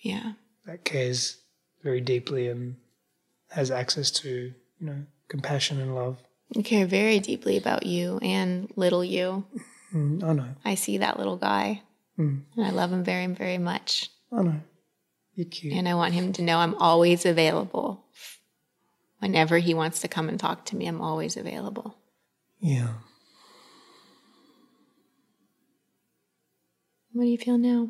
yeah. 0.00 0.32
that 0.66 0.84
cares 0.84 1.38
very 1.82 2.00
deeply 2.00 2.48
and 2.48 2.76
has 3.50 3.70
access 3.70 4.10
to, 4.10 4.52
you 4.80 4.86
know, 4.86 5.04
compassion 5.28 5.80
and 5.80 5.94
love. 5.94 6.18
I 6.56 6.62
care 6.62 6.86
very 6.86 7.18
deeply 7.18 7.56
about 7.56 7.84
you 7.84 8.18
and 8.22 8.72
little 8.76 9.04
you. 9.04 9.44
Mm, 9.94 10.22
I 10.22 10.32
know, 10.32 10.48
I 10.64 10.74
see 10.74 10.98
that 10.98 11.18
little 11.18 11.36
guy 11.36 11.82
and 12.18 12.44
I 12.58 12.70
love 12.70 12.92
him 12.92 13.04
very, 13.04 13.26
very 13.26 13.58
much. 13.58 14.10
I 14.32 14.42
know. 14.42 14.60
You're 15.34 15.46
cute. 15.46 15.72
And 15.72 15.88
I 15.88 15.94
want 15.94 16.14
him 16.14 16.32
to 16.34 16.42
know 16.42 16.58
I'm 16.58 16.74
always 16.74 17.24
available. 17.24 18.04
Whenever 19.20 19.58
he 19.58 19.72
wants 19.72 20.00
to 20.00 20.08
come 20.08 20.28
and 20.28 20.38
talk 20.38 20.64
to 20.66 20.76
me, 20.76 20.86
I'm 20.86 21.00
always 21.00 21.36
available. 21.36 21.96
yeah. 22.60 22.88
What 27.18 27.24
do 27.24 27.30
you 27.30 27.38
feel 27.38 27.58
now? 27.58 27.88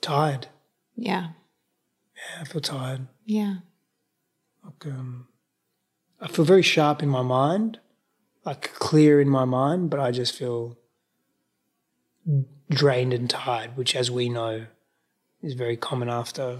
Tired. 0.00 0.46
Yeah. 0.94 1.30
Yeah, 2.14 2.40
I 2.42 2.44
feel 2.44 2.60
tired. 2.60 3.08
Yeah. 3.24 3.56
Like, 4.62 4.86
um, 4.86 5.26
I 6.20 6.28
feel 6.28 6.44
very 6.44 6.62
sharp 6.62 7.02
in 7.02 7.08
my 7.08 7.22
mind, 7.22 7.80
like 8.44 8.72
clear 8.74 9.20
in 9.20 9.28
my 9.28 9.44
mind, 9.44 9.90
but 9.90 9.98
I 9.98 10.12
just 10.12 10.36
feel 10.36 10.78
drained 12.70 13.12
and 13.12 13.28
tired, 13.28 13.76
which, 13.76 13.96
as 13.96 14.08
we 14.08 14.28
know, 14.28 14.66
is 15.42 15.54
very 15.54 15.76
common 15.76 16.08
after 16.08 16.58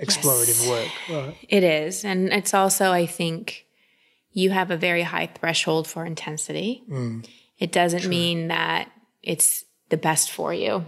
explorative 0.00 0.70
work. 0.70 0.92
Right. 1.10 1.36
It 1.48 1.64
is. 1.64 2.04
And 2.04 2.32
it's 2.32 2.54
also, 2.54 2.92
I 2.92 3.06
think, 3.06 3.66
you 4.30 4.50
have 4.50 4.70
a 4.70 4.76
very 4.76 5.02
high 5.02 5.26
threshold 5.26 5.88
for 5.88 6.06
intensity. 6.06 6.84
It 7.58 7.72
doesn't 7.72 8.06
mean 8.06 8.48
that 8.48 8.90
it's 9.22 9.64
the 9.88 9.96
best 9.96 10.30
for 10.30 10.52
you 10.52 10.86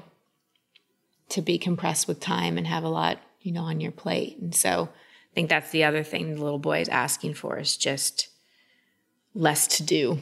to 1.30 1.42
be 1.42 1.58
compressed 1.58 2.08
with 2.08 2.20
time 2.20 2.58
and 2.58 2.66
have 2.66 2.84
a 2.84 2.88
lot, 2.88 3.18
you 3.40 3.52
know, 3.52 3.62
on 3.62 3.80
your 3.80 3.92
plate. 3.92 4.38
And 4.38 4.54
so 4.54 4.88
I 5.32 5.34
think 5.34 5.48
that's 5.48 5.70
the 5.70 5.84
other 5.84 6.02
thing 6.02 6.34
the 6.34 6.42
little 6.42 6.58
boy 6.58 6.80
is 6.80 6.88
asking 6.88 7.34
for 7.34 7.58
is 7.58 7.76
just 7.76 8.28
less 9.34 9.66
to 9.78 9.82
do, 9.82 10.20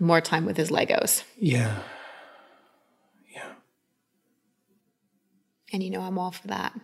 more 0.00 0.20
time 0.20 0.44
with 0.44 0.56
his 0.56 0.70
Legos. 0.70 1.22
Yeah. 1.38 1.78
Yeah. 3.34 3.52
And 5.72 5.82
you 5.82 5.90
know, 5.90 6.00
I'm 6.00 6.18
all 6.18 6.32
for 6.32 6.48
that. 6.48 6.78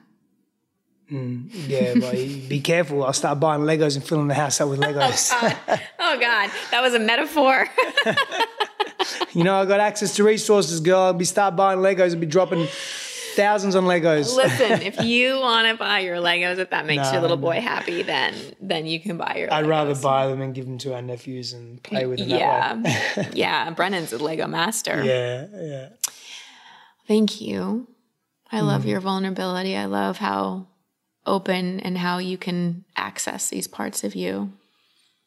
Mm, 1.11 1.51
yeah, 1.69 1.95
but 1.95 2.13
be 2.49 2.61
careful. 2.61 3.05
I'll 3.05 3.13
start 3.13 3.39
buying 3.39 3.63
Legos 3.63 3.97
and 3.97 4.05
filling 4.05 4.29
the 4.29 4.35
house 4.35 4.61
up 4.61 4.71
with 4.71 4.79
oh, 4.83 4.87
Legos. 4.87 5.33
oh, 5.35 5.41
God. 5.67 5.81
Oh 5.99 6.19
God, 6.19 6.51
that 6.71 6.81
was 6.81 6.95
a 6.95 6.99
metaphor. 6.99 7.69
you 9.33 9.45
know, 9.45 9.57
I 9.61 9.65
got 9.67 9.81
access 9.81 10.15
to 10.17 10.25
resources, 10.25 10.81
girl. 10.81 11.01
I'll 11.01 11.13
be 11.15 11.25
start 11.25 11.57
buying 11.57 11.81
Legos 11.81 12.13
and 12.13 12.21
be 12.21 12.27
dropping 12.27 12.67
thousands 13.35 13.75
on 13.75 13.85
Legos. 13.85 14.35
Listen, 14.37 14.83
if 14.83 15.01
you 15.03 15.39
want 15.41 15.69
to 15.69 15.75
buy 15.77 16.01
your 16.01 16.17
Legos, 16.17 16.59
if 16.59 16.71
that 16.71 16.85
makes 16.87 17.05
No, 17.05 17.13
your 17.13 17.23
little 17.23 17.37
boy 17.37 17.61
happy, 17.61 18.03
then 18.03 18.35
then 18.61 18.87
you 18.87 19.01
can 19.01 19.17
buy 19.17 19.37
your. 19.39 19.53
I'd 19.53 19.67
rather 19.67 19.95
buy 19.95 20.27
them 20.29 20.41
and 20.41 20.55
give 20.55 20.67
them 20.67 20.79
to 20.79 20.95
our 20.95 21.03
nephews 21.03 21.53
and 21.53 21.83
play 21.83 22.07
with 22.07 22.19
them 22.19 22.29
that 22.29 22.39
Yeah, 22.39 23.31
yeah. 23.33 23.71
Brennan's 23.71 24.13
a 24.13 24.19
Lego 24.19 24.47
master. 24.47 25.03
Yeah, 25.05 25.47
yeah. 25.55 25.89
Thank 27.09 27.41
you. 27.41 27.89
I 28.51 28.61
Mm. 28.61 28.67
love 28.67 28.85
your 28.87 29.01
vulnerability. 29.01 29.77
I 29.77 29.87
love 29.87 30.19
how 30.19 30.67
open 31.25 31.81
and 31.81 31.97
how 31.97 32.19
you 32.19 32.37
can 32.37 32.85
access 32.97 33.49
these 33.49 33.67
parts 33.67 34.05
of 34.05 34.15
you. 34.15 34.53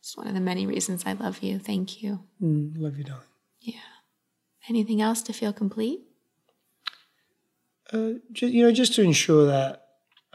It's 0.02 0.16
one 0.16 0.28
of 0.28 0.36
the 0.36 0.40
many 0.40 0.68
reasons 0.68 1.04
I 1.08 1.14
love 1.14 1.42
you. 1.42 1.58
Thank 1.58 2.04
you. 2.04 2.20
Mm, 2.40 2.74
love 2.78 2.98
you, 2.98 3.04
darling. 3.04 3.24
Yeah. 3.66 3.80
Anything 4.70 5.02
else 5.02 5.22
to 5.24 5.34
feel 5.34 5.54
complete? 5.54 6.00
Uh, 7.92 8.14
just, 8.32 8.54
you 8.54 8.64
know, 8.64 8.72
just 8.72 8.96
to 8.96 9.02
ensure 9.02 9.46
that 9.48 9.86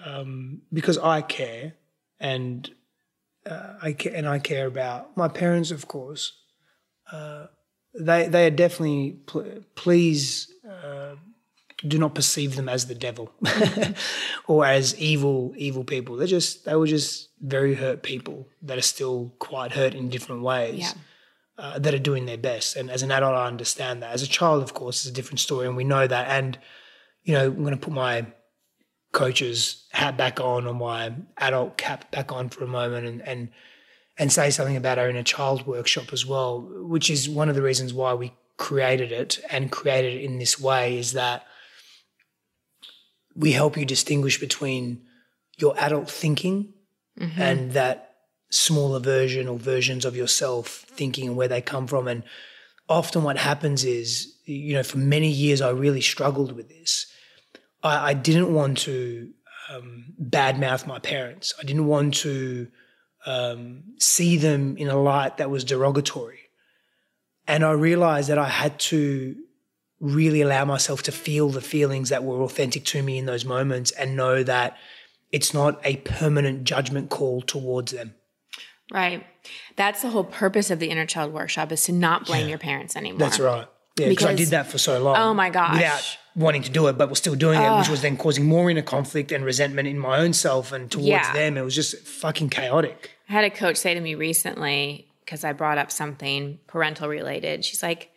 um, 0.04 0.62
because 0.72 0.98
I 0.98 1.20
care 1.22 1.74
and 2.18 2.70
uh, 3.46 3.74
I 3.82 3.92
care 3.92 4.14
and 4.14 4.28
I 4.28 4.38
care 4.38 4.66
about 4.66 5.16
my 5.16 5.28
parents, 5.28 5.70
of 5.70 5.88
course. 5.88 6.32
Uh, 7.10 7.46
they 7.98 8.28
they 8.28 8.46
are 8.46 8.50
definitely 8.50 9.18
pl- 9.26 9.64
please 9.74 10.52
uh, 10.68 11.16
do 11.88 11.98
not 11.98 12.14
perceive 12.14 12.54
them 12.54 12.68
as 12.68 12.86
the 12.86 12.94
devil 12.94 13.32
or 14.46 14.64
as 14.64 14.96
evil 15.00 15.52
evil 15.56 15.82
people. 15.82 16.16
They're 16.16 16.28
just 16.28 16.64
they 16.66 16.76
were 16.76 16.86
just 16.86 17.30
very 17.40 17.74
hurt 17.74 18.02
people 18.02 18.46
that 18.62 18.78
are 18.78 18.82
still 18.82 19.32
quite 19.40 19.72
hurt 19.72 19.94
in 19.94 20.08
different 20.08 20.42
ways 20.42 20.78
Yeah. 20.78 20.92
Uh, 21.60 21.78
that 21.78 21.92
are 21.92 21.98
doing 21.98 22.24
their 22.24 22.38
best. 22.38 22.74
And 22.74 22.90
as 22.90 23.02
an 23.02 23.12
adult, 23.12 23.34
I 23.34 23.46
understand 23.46 24.02
that. 24.02 24.12
As 24.12 24.22
a 24.22 24.26
child, 24.26 24.62
of 24.62 24.72
course, 24.72 25.04
it's 25.04 25.10
a 25.10 25.14
different 25.14 25.40
story, 25.40 25.66
and 25.66 25.76
we 25.76 25.84
know 25.84 26.06
that. 26.06 26.28
And 26.28 26.58
you 27.22 27.34
know, 27.34 27.46
I'm 27.46 27.62
going 27.62 27.72
to 27.72 27.76
put 27.76 27.92
my 27.92 28.26
coach's 29.12 29.86
hat 29.90 30.16
back 30.16 30.40
on 30.40 30.66
or 30.66 30.72
my 30.72 31.12
adult 31.36 31.76
cap 31.76 32.10
back 32.10 32.32
on 32.32 32.48
for 32.48 32.64
a 32.64 32.66
moment, 32.66 33.06
and 33.06 33.22
and 33.28 33.50
and 34.18 34.32
say 34.32 34.50
something 34.50 34.76
about 34.76 34.98
our 34.98 35.10
inner 35.10 35.22
child 35.22 35.66
workshop 35.66 36.12
as 36.12 36.24
well, 36.24 36.60
which 36.60 37.10
is 37.10 37.28
one 37.28 37.48
of 37.50 37.54
the 37.54 37.62
reasons 37.62 37.92
why 37.92 38.14
we 38.14 38.32
created 38.56 39.12
it 39.12 39.38
and 39.50 39.70
created 39.70 40.14
it 40.14 40.24
in 40.24 40.38
this 40.38 40.58
way 40.58 40.98
is 40.98 41.12
that 41.12 41.46
we 43.34 43.52
help 43.52 43.76
you 43.76 43.84
distinguish 43.84 44.38
between 44.38 45.02
your 45.56 45.74
adult 45.78 46.10
thinking 46.10 46.74
and 47.38 47.72
that 47.72 48.09
smaller 48.50 48.98
version 48.98 49.48
or 49.48 49.58
versions 49.58 50.04
of 50.04 50.16
yourself 50.16 50.84
thinking 50.88 51.28
and 51.28 51.36
where 51.36 51.48
they 51.48 51.60
come 51.60 51.86
from. 51.86 52.08
And 52.08 52.24
often 52.88 53.22
what 53.22 53.38
happens 53.38 53.84
is, 53.84 54.34
you 54.44 54.74
know, 54.74 54.82
for 54.82 54.98
many 54.98 55.28
years 55.28 55.60
I 55.60 55.70
really 55.70 56.00
struggled 56.00 56.52
with 56.52 56.68
this. 56.68 57.06
I, 57.82 58.10
I 58.10 58.14
didn't 58.14 58.52
want 58.52 58.78
to 58.78 59.30
um, 59.70 60.14
badmouth 60.20 60.86
my 60.86 60.98
parents. 60.98 61.54
I 61.58 61.64
didn't 61.64 61.86
want 61.86 62.14
to 62.14 62.68
um, 63.26 63.84
see 63.98 64.36
them 64.36 64.76
in 64.76 64.88
a 64.88 65.00
light 65.00 65.36
that 65.36 65.50
was 65.50 65.64
derogatory. 65.64 66.38
And 67.46 67.64
I 67.64 67.72
realized 67.72 68.28
that 68.28 68.38
I 68.38 68.48
had 68.48 68.78
to 68.80 69.36
really 70.00 70.40
allow 70.40 70.64
myself 70.64 71.02
to 71.02 71.12
feel 71.12 71.50
the 71.50 71.60
feelings 71.60 72.08
that 72.08 72.24
were 72.24 72.42
authentic 72.42 72.84
to 72.86 73.02
me 73.02 73.18
in 73.18 73.26
those 73.26 73.44
moments 73.44 73.90
and 73.92 74.16
know 74.16 74.42
that 74.42 74.76
it's 75.30 75.52
not 75.52 75.78
a 75.84 75.96
permanent 75.98 76.64
judgment 76.64 77.10
call 77.10 77.42
towards 77.42 77.92
them. 77.92 78.14
Right. 78.90 79.24
That's 79.76 80.02
the 80.02 80.10
whole 80.10 80.24
purpose 80.24 80.70
of 80.70 80.78
the 80.78 80.88
inner 80.90 81.06
child 81.06 81.32
workshop 81.32 81.72
is 81.72 81.84
to 81.84 81.92
not 81.92 82.26
blame 82.26 82.48
your 82.48 82.58
parents 82.58 82.96
anymore. 82.96 83.18
That's 83.18 83.38
right. 83.40 83.66
Yeah, 83.98 84.08
because 84.08 84.26
I 84.26 84.34
did 84.34 84.48
that 84.48 84.66
for 84.68 84.78
so 84.78 85.00
long. 85.02 85.16
Oh 85.16 85.34
my 85.34 85.50
gosh. 85.50 85.74
Without 85.74 86.16
wanting 86.36 86.62
to 86.62 86.70
do 86.70 86.86
it, 86.88 86.96
but 86.96 87.08
was 87.10 87.18
still 87.18 87.34
doing 87.34 87.60
it, 87.60 87.78
which 87.78 87.88
was 87.88 88.02
then 88.02 88.16
causing 88.16 88.46
more 88.46 88.70
inner 88.70 88.82
conflict 88.82 89.32
and 89.32 89.44
resentment 89.44 89.88
in 89.88 89.98
my 89.98 90.18
own 90.18 90.32
self 90.32 90.72
and 90.72 90.90
towards 90.90 91.06
Yeah. 91.06 91.32
them. 91.32 91.56
It 91.56 91.62
was 91.62 91.74
just 91.74 91.98
fucking 92.06 92.50
chaotic. 92.50 93.10
I 93.28 93.32
had 93.32 93.44
a 93.44 93.50
coach 93.50 93.76
say 93.76 93.94
to 93.94 94.00
me 94.00 94.14
recently, 94.14 95.08
because 95.24 95.44
I 95.44 95.52
brought 95.52 95.78
up 95.78 95.90
something 95.92 96.58
parental 96.66 97.08
related. 97.08 97.64
She's 97.64 97.82
like, 97.82 98.10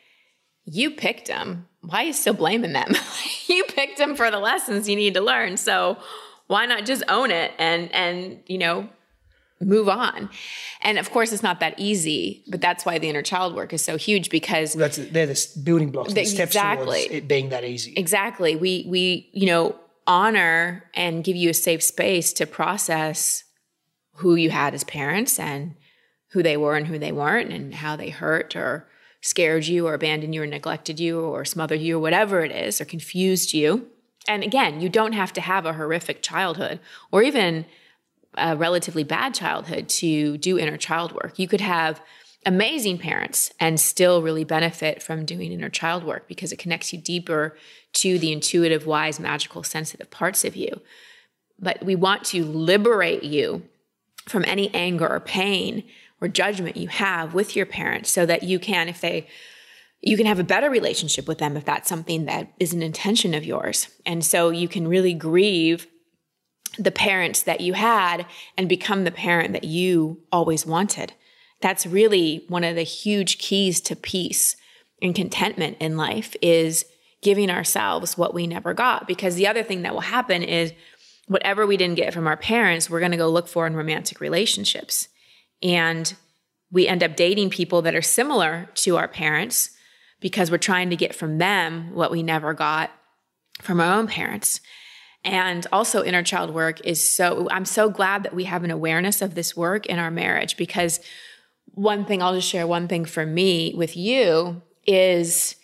You 0.66 0.92
picked 0.92 1.28
them. 1.28 1.68
Why 1.82 2.04
are 2.04 2.08
you 2.08 2.14
still 2.14 2.34
blaming 2.34 2.72
them? 2.74 2.94
you 3.48 3.66
picked 3.66 3.98
them 3.98 4.16
for 4.16 4.32
the 4.32 4.40
lessons 4.40 4.88
you 4.88 4.96
need 4.96 5.16
to 5.16 5.22
learn. 5.22 5.58
So 5.58 5.98
why 6.48 6.66
not 6.66 6.86
just 6.86 7.04
own 7.10 7.32
it 7.32 7.52
and 7.58 7.92
and 7.94 8.40
you 8.48 8.58
know 8.58 8.88
move 9.66 9.88
on? 9.90 10.30
And 10.82 10.98
of 10.98 11.12
course 11.12 11.32
it's 11.32 11.44
not 11.44 11.60
that 11.60 11.76
easy, 11.78 12.44
but 12.48 12.62
that's 12.62 12.86
why 12.86 13.00
the 13.00 13.10
inner 13.10 13.22
child 13.22 13.56
work 13.56 13.74
is 13.74 13.84
so 13.84 13.98
huge 13.98 14.30
because 14.30 14.74
That's 14.74 14.98
they're 14.98 15.26
the 15.28 15.48
building 15.64 15.92
blocks, 15.92 16.14
the 16.14 16.26
steps 16.26 16.52
Exactly. 16.52 16.86
towards 17.02 17.12
it 17.14 17.28
being 17.28 17.50
that 17.50 17.64
easy. 17.64 17.94
exactly 17.96 18.56
we 18.56 18.86
we 18.88 19.30
you 19.34 19.46
know 19.48 19.76
honor 20.06 20.84
and 20.94 21.24
give 21.24 21.36
you 21.36 21.50
a 21.50 21.54
safe 21.54 21.82
space 21.82 22.34
to 22.34 22.46
process 22.46 23.44
who 24.18 24.36
you 24.36 24.50
had 24.50 24.74
as 24.74 24.84
parents 24.84 25.40
and 25.40 25.76
who 26.32 26.44
they 26.44 26.58
were 26.58 26.76
and 26.76 26.88
who 26.88 27.00
they 27.00 27.12
weren't 27.12 27.52
and 27.52 27.76
how 27.76 27.96
they 27.96 28.10
hurt 28.10 28.56
or 28.56 28.88
scared 29.22 29.66
you 29.66 29.88
or 29.88 29.94
abandoned 29.94 30.36
you 30.36 30.44
or 30.44 30.48
neglected 30.48 31.00
you 31.00 31.22
or 31.22 31.46
smothered 31.46 31.80
you 31.80 31.96
or 31.98 32.00
whatever 32.02 32.44
it 32.44 32.52
is 32.52 32.82
or 32.82 32.86
confused 32.86 33.54
you 33.54 33.88
and 34.28 34.44
again 34.44 34.82
you 34.82 34.90
don't 34.90 35.14
have 35.14 35.32
to 35.32 35.40
have 35.42 35.66
a 35.66 35.74
horrific 35.74 36.22
childhood 36.22 36.80
or 37.12 37.24
even 37.24 37.66
a 38.36 38.56
relatively 38.56 39.04
bad 39.04 39.34
childhood 39.34 39.90
to 39.90 40.38
do 40.38 40.58
inner 40.58 40.78
child 40.78 41.12
work. 41.14 41.38
You 41.38 41.48
could 41.48 41.62
have 41.62 42.02
amazing 42.46 42.98
parents 42.98 43.52
and 43.60 43.80
still 43.80 44.22
really 44.22 44.44
benefit 44.44 45.02
from 45.02 45.26
doing 45.26 45.52
inner 45.52 45.70
child 45.70 46.04
work 46.04 46.28
because 46.28 46.52
it 46.52 46.60
connects 46.60 46.92
you 46.92 47.00
deeper 47.00 47.58
to 47.94 48.20
the 48.20 48.32
intuitive, 48.32 48.86
wise, 48.86 49.20
magical, 49.20 49.64
sensitive 49.64 50.10
parts 50.10 50.44
of 50.44 50.56
you. 50.56 50.82
But 51.60 51.84
we 51.84 51.96
want 51.96 52.26
to 52.26 52.44
liberate 52.44 53.24
you 53.24 53.64
from 54.28 54.44
any 54.46 54.74
anger 54.74 55.08
or 55.08 55.20
pain 55.20 55.84
or 56.20 56.28
judgment 56.28 56.78
you 56.78 56.88
have 56.88 57.34
with 57.34 57.56
your 57.56 57.66
parents 57.66 58.10
so 58.12 58.26
that 58.26 58.44
you 58.44 58.60
can, 58.60 58.90
if 58.90 59.02
they 59.02 59.28
you 60.06 60.18
can 60.18 60.26
have 60.26 60.40
a 60.40 60.44
better 60.44 60.70
relationship 60.70 61.30
with 61.30 61.38
them 61.38 61.56
if 61.56 61.64
that's 61.64 61.88
something 61.88 62.26
that 62.26 62.52
is 62.60 62.74
an 62.74 62.84
intention 62.84 63.34
of 63.34 63.46
yours. 63.46 63.88
And 64.06 64.24
so 64.24 64.50
you 64.50 64.68
can 64.68 64.86
really 64.86 65.14
grieve 65.14 65.88
the 66.78 66.92
parents 66.92 67.44
that 67.44 67.62
you 67.62 67.74
had 67.74 68.26
and 68.58 68.68
become 68.68 69.04
the 69.04 69.12
parent 69.12 69.54
that 69.54 69.64
you 69.64 70.20
always 70.32 70.66
wanted. 70.66 71.14
That's 71.62 71.86
really 71.86 72.46
one 72.50 72.64
of 72.64 72.76
the 72.76 72.84
huge 72.84 73.38
keys 73.38 73.80
to 73.82 73.96
peace 73.96 74.56
and 75.02 75.16
contentment 75.16 75.78
in 75.80 75.98
life 75.98 76.36
is 76.42 76.86
giving 77.22 77.50
ourselves 77.50 78.18
what 78.18 78.34
we 78.34 78.48
never 78.48 78.74
got 78.74 79.08
because 79.08 79.36
the 79.36 79.48
other 79.48 79.64
thing 79.64 79.84
that 79.84 79.94
will 79.94 80.02
happen 80.02 80.44
is 80.44 80.74
whatever 81.28 81.66
we 81.66 81.78
didn't 81.78 81.96
get 81.96 82.14
from 82.14 82.28
our 82.28 82.36
parents, 82.36 82.90
we're 82.90 83.00
going 83.00 83.12
to 83.12 83.18
go 83.18 83.30
look 83.30 83.48
for 83.48 83.66
in 83.66 83.76
romantic 83.76 84.20
relationships. 84.20 85.08
And 85.62 86.14
we 86.72 86.88
end 86.88 87.04
up 87.04 87.16
dating 87.16 87.50
people 87.50 87.82
that 87.84 87.96
are 87.96 88.02
similar 88.02 88.70
to 88.76 88.98
our 88.98 89.08
parents 89.08 89.70
because 90.20 90.52
we're 90.52 90.58
trying 90.58 90.90
to 90.90 90.96
get 90.96 91.16
from 91.16 91.38
them 91.38 91.94
what 91.94 92.12
we 92.12 92.24
never 92.24 92.54
got 92.54 92.92
from 93.62 93.80
our 93.80 93.94
own 93.94 94.08
parents. 94.08 94.60
And 95.26 95.66
also, 95.72 96.04
inner 96.04 96.24
child 96.24 96.54
work 96.54 96.82
is 96.86 97.02
so, 97.02 97.48
I'm 97.50 97.66
so 97.66 97.90
glad 97.90 98.24
that 98.24 98.34
we 98.34 98.44
have 98.44 98.64
an 98.64 98.72
awareness 98.72 99.22
of 99.22 99.36
this 99.36 99.56
work 99.56 99.86
in 99.86 99.98
our 99.98 100.12
marriage 100.12 100.58
because 100.58 101.00
one 101.68 102.06
thing, 102.06 102.22
I'll 102.22 102.36
just 102.36 102.48
share 102.48 102.68
one 102.68 102.88
thing 102.88 103.06
for 103.06 103.26
me 103.26 103.74
with 103.76 103.96
you 103.96 104.62
is 104.86 105.56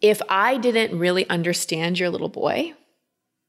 if 0.00 0.22
I 0.28 0.56
didn't 0.56 0.98
really 0.98 1.28
understand 1.28 1.98
your 1.98 2.10
little 2.10 2.28
boy 2.28 2.74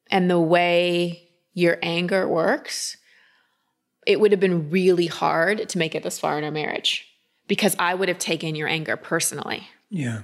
and 0.09 0.29
the 0.29 0.39
way 0.39 1.29
your 1.53 1.77
anger 1.81 2.27
works, 2.27 2.97
it 4.05 4.19
would 4.19 4.31
have 4.31 4.39
been 4.39 4.69
really 4.69 5.07
hard 5.07 5.69
to 5.69 5.77
make 5.77 5.93
it 5.93 6.03
this 6.03 6.19
far 6.19 6.37
in 6.37 6.43
our 6.43 6.51
marriage 6.51 7.05
because 7.47 7.75
I 7.77 7.93
would 7.93 8.07
have 8.07 8.19
taken 8.19 8.55
your 8.55 8.67
anger 8.67 8.97
personally. 8.97 9.67
Yeah. 9.89 10.21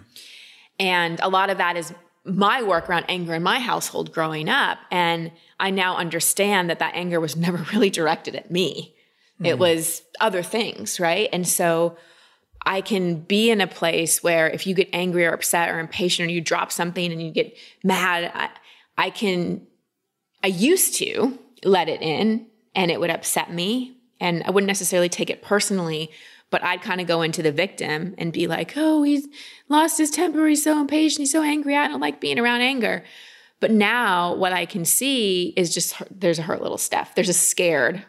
And 0.79 1.19
a 1.21 1.29
lot 1.29 1.49
of 1.49 1.57
that 1.57 1.77
is 1.77 1.93
my 2.25 2.63
work 2.63 2.89
around 2.89 3.05
anger 3.09 3.33
in 3.33 3.43
my 3.43 3.59
household 3.59 4.13
growing 4.13 4.47
up. 4.47 4.77
And 4.91 5.31
I 5.59 5.71
now 5.71 5.97
understand 5.97 6.69
that 6.69 6.79
that 6.79 6.95
anger 6.95 7.19
was 7.19 7.35
never 7.35 7.57
really 7.73 7.89
directed 7.89 8.35
at 8.35 8.51
me, 8.51 8.95
it 9.43 9.55
hmm. 9.55 9.59
was 9.59 10.03
other 10.21 10.43
things, 10.43 10.99
right? 10.99 11.29
And 11.33 11.47
so 11.47 11.97
I 12.65 12.81
can 12.81 13.15
be 13.15 13.49
in 13.49 13.61
a 13.61 13.67
place 13.67 14.23
where 14.23 14.49
if 14.49 14.65
you 14.65 14.73
get 14.73 14.89
angry 14.93 15.25
or 15.25 15.33
upset 15.33 15.69
or 15.69 15.79
impatient 15.79 16.29
or 16.29 16.31
you 16.31 16.39
drop 16.41 16.71
something 16.71 17.11
and 17.11 17.21
you 17.21 17.31
get 17.31 17.55
mad, 17.83 18.31
I, 18.33 18.49
I 18.97 19.09
can, 19.09 19.65
I 20.43 20.47
used 20.47 20.95
to 20.95 21.37
let 21.65 21.89
it 21.89 22.01
in 22.01 22.47
and 22.73 22.89
it 22.89 22.99
would 22.99 23.09
upset 23.09 23.51
me. 23.51 23.97
And 24.19 24.43
I 24.43 24.51
wouldn't 24.51 24.67
necessarily 24.67 25.09
take 25.09 25.29
it 25.29 25.41
personally, 25.41 26.09
but 26.53 26.63
I'd 26.63 26.83
kind 26.83 27.01
of 27.01 27.07
go 27.07 27.23
into 27.23 27.41
the 27.41 27.51
victim 27.51 28.13
and 28.19 28.31
be 28.31 28.45
like, 28.45 28.73
oh, 28.75 29.01
he's 29.01 29.27
lost 29.69 29.97
his 29.97 30.11
temper. 30.11 30.45
He's 30.45 30.63
so 30.63 30.79
impatient. 30.79 31.21
He's 31.21 31.31
so 31.31 31.41
angry. 31.41 31.75
I 31.75 31.87
don't 31.87 31.99
like 31.99 32.21
being 32.21 32.37
around 32.37 32.61
anger. 32.61 33.03
But 33.59 33.71
now 33.71 34.35
what 34.35 34.53
I 34.53 34.67
can 34.67 34.85
see 34.85 35.55
is 35.57 35.73
just 35.73 35.95
there's 36.11 36.37
a 36.37 36.43
hurt 36.43 36.61
little 36.61 36.77
Steph. 36.77 37.15
There's 37.15 37.27
a 37.27 37.33
scared 37.33 38.05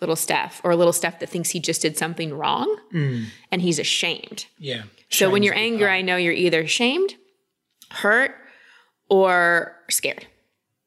little 0.00 0.14
Steph 0.14 0.60
or 0.62 0.70
a 0.70 0.76
little 0.76 0.92
Steph 0.92 1.18
that 1.18 1.30
thinks 1.30 1.50
he 1.50 1.58
just 1.58 1.82
did 1.82 1.98
something 1.98 2.32
wrong 2.32 2.78
and 2.92 3.60
he's 3.60 3.80
ashamed. 3.80 4.46
Yeah. 4.56 4.84
So 5.08 5.28
when 5.28 5.42
you're 5.42 5.56
angry. 5.56 5.88
I 5.88 6.00
know 6.00 6.14
you're 6.14 6.32
either 6.32 6.68
shamed, 6.68 7.16
hurt, 7.90 8.36
or 9.08 9.74
scared. 9.90 10.28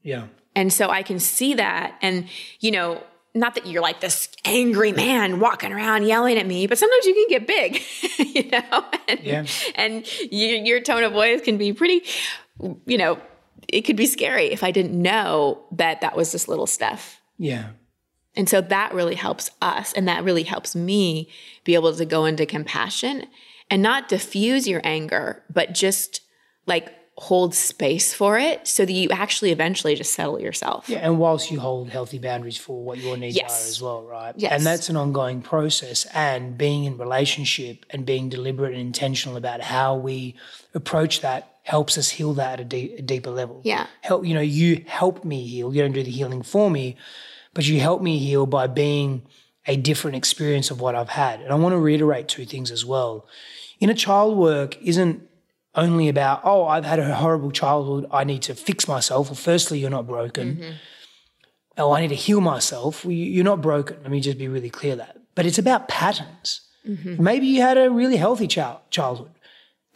Yeah. 0.04 0.28
And 0.56 0.72
so 0.72 0.89
I 0.89 1.04
can 1.04 1.20
see 1.20 1.56
that. 1.56 1.97
And, 2.01 2.30
you 2.62 2.72
know, 2.72 3.04
not 3.36 3.56
that 3.56 3.66
you're 3.66 3.82
like 3.82 4.00
this 4.00 4.30
angry 4.46 4.92
man 4.92 5.40
walking 5.40 5.72
around 5.74 6.06
yelling 6.06 6.38
at 6.38 6.46
me, 6.46 6.68
but 6.68 6.78
sometimes 6.78 7.06
you 7.06 7.14
can 7.16 7.28
get 7.30 7.48
big, 7.48 7.82
you 8.36 8.50
know? 8.52 8.86
And, 9.08 9.20
Yeah. 9.22 9.46
and 9.76 10.32
you, 10.32 10.48
your 10.50 10.80
tone 10.82 11.04
of 11.04 11.14
voice 11.14 11.42
can 11.42 11.58
be 11.58 11.74
pretty, 11.74 12.04
you 12.86 12.98
know, 12.98 13.20
it 13.68 13.82
could 13.82 13.96
be 13.96 14.06
scary 14.06 14.48
if 14.52 14.64
I 14.64 14.72
didn't 14.72 15.00
know 15.00 15.64
that 15.72 16.02
that 16.02 16.16
was 16.16 16.32
this 16.32 16.48
little 16.48 16.68
Steph. 16.68 17.22
Yeah. 17.38 17.70
And 18.36 18.48
so 18.50 18.62
that 18.62 18.94
really 18.94 19.16
helps 19.16 19.50
us. 19.62 19.94
And 19.94 20.08
that 20.08 20.24
really 20.24 20.44
helps 20.44 20.76
me 20.76 21.30
be 21.64 21.76
able 21.76 21.96
to 21.96 22.06
go 22.06 22.26
into 22.26 22.46
compassion 22.46 23.26
and 23.70 23.82
not 23.82 24.10
diffuse 24.10 24.68
your 24.68 24.82
anger, 24.84 25.44
but 25.52 25.74
just 25.74 26.22
like 26.66 26.94
hold 27.18 27.53
space 27.53 28.11
for 28.14 28.39
it 28.39 28.68
so 28.68 28.86
that 28.86 28.91
you 28.91 29.07
actually 29.09 29.51
eventually 29.51 29.93
just 29.95 30.14
settle 30.14 30.39
yourself. 30.39 30.89
Yeah, 30.89 30.97
and 30.99 31.20
whilst 31.20 31.51
you 31.51 31.59
hold 31.59 31.89
healthy 31.89 32.18
boundaries 32.18 32.57
for 32.57 32.84
what 32.84 32.97
your 32.97 33.18
needs 33.18 33.36
Yes. 33.36 33.51
are 33.66 33.70
as 33.70 33.82
well, 33.82 34.01
right? 34.03 34.34
Yes. 34.36 34.51
And 34.53 34.66
that's 34.66 34.89
an 34.89 34.97
ongoing 34.97 35.41
process. 35.43 36.05
And 36.14 36.57
being 36.57 36.86
in 36.86 36.97
relationship 36.97 37.86
and 37.91 38.03
being 38.03 38.30
deliberate 38.30 38.72
and 38.74 38.82
intentional 38.82 39.38
about 39.38 39.61
how 39.61 39.95
we 39.95 40.36
approach 40.74 41.22
that 41.22 41.57
helps 41.61 41.97
us 41.99 42.09
heal 42.09 42.34
that 42.34 42.59
at 42.59 42.61
a, 42.61 42.66
de- 42.66 42.95
a 42.95 43.01
deeper 43.03 43.30
level. 43.30 43.61
Yeah. 43.64 43.86
Help, 44.01 44.26
you 44.26 44.34
know, 44.34 44.41
you 44.41 44.84
help 44.88 45.24
me 45.24 45.45
heal. 45.45 45.74
You 45.74 45.84
don't 45.84 45.91
do 45.91 46.03
the 46.03 46.11
healing 46.11 46.41
for 46.41 46.70
me, 46.72 46.97
but 47.53 47.68
you 47.68 47.80
help 47.80 48.01
me 48.01 48.18
heal 48.18 48.47
by 48.47 48.66
being 48.68 49.22
a 49.68 49.78
different 49.78 50.18
experience 50.18 50.72
of 50.72 50.82
what 50.82 50.95
I've 50.95 51.09
had. 51.09 51.41
And 51.41 51.51
I 51.51 51.55
want 51.55 51.74
to 51.74 51.78
reiterate 51.78 52.28
two 52.28 52.45
things 52.45 52.72
as 52.72 52.84
well. 52.84 53.28
Inner 53.80 53.93
child 53.93 54.36
work 54.36 54.78
isn't 54.82 55.22
only 55.76 56.07
about, 56.09 56.41
oh, 56.43 56.65
I've 56.65 56.86
had 56.86 56.99
a 56.99 57.15
horrible 57.15 57.51
childhood. 57.51 58.05
I 58.11 58.24
need 58.24 58.41
to 58.43 58.55
fix 58.55 58.88
myself. 58.88 59.28
Well, 59.28 59.36
firstly, 59.36 59.80
you're 59.80 59.89
not 59.89 60.07
broken. 60.07 60.55
Mm-hmm. 60.57 60.71
Oh, 61.78 61.91
I 61.91 62.01
need 62.01 62.09
to 62.09 62.15
heal 62.15 62.41
myself. 62.41 63.03
Well, 63.03 63.11
you- 63.13 63.26
you're 63.26 63.43
not 63.43 63.61
broken. 63.61 63.97
Let 64.03 64.11
me 64.11 64.19
just 64.19 64.38
be 64.38 64.47
really 64.47 64.69
clear 64.69 64.95
that. 64.95 65.17
But 65.36 65.45
it's 65.45 65.57
about 65.57 65.88
patterns. 65.88 66.61
Mm-hmm. 66.88 67.24
Maybe 67.24 67.47
you 67.47 67.61
had 67.61 67.78
a 67.78 67.89
really 67.89 68.17
healthy 68.17 68.47
child, 68.47 68.80
childhood 68.89 69.32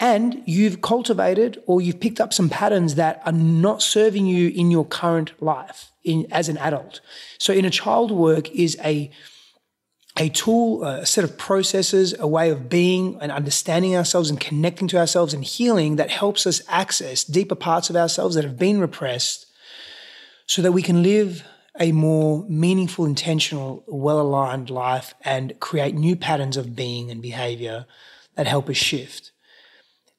and 0.00 0.42
you've 0.46 0.80
cultivated 0.80 1.60
or 1.66 1.80
you've 1.80 1.98
picked 1.98 2.20
up 2.20 2.32
some 2.32 2.48
patterns 2.48 2.94
that 2.94 3.20
are 3.26 3.32
not 3.32 3.82
serving 3.82 4.26
you 4.26 4.48
in 4.50 4.70
your 4.70 4.84
current 4.86 5.32
life 5.42 5.90
in, 6.04 6.24
as 6.30 6.48
an 6.48 6.56
adult. 6.58 7.00
So 7.38 7.52
inner 7.52 7.68
child 7.70 8.12
work 8.12 8.48
is 8.52 8.76
a 8.84 9.10
a 10.18 10.28
tool, 10.30 10.84
uh, 10.84 10.98
a 10.98 11.06
set 11.06 11.22
of 11.22 11.38
processes, 11.38 12.14
a 12.18 12.26
way 12.26 12.50
of 12.50 12.68
being 12.68 13.16
and 13.20 13.30
understanding 13.30 13.96
ourselves 13.96 14.28
and 14.28 14.40
connecting 14.40 14.88
to 14.88 14.98
ourselves 14.98 15.32
and 15.32 15.44
healing 15.44 15.96
that 15.96 16.10
helps 16.10 16.46
us 16.46 16.60
access 16.68 17.22
deeper 17.22 17.54
parts 17.54 17.88
of 17.88 17.96
ourselves 17.96 18.34
that 18.34 18.44
have 18.44 18.58
been 18.58 18.80
repressed 18.80 19.46
so 20.46 20.60
that 20.60 20.72
we 20.72 20.82
can 20.82 21.02
live 21.02 21.44
a 21.78 21.92
more 21.92 22.44
meaningful, 22.48 23.04
intentional, 23.04 23.84
well 23.86 24.20
aligned 24.20 24.70
life 24.70 25.14
and 25.24 25.58
create 25.60 25.94
new 25.94 26.16
patterns 26.16 26.56
of 26.56 26.74
being 26.74 27.10
and 27.10 27.22
behavior 27.22 27.86
that 28.34 28.48
help 28.48 28.68
us 28.68 28.76
shift. 28.76 29.30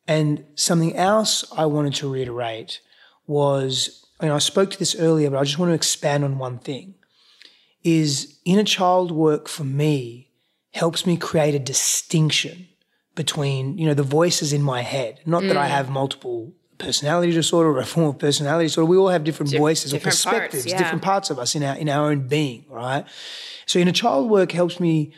And 0.07 0.45
something 0.55 0.95
else 0.95 1.43
I 1.51 1.65
wanted 1.65 1.95
to 1.95 2.11
reiterate 2.11 2.79
was, 3.27 4.05
and 4.21 4.31
I 4.31 4.39
spoke 4.39 4.71
to 4.71 4.79
this 4.79 4.95
earlier, 4.95 5.29
but 5.29 5.39
I 5.39 5.43
just 5.43 5.59
want 5.59 5.71
to 5.71 5.75
expand 5.75 6.23
on 6.23 6.37
one 6.37 6.59
thing 6.59 6.95
is 7.83 8.39
inner 8.45 8.63
child 8.63 9.11
work 9.11 9.47
for 9.47 9.63
me 9.63 10.29
helps 10.71 11.05
me 11.05 11.17
create 11.17 11.55
a 11.55 11.59
distinction 11.59 12.67
between, 13.15 13.77
you 13.77 13.85
know, 13.85 13.93
the 13.93 14.03
voices 14.03 14.53
in 14.53 14.61
my 14.61 14.81
head. 14.81 15.19
Not 15.25 15.43
that 15.43 15.57
I 15.57 15.67
have 15.67 15.89
multiple 15.89 16.53
personality 16.77 17.31
disorder 17.31 17.69
or 17.69 17.79
a 17.79 17.85
form 17.85 18.07
of 18.07 18.17
personality 18.17 18.65
disorder. 18.65 18.89
We 18.89 18.97
all 18.97 19.09
have 19.09 19.23
different 19.23 19.53
voices 19.55 19.91
different 19.91 20.13
or 20.13 20.17
perspectives, 20.17 20.63
parts, 20.63 20.65
yeah. 20.67 20.77
different 20.77 21.01
parts 21.01 21.29
of 21.29 21.37
us 21.37 21.55
in 21.55 21.63
our 21.63 21.75
in 21.75 21.89
our 21.89 22.09
own 22.09 22.27
being, 22.27 22.65
right? 22.69 23.05
So 23.65 23.77
inner 23.79 23.91
child 23.91 24.29
work 24.29 24.51
helps 24.51 24.79
me 24.79 25.13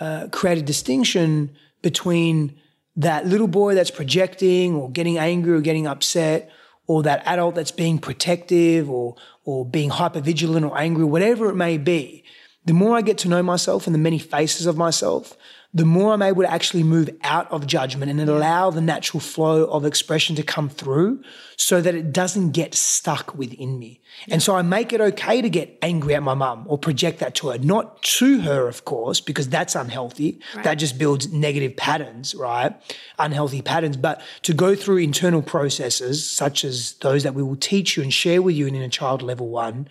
uh, 0.00 0.28
create 0.30 0.58
a 0.58 0.62
distinction 0.62 1.56
between 1.82 2.58
that 2.96 3.26
little 3.26 3.48
boy 3.48 3.74
that's 3.74 3.90
projecting 3.90 4.74
or 4.74 4.90
getting 4.90 5.18
angry 5.18 5.52
or 5.52 5.60
getting 5.60 5.86
upset, 5.86 6.50
or 6.92 7.02
that 7.02 7.22
adult 7.24 7.54
that's 7.54 7.70
being 7.70 7.98
protective 7.98 8.90
or 8.90 9.16
or 9.44 9.64
being 9.64 9.88
hypervigilant 9.88 10.68
or 10.68 10.78
angry, 10.78 11.04
whatever 11.04 11.48
it 11.48 11.54
may 11.54 11.78
be. 11.78 12.22
The 12.66 12.74
more 12.74 12.96
I 12.96 13.00
get 13.00 13.16
to 13.18 13.28
know 13.28 13.42
myself 13.42 13.86
and 13.86 13.94
the 13.94 13.98
many 13.98 14.18
faces 14.18 14.66
of 14.66 14.76
myself, 14.76 15.34
the 15.74 15.86
more 15.86 16.12
I'm 16.12 16.20
able 16.20 16.42
to 16.42 16.50
actually 16.50 16.82
move 16.82 17.08
out 17.22 17.50
of 17.50 17.66
judgment 17.66 18.10
and 18.10 18.20
allow 18.20 18.70
the 18.70 18.82
natural 18.82 19.20
flow 19.20 19.64
of 19.64 19.86
expression 19.86 20.36
to 20.36 20.42
come 20.42 20.68
through 20.68 21.22
so 21.56 21.80
that 21.80 21.94
it 21.94 22.12
doesn't 22.12 22.50
get 22.50 22.74
stuck 22.74 23.34
within 23.34 23.78
me. 23.78 24.02
And 24.28 24.42
so 24.42 24.54
I 24.54 24.60
make 24.60 24.92
it 24.92 25.00
okay 25.00 25.40
to 25.40 25.48
get 25.48 25.78
angry 25.80 26.14
at 26.14 26.22
my 26.22 26.34
mum 26.34 26.66
or 26.68 26.76
project 26.76 27.20
that 27.20 27.34
to 27.36 27.48
her, 27.48 27.58
not 27.58 28.02
to 28.02 28.40
her, 28.40 28.68
of 28.68 28.84
course, 28.84 29.20
because 29.20 29.48
that's 29.48 29.74
unhealthy. 29.74 30.40
That 30.62 30.74
just 30.74 30.98
builds 30.98 31.32
negative 31.32 31.74
patterns, 31.76 32.34
right? 32.34 32.74
Unhealthy 33.18 33.62
patterns. 33.62 33.96
But 33.96 34.20
to 34.42 34.52
go 34.52 34.74
through 34.74 34.98
internal 34.98 35.40
processes 35.40 36.28
such 36.30 36.64
as 36.64 36.94
those 36.94 37.22
that 37.22 37.34
we 37.34 37.42
will 37.42 37.56
teach 37.56 37.96
you 37.96 38.02
and 38.02 38.12
share 38.12 38.42
with 38.42 38.54
you 38.56 38.66
inner 38.66 38.88
child 38.90 39.22
level 39.22 39.48
one, 39.48 39.88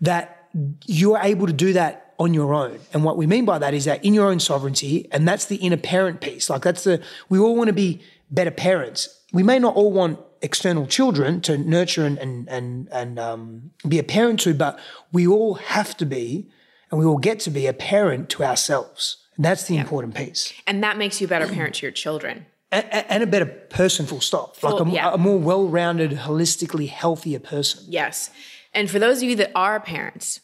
that 0.00 0.39
you're 0.86 1.18
able 1.18 1.46
to 1.46 1.52
do 1.52 1.72
that 1.74 2.14
on 2.18 2.34
your 2.34 2.52
own. 2.52 2.78
And 2.92 3.02
what 3.02 3.16
we 3.16 3.26
mean 3.26 3.44
by 3.44 3.58
that 3.58 3.72
is 3.72 3.86
that 3.86 4.04
in 4.04 4.12
your 4.12 4.28
own 4.28 4.40
sovereignty, 4.40 5.08
and 5.10 5.26
that's 5.26 5.46
the 5.46 5.56
inner 5.56 5.76
parent 5.76 6.20
piece. 6.20 6.50
Like 6.50 6.62
that's 6.62 6.84
the, 6.84 7.02
we 7.28 7.38
all 7.38 7.56
want 7.56 7.68
to 7.68 7.72
be 7.72 8.02
better 8.30 8.50
parents. 8.50 9.20
We 9.32 9.42
may 9.42 9.58
not 9.58 9.74
all 9.74 9.90
want 9.90 10.18
external 10.42 10.86
children 10.86 11.40
to 11.42 11.56
nurture 11.56 12.04
and, 12.04 12.18
and, 12.18 12.48
and, 12.48 12.88
and 12.92 13.18
um, 13.18 13.70
be 13.88 13.98
a 13.98 14.02
parent 14.02 14.40
to, 14.40 14.54
but 14.54 14.78
we 15.12 15.26
all 15.26 15.54
have 15.54 15.96
to 15.98 16.04
be, 16.04 16.50
and 16.90 16.98
we 16.98 17.06
all 17.06 17.18
get 17.18 17.40
to 17.40 17.50
be 17.50 17.66
a 17.66 17.72
parent 17.72 18.28
to 18.30 18.44
ourselves. 18.44 19.18
And 19.36 19.44
that's 19.44 19.64
the 19.64 19.78
important 19.78 20.14
piece. 20.14 20.52
And 20.66 20.82
that 20.82 20.98
makes 20.98 21.20
you 21.20 21.26
a 21.26 21.28
better 21.28 21.46
parent 21.46 21.76
to 21.76 21.86
your 21.86 21.92
children. 21.92 22.46
And, 22.72 22.86
and 22.92 23.22
a 23.22 23.26
better 23.26 23.46
person, 23.46 24.06
full 24.06 24.20
stop. 24.20 24.62
Like 24.62 24.78
a, 24.78 24.90
yeah. 24.90 25.14
a 25.14 25.18
more 25.18 25.38
well 25.38 25.66
rounded, 25.66 26.10
holistically 26.10 26.88
healthier 26.88 27.40
person. 27.40 27.84
Yes. 27.88 28.30
And 28.72 28.90
for 28.90 28.98
those 28.98 29.18
of 29.18 29.28
you 29.28 29.36
that 29.36 29.52
are 29.54 29.80
parents, 29.80 30.40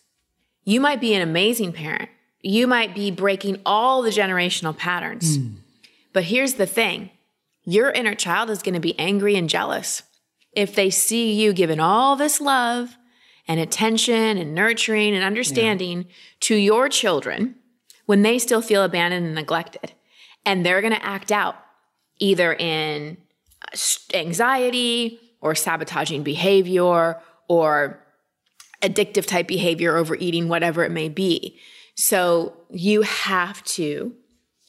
you 0.64 0.80
might 0.80 1.00
be 1.00 1.14
an 1.14 1.22
amazing 1.22 1.72
parent. 1.72 2.10
You 2.42 2.66
might 2.66 2.94
be 2.94 3.10
breaking 3.10 3.60
all 3.64 4.02
the 4.02 4.10
generational 4.10 4.76
patterns. 4.76 5.36
Hmm. 5.36 5.48
But 6.12 6.24
here's 6.24 6.54
the 6.54 6.66
thing 6.66 7.10
your 7.64 7.90
inner 7.90 8.14
child 8.14 8.50
is 8.50 8.62
going 8.62 8.74
to 8.74 8.80
be 8.80 8.98
angry 8.98 9.36
and 9.36 9.48
jealous. 9.48 10.02
If 10.52 10.74
they 10.74 10.90
see 10.90 11.32
you 11.32 11.52
giving 11.52 11.80
all 11.80 12.16
this 12.16 12.40
love 12.40 12.96
and 13.46 13.60
attention 13.60 14.38
and 14.38 14.54
nurturing 14.54 15.14
and 15.14 15.24
understanding 15.24 16.06
to 16.40 16.54
your 16.54 16.88
children 16.88 17.56
when 18.06 18.22
they 18.22 18.38
still 18.38 18.62
feel 18.62 18.82
abandoned 18.82 19.26
and 19.26 19.34
neglected, 19.34 19.92
and 20.44 20.64
they're 20.64 20.80
going 20.80 20.94
to 20.94 21.04
act 21.04 21.30
out 21.30 21.56
either 22.18 22.54
in 22.54 23.18
uh, 23.62 23.76
anxiety 24.14 25.20
or 25.40 25.54
sabotaging 25.54 26.22
behavior 26.22 27.20
or 27.48 28.05
addictive 28.86 29.26
type 29.26 29.48
behavior, 29.48 29.96
overeating, 29.96 30.48
whatever 30.48 30.84
it 30.84 30.90
may 30.90 31.08
be. 31.08 31.58
So 31.94 32.54
you 32.70 33.02
have 33.02 33.62
to, 33.64 34.14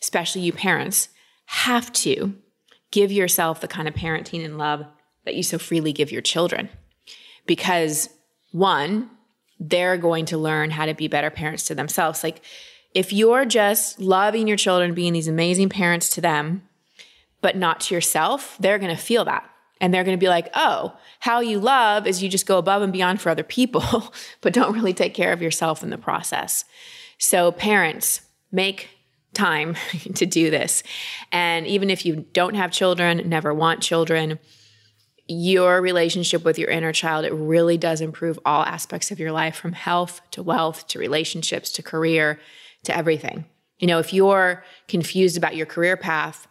especially 0.01 0.41
you 0.41 0.53
parents, 0.53 1.09
have 1.45 1.91
to 1.93 2.35
give 2.91 3.11
yourself 3.11 3.61
the 3.61 3.67
kind 3.67 3.87
of 3.87 3.93
parenting 3.93 4.43
and 4.43 4.57
love 4.57 4.85
that 5.25 5.35
you 5.35 5.43
so 5.43 5.59
freely 5.59 5.91
give 5.93 6.11
your 6.11 6.21
children. 6.21 6.69
Because 7.45 8.09
one, 8.51 9.09
they're 9.59 9.97
going 9.97 10.25
to 10.25 10.37
learn 10.37 10.71
how 10.71 10.85
to 10.85 10.93
be 10.93 11.07
better 11.07 11.29
parents 11.29 11.65
to 11.65 11.75
themselves. 11.75 12.23
Like 12.23 12.41
if 12.93 13.11
you're 13.11 13.45
just 13.45 13.99
loving 13.99 14.47
your 14.47 14.57
children, 14.57 14.93
being 14.93 15.13
these 15.13 15.27
amazing 15.27 15.69
parents 15.69 16.09
to 16.11 16.21
them, 16.21 16.63
but 17.41 17.55
not 17.55 17.81
to 17.81 17.95
yourself, 17.95 18.57
they're 18.59 18.79
going 18.79 18.95
to 18.95 19.01
feel 19.01 19.25
that. 19.25 19.49
And 19.79 19.93
they're 19.93 20.03
going 20.03 20.17
to 20.17 20.23
be 20.23 20.29
like, 20.29 20.49
oh, 20.55 20.93
how 21.19 21.39
you 21.39 21.59
love 21.59 22.07
is 22.07 22.23
you 22.23 22.29
just 22.29 22.45
go 22.45 22.57
above 22.57 22.81
and 22.81 22.93
beyond 22.93 23.21
for 23.21 23.29
other 23.29 23.43
people, 23.43 24.13
but 24.41 24.53
don't 24.53 24.73
really 24.73 24.93
take 24.93 25.13
care 25.13 25.33
of 25.33 25.41
yourself 25.41 25.83
in 25.83 25.89
the 25.89 25.97
process. 25.97 26.65
So, 27.17 27.51
parents, 27.51 28.21
make 28.51 28.89
time 29.33 29.75
to 30.15 30.25
do 30.25 30.49
this. 30.49 30.83
And 31.31 31.67
even 31.67 31.89
if 31.89 32.05
you 32.05 32.25
don't 32.33 32.55
have 32.55 32.71
children, 32.71 33.29
never 33.29 33.53
want 33.53 33.81
children, 33.81 34.39
your 35.27 35.81
relationship 35.81 36.43
with 36.45 36.57
your 36.57 36.69
inner 36.69 36.93
child, 36.93 37.25
it 37.25 37.33
really 37.33 37.77
does 37.77 38.01
improve 38.01 38.39
all 38.45 38.63
aspects 38.63 39.11
of 39.11 39.19
your 39.19 39.31
life 39.31 39.55
from 39.55 39.73
health 39.73 40.21
to 40.31 40.41
wealth 40.41 40.87
to 40.87 40.99
relationships 40.99 41.71
to 41.73 41.83
career 41.83 42.39
to 42.83 42.95
everything. 42.95 43.45
You 43.79 43.87
know, 43.87 43.99
if 43.99 44.13
you're 44.13 44.63
confused 44.87 45.37
about 45.37 45.55
your 45.55 45.65
career 45.65 45.97
path, 45.97 46.47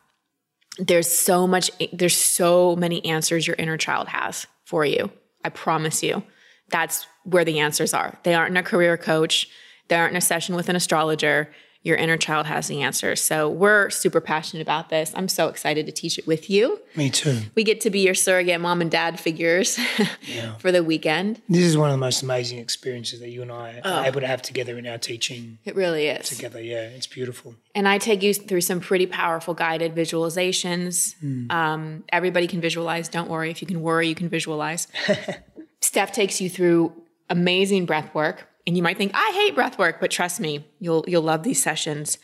there's 0.78 1.10
so 1.10 1.46
much 1.46 1.70
there's 1.92 2.16
so 2.16 2.76
many 2.76 3.04
answers 3.04 3.46
your 3.46 3.56
inner 3.56 3.76
child 3.76 4.08
has 4.08 4.46
for 4.64 4.84
you. 4.84 5.10
I 5.44 5.48
promise 5.48 6.02
you. 6.02 6.22
That's 6.70 7.06
where 7.24 7.44
the 7.44 7.60
answers 7.60 7.94
are. 7.94 8.18
They 8.24 8.34
aren't 8.34 8.50
in 8.50 8.56
a 8.56 8.62
career 8.62 8.96
coach. 8.96 9.48
They 9.88 9.96
aren't 9.96 10.12
in 10.12 10.16
a 10.16 10.20
session 10.20 10.56
with 10.56 10.68
an 10.68 10.76
astrologer 10.76 11.50
your 11.86 11.96
inner 11.96 12.16
child 12.16 12.46
has 12.46 12.66
the 12.68 12.82
answers 12.82 13.20
so 13.22 13.48
we're 13.48 13.88
super 13.90 14.20
passionate 14.20 14.60
about 14.62 14.88
this 14.90 15.12
i'm 15.14 15.28
so 15.28 15.48
excited 15.48 15.86
to 15.86 15.92
teach 15.92 16.18
it 16.18 16.26
with 16.26 16.50
you 16.50 16.80
Me 16.96 17.08
too. 17.10 17.38
we 17.54 17.62
get 17.64 17.80
to 17.82 17.90
be 17.90 18.00
your 18.00 18.14
surrogate 18.14 18.60
mom 18.60 18.80
and 18.80 18.90
dad 18.90 19.18
figures 19.20 19.78
for 20.58 20.72
the 20.72 20.82
weekend 20.82 21.40
This 21.48 21.62
is 21.64 21.76
one 21.78 21.88
of 21.88 21.94
the 21.94 21.98
most 21.98 22.22
amazing 22.22 22.58
experiences 22.58 23.20
that 23.20 23.30
you 23.30 23.42
and 23.42 23.52
I 23.52 23.80
are 23.84 24.04
able 24.04 24.20
to 24.20 24.26
have 24.26 24.42
together 24.42 24.76
in 24.78 24.86
our 24.86 24.98
teaching 24.98 25.58
it 25.64 25.74
really 25.76 26.06
is 26.08 26.28
together. 26.28 26.60
Yeah, 26.60 26.82
it's 26.96 27.06
beautiful. 27.06 27.54
And 27.74 27.86
I 27.88 27.98
take 27.98 28.22
you 28.22 28.32
through 28.34 28.62
some 28.62 28.80
pretty 28.80 29.06
powerful 29.06 29.54
guided 29.54 29.94
visualizations. 29.94 31.14
Um, 31.50 32.04
everybody 32.10 32.46
can 32.46 32.60
visualize. 32.60 33.08
Don't 33.08 33.28
worry. 33.28 33.50
If 33.50 33.60
you 33.62 33.66
can 33.68 33.80
worry, 33.82 34.08
you 34.08 34.14
can 34.14 34.28
visualize. 34.28 34.88
Steph 35.80 36.12
takes 36.12 36.40
you 36.40 36.48
through 36.50 36.92
amazing 37.30 37.86
breath 37.86 38.14
work. 38.14 38.48
And 38.66 38.76
you 38.76 38.82
might 38.82 38.96
think, 38.96 39.12
I 39.14 39.30
hate 39.34 39.54
breath 39.54 39.78
work, 39.78 40.00
but 40.00 40.10
trust 40.10 40.40
me, 40.40 40.66
you'll 40.80 41.04
you'll 41.06 41.22
love 41.22 41.42
these 41.42 41.62
sessions. 41.62 42.18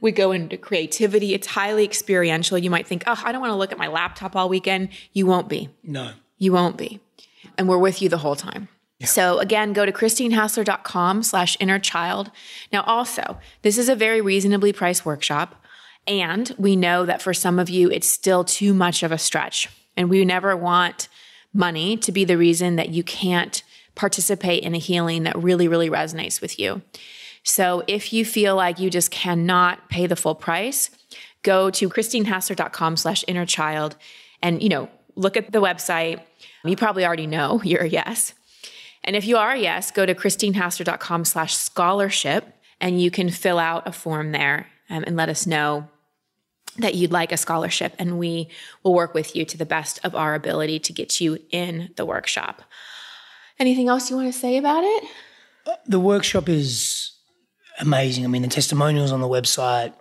We 0.00 0.12
go 0.12 0.32
into 0.32 0.56
creativity. 0.56 1.34
It's 1.34 1.48
highly 1.48 1.84
experiential. 1.84 2.56
You 2.58 2.70
might 2.70 2.86
think, 2.86 3.04
oh, 3.06 3.20
I 3.24 3.32
don't 3.32 3.40
want 3.40 3.50
to 3.50 3.56
look 3.56 3.72
at 3.72 3.78
my 3.78 3.88
laptop 3.88 4.36
all 4.36 4.48
weekend. 4.48 4.90
You 5.12 5.26
won't 5.26 5.48
be. 5.48 5.70
No. 5.82 6.12
You 6.36 6.52
won't 6.52 6.76
be. 6.76 7.00
And 7.56 7.68
we're 7.68 7.78
with 7.78 8.00
you 8.00 8.08
the 8.08 8.18
whole 8.18 8.36
time. 8.36 8.68
So 9.04 9.38
again, 9.38 9.72
go 9.72 9.86
to 9.86 9.92
christinehassler.com 9.92 11.22
slash 11.22 11.56
inner 11.60 11.78
child. 11.78 12.30
Now 12.72 12.82
also, 12.82 13.38
this 13.62 13.78
is 13.78 13.88
a 13.88 13.94
very 13.94 14.20
reasonably 14.20 14.72
priced 14.72 15.06
workshop. 15.06 15.64
And 16.06 16.52
we 16.58 16.74
know 16.74 17.04
that 17.04 17.22
for 17.22 17.34
some 17.34 17.58
of 17.58 17.68
you, 17.68 17.90
it's 17.90 18.08
still 18.08 18.44
too 18.44 18.74
much 18.74 19.02
of 19.02 19.12
a 19.12 19.18
stretch. 19.18 19.68
And 19.96 20.08
we 20.08 20.24
never 20.24 20.56
want 20.56 21.08
money 21.52 21.96
to 21.98 22.12
be 22.12 22.24
the 22.24 22.38
reason 22.38 22.76
that 22.76 22.90
you 22.90 23.02
can't 23.02 23.62
participate 23.98 24.62
in 24.62 24.74
a 24.74 24.78
healing 24.78 25.24
that 25.24 25.36
really, 25.36 25.68
really 25.68 25.90
resonates 25.90 26.40
with 26.40 26.58
you. 26.58 26.80
So 27.42 27.82
if 27.86 28.12
you 28.12 28.24
feel 28.24 28.54
like 28.56 28.78
you 28.78 28.90
just 28.90 29.10
cannot 29.10 29.90
pay 29.90 30.06
the 30.06 30.16
full 30.16 30.34
price, 30.34 30.90
go 31.42 31.70
to 31.70 31.88
christinehassler.com 31.88 32.96
slash 32.96 33.24
inner 33.26 33.44
child 33.44 33.96
and, 34.40 34.62
you 34.62 34.68
know, 34.68 34.88
look 35.16 35.36
at 35.36 35.50
the 35.52 35.60
website. 35.60 36.20
You 36.64 36.76
probably 36.76 37.04
already 37.04 37.26
know 37.26 37.60
you're 37.64 37.82
a 37.82 37.88
yes. 37.88 38.34
And 39.04 39.16
if 39.16 39.24
you 39.26 39.36
are 39.36 39.52
a 39.52 39.58
yes, 39.58 39.90
go 39.90 40.06
to 40.06 40.14
christinehassler.com 40.14 41.24
slash 41.24 41.56
scholarship 41.56 42.44
and 42.80 43.00
you 43.02 43.10
can 43.10 43.30
fill 43.30 43.58
out 43.58 43.88
a 43.88 43.92
form 43.92 44.32
there 44.32 44.68
um, 44.90 45.04
and 45.06 45.16
let 45.16 45.28
us 45.28 45.46
know 45.46 45.88
that 46.78 46.94
you'd 46.94 47.10
like 47.10 47.32
a 47.32 47.36
scholarship 47.36 47.94
and 47.98 48.18
we 48.18 48.48
will 48.84 48.94
work 48.94 49.12
with 49.12 49.34
you 49.34 49.44
to 49.44 49.58
the 49.58 49.66
best 49.66 49.98
of 50.04 50.14
our 50.14 50.34
ability 50.34 50.78
to 50.78 50.92
get 50.92 51.20
you 51.20 51.38
in 51.50 51.90
the 51.96 52.06
workshop. 52.06 52.62
Anything 53.60 53.88
else 53.88 54.10
you 54.10 54.16
want 54.16 54.32
to 54.32 54.38
say 54.38 54.56
about 54.56 54.84
it? 54.84 55.04
Uh, 55.66 55.74
the 55.86 56.00
workshop 56.00 56.48
is 56.48 57.12
amazing. 57.80 58.24
I 58.24 58.28
mean, 58.28 58.42
the 58.42 58.48
testimonials 58.48 59.12
on 59.12 59.20
the 59.20 59.28
website 59.28 59.92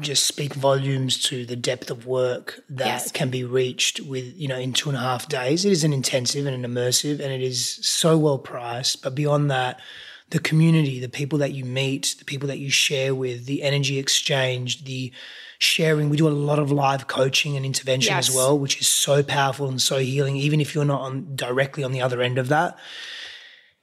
just 0.00 0.26
speak 0.26 0.54
volumes 0.54 1.22
to 1.22 1.46
the 1.46 1.54
depth 1.54 1.90
of 1.90 2.06
work 2.06 2.60
that 2.68 2.86
Yes. 2.86 3.12
can 3.12 3.30
be 3.30 3.44
reached 3.44 4.00
with, 4.00 4.34
you 4.36 4.48
know, 4.48 4.58
in 4.58 4.72
two 4.72 4.88
and 4.88 4.98
a 4.98 5.00
half 5.00 5.28
days. 5.28 5.64
It 5.64 5.70
is 5.70 5.84
an 5.84 5.92
intensive 5.92 6.46
and 6.46 6.64
an 6.64 6.70
immersive, 6.70 7.20
and 7.20 7.32
it 7.32 7.42
is 7.42 7.78
so 7.82 8.18
well 8.18 8.38
priced. 8.38 9.02
But 9.02 9.14
beyond 9.14 9.50
that, 9.52 9.78
the 10.30 10.40
community, 10.40 10.98
the 10.98 11.08
people 11.08 11.38
that 11.38 11.52
you 11.52 11.64
meet, 11.64 12.16
the 12.18 12.24
people 12.24 12.48
that 12.48 12.58
you 12.58 12.70
share 12.70 13.14
with, 13.14 13.46
the 13.46 13.62
energy 13.62 13.98
exchange, 13.98 14.84
the 14.84 15.12
sharing. 15.58 16.10
We 16.10 16.16
do 16.16 16.28
a 16.28 16.30
lot 16.30 16.58
of 16.58 16.70
live 16.70 17.06
coaching 17.06 17.56
and 17.56 17.64
intervention 17.64 18.14
as 18.14 18.34
well, 18.34 18.58
which 18.58 18.80
is 18.80 18.86
so 18.86 19.22
powerful 19.22 19.68
and 19.68 19.80
so 19.80 19.98
healing, 19.98 20.36
even 20.36 20.60
if 20.60 20.74
you're 20.74 20.84
not 20.84 21.00
on 21.00 21.34
directly 21.34 21.84
on 21.84 21.92
the 21.92 22.02
other 22.02 22.22
end 22.22 22.38
of 22.38 22.48
that. 22.48 22.78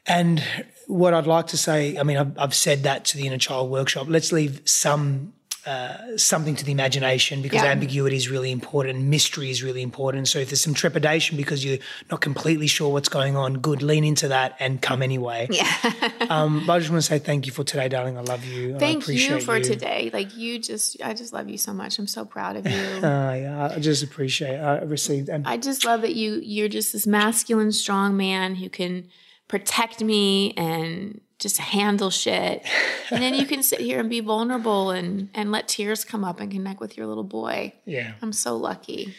And 0.06 0.44
what 0.88 1.14
I'd 1.14 1.28
like 1.28 1.48
to 1.48 1.58
say, 1.58 1.98
I 1.98 2.04
mean, 2.04 2.18
I've, 2.18 2.38
I've 2.38 2.56
said 2.56 2.84
that 2.84 3.06
to 3.06 3.18
the 3.18 3.28
inner 3.28 3.38
child 3.38 3.70
workshop. 3.70 4.08
Let's 4.10 4.32
leave 4.32 4.62
some 4.66 5.34
uh, 5.66 6.18
something 6.18 6.56
to 6.56 6.66
the 6.66 6.72
imagination 6.72 7.42
because 7.42 7.62
Yeah. 7.62 7.70
ambiguity 7.72 8.16
is 8.16 8.30
really 8.30 8.52
important, 8.52 9.04
mystery 9.04 9.50
is 9.52 9.62
really 9.62 9.82
important. 9.84 10.28
So 10.28 10.40
if 10.40 10.50
there's 10.50 10.62
some 10.62 10.74
trepidation 10.74 11.38
because 11.38 11.64
you're 11.64 11.78
not 12.10 12.20
completely 12.22 12.66
sure 12.68 12.92
what's 12.92 13.10
going 13.10 13.36
on, 13.38 13.60
good, 13.60 13.84
lean 13.84 14.04
into 14.04 14.28
that 14.30 14.56
and 14.60 14.82
come 14.82 15.02
anyway. 15.02 15.48
Yeah. 15.52 15.72
Um, 16.32 16.64
but 16.66 16.74
I 16.74 16.80
just 16.80 16.90
want 16.92 17.02
to 17.04 17.08
say 17.08 17.20
thank 17.20 17.46
you 17.46 17.52
for 17.52 17.64
today, 17.66 17.90
darling. 17.90 18.18
I 18.18 18.22
love 18.22 18.46
you. 18.46 18.78
Thank 18.80 19.04
appreciate 19.04 19.40
you 19.40 19.42
for 19.42 19.58
you. 19.58 19.64
today. 19.64 20.10
Like 20.14 20.34
you 20.38 20.60
just, 20.60 20.96
I 21.04 21.14
just 21.14 21.34
love 21.34 21.50
you 21.50 21.58
so 21.58 21.74
much. 21.74 22.00
I'm 22.00 22.08
so 22.08 22.24
proud 22.24 22.56
of 22.56 22.66
you. 22.72 22.72
Uh, 22.74 23.34
yeah, 23.34 23.72
I 23.76 23.80
just 23.80 24.02
appreciate. 24.02 24.58
I 24.58 24.80
received 24.84 25.28
and 25.28 25.46
I 25.46 25.58
just 25.58 25.84
love 25.84 26.02
that 26.04 26.16
you 26.16 26.40
you're 26.42 26.70
just 26.70 26.94
this 26.94 27.06
masculine, 27.06 27.72
strong 27.74 28.16
man 28.16 28.56
who 28.56 28.70
can 28.70 29.10
protect 29.50 30.02
me 30.02 30.54
and 30.56 31.20
just 31.42 31.58
handle 31.58 32.10
shit. 32.10 32.66
And 33.10 33.22
then 33.22 33.34
you 33.34 33.46
can 33.46 33.62
sit 33.64 33.82
here 33.82 34.00
and 34.00 34.10
be 34.10 34.22
vulnerable 34.22 34.92
and 34.92 35.30
and 35.34 35.52
let 35.52 35.68
tears 35.68 36.06
come 36.06 36.24
up 36.24 36.40
and 36.40 36.50
connect 36.50 36.80
with 36.80 36.96
your 36.96 37.08
little 37.08 37.26
boy. 37.26 37.74
yeah, 37.86 38.14
I'm 38.22 38.32
so 38.32 38.56
lucky. 38.56 39.14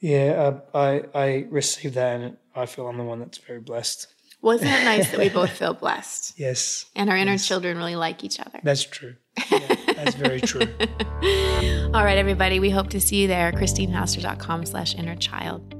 yeah. 0.00 0.60
Uh, 0.74 0.78
I 1.14 1.18
I 1.18 1.46
received 1.50 1.94
that, 1.94 2.20
and 2.20 2.36
I 2.56 2.66
feel 2.66 2.88
I'm 2.88 2.96
the 2.98 3.04
one 3.04 3.20
that's 3.20 3.38
very 3.38 3.60
blessed. 3.60 4.08
Wasn't 4.42 4.70
it 4.70 4.84
nice 4.84 5.10
that 5.10 5.20
we 5.20 5.28
both 5.28 5.50
feel 5.50 5.74
blessed 5.74 6.32
Yes, 6.38 6.86
and 6.96 7.10
our 7.10 7.16
inner 7.16 7.36
children 7.38 7.76
really 7.76 7.94
like 7.96 8.24
each 8.24 8.40
other? 8.40 8.58
that's 8.64 8.84
true. 8.84 9.14
Yeah, 9.50 9.76
that's 9.94 10.14
very 10.16 10.40
true. 10.50 10.66
All 11.94 12.04
right, 12.04 12.16
everybody. 12.18 12.58
We 12.58 12.70
hope 12.70 12.88
to 12.90 13.00
see 13.00 13.16
you 13.22 13.28
there. 13.28 13.52
ChristineHassler.com 13.52 14.64
slash 14.66 14.94
inner 14.94 15.14
child. 15.16 15.74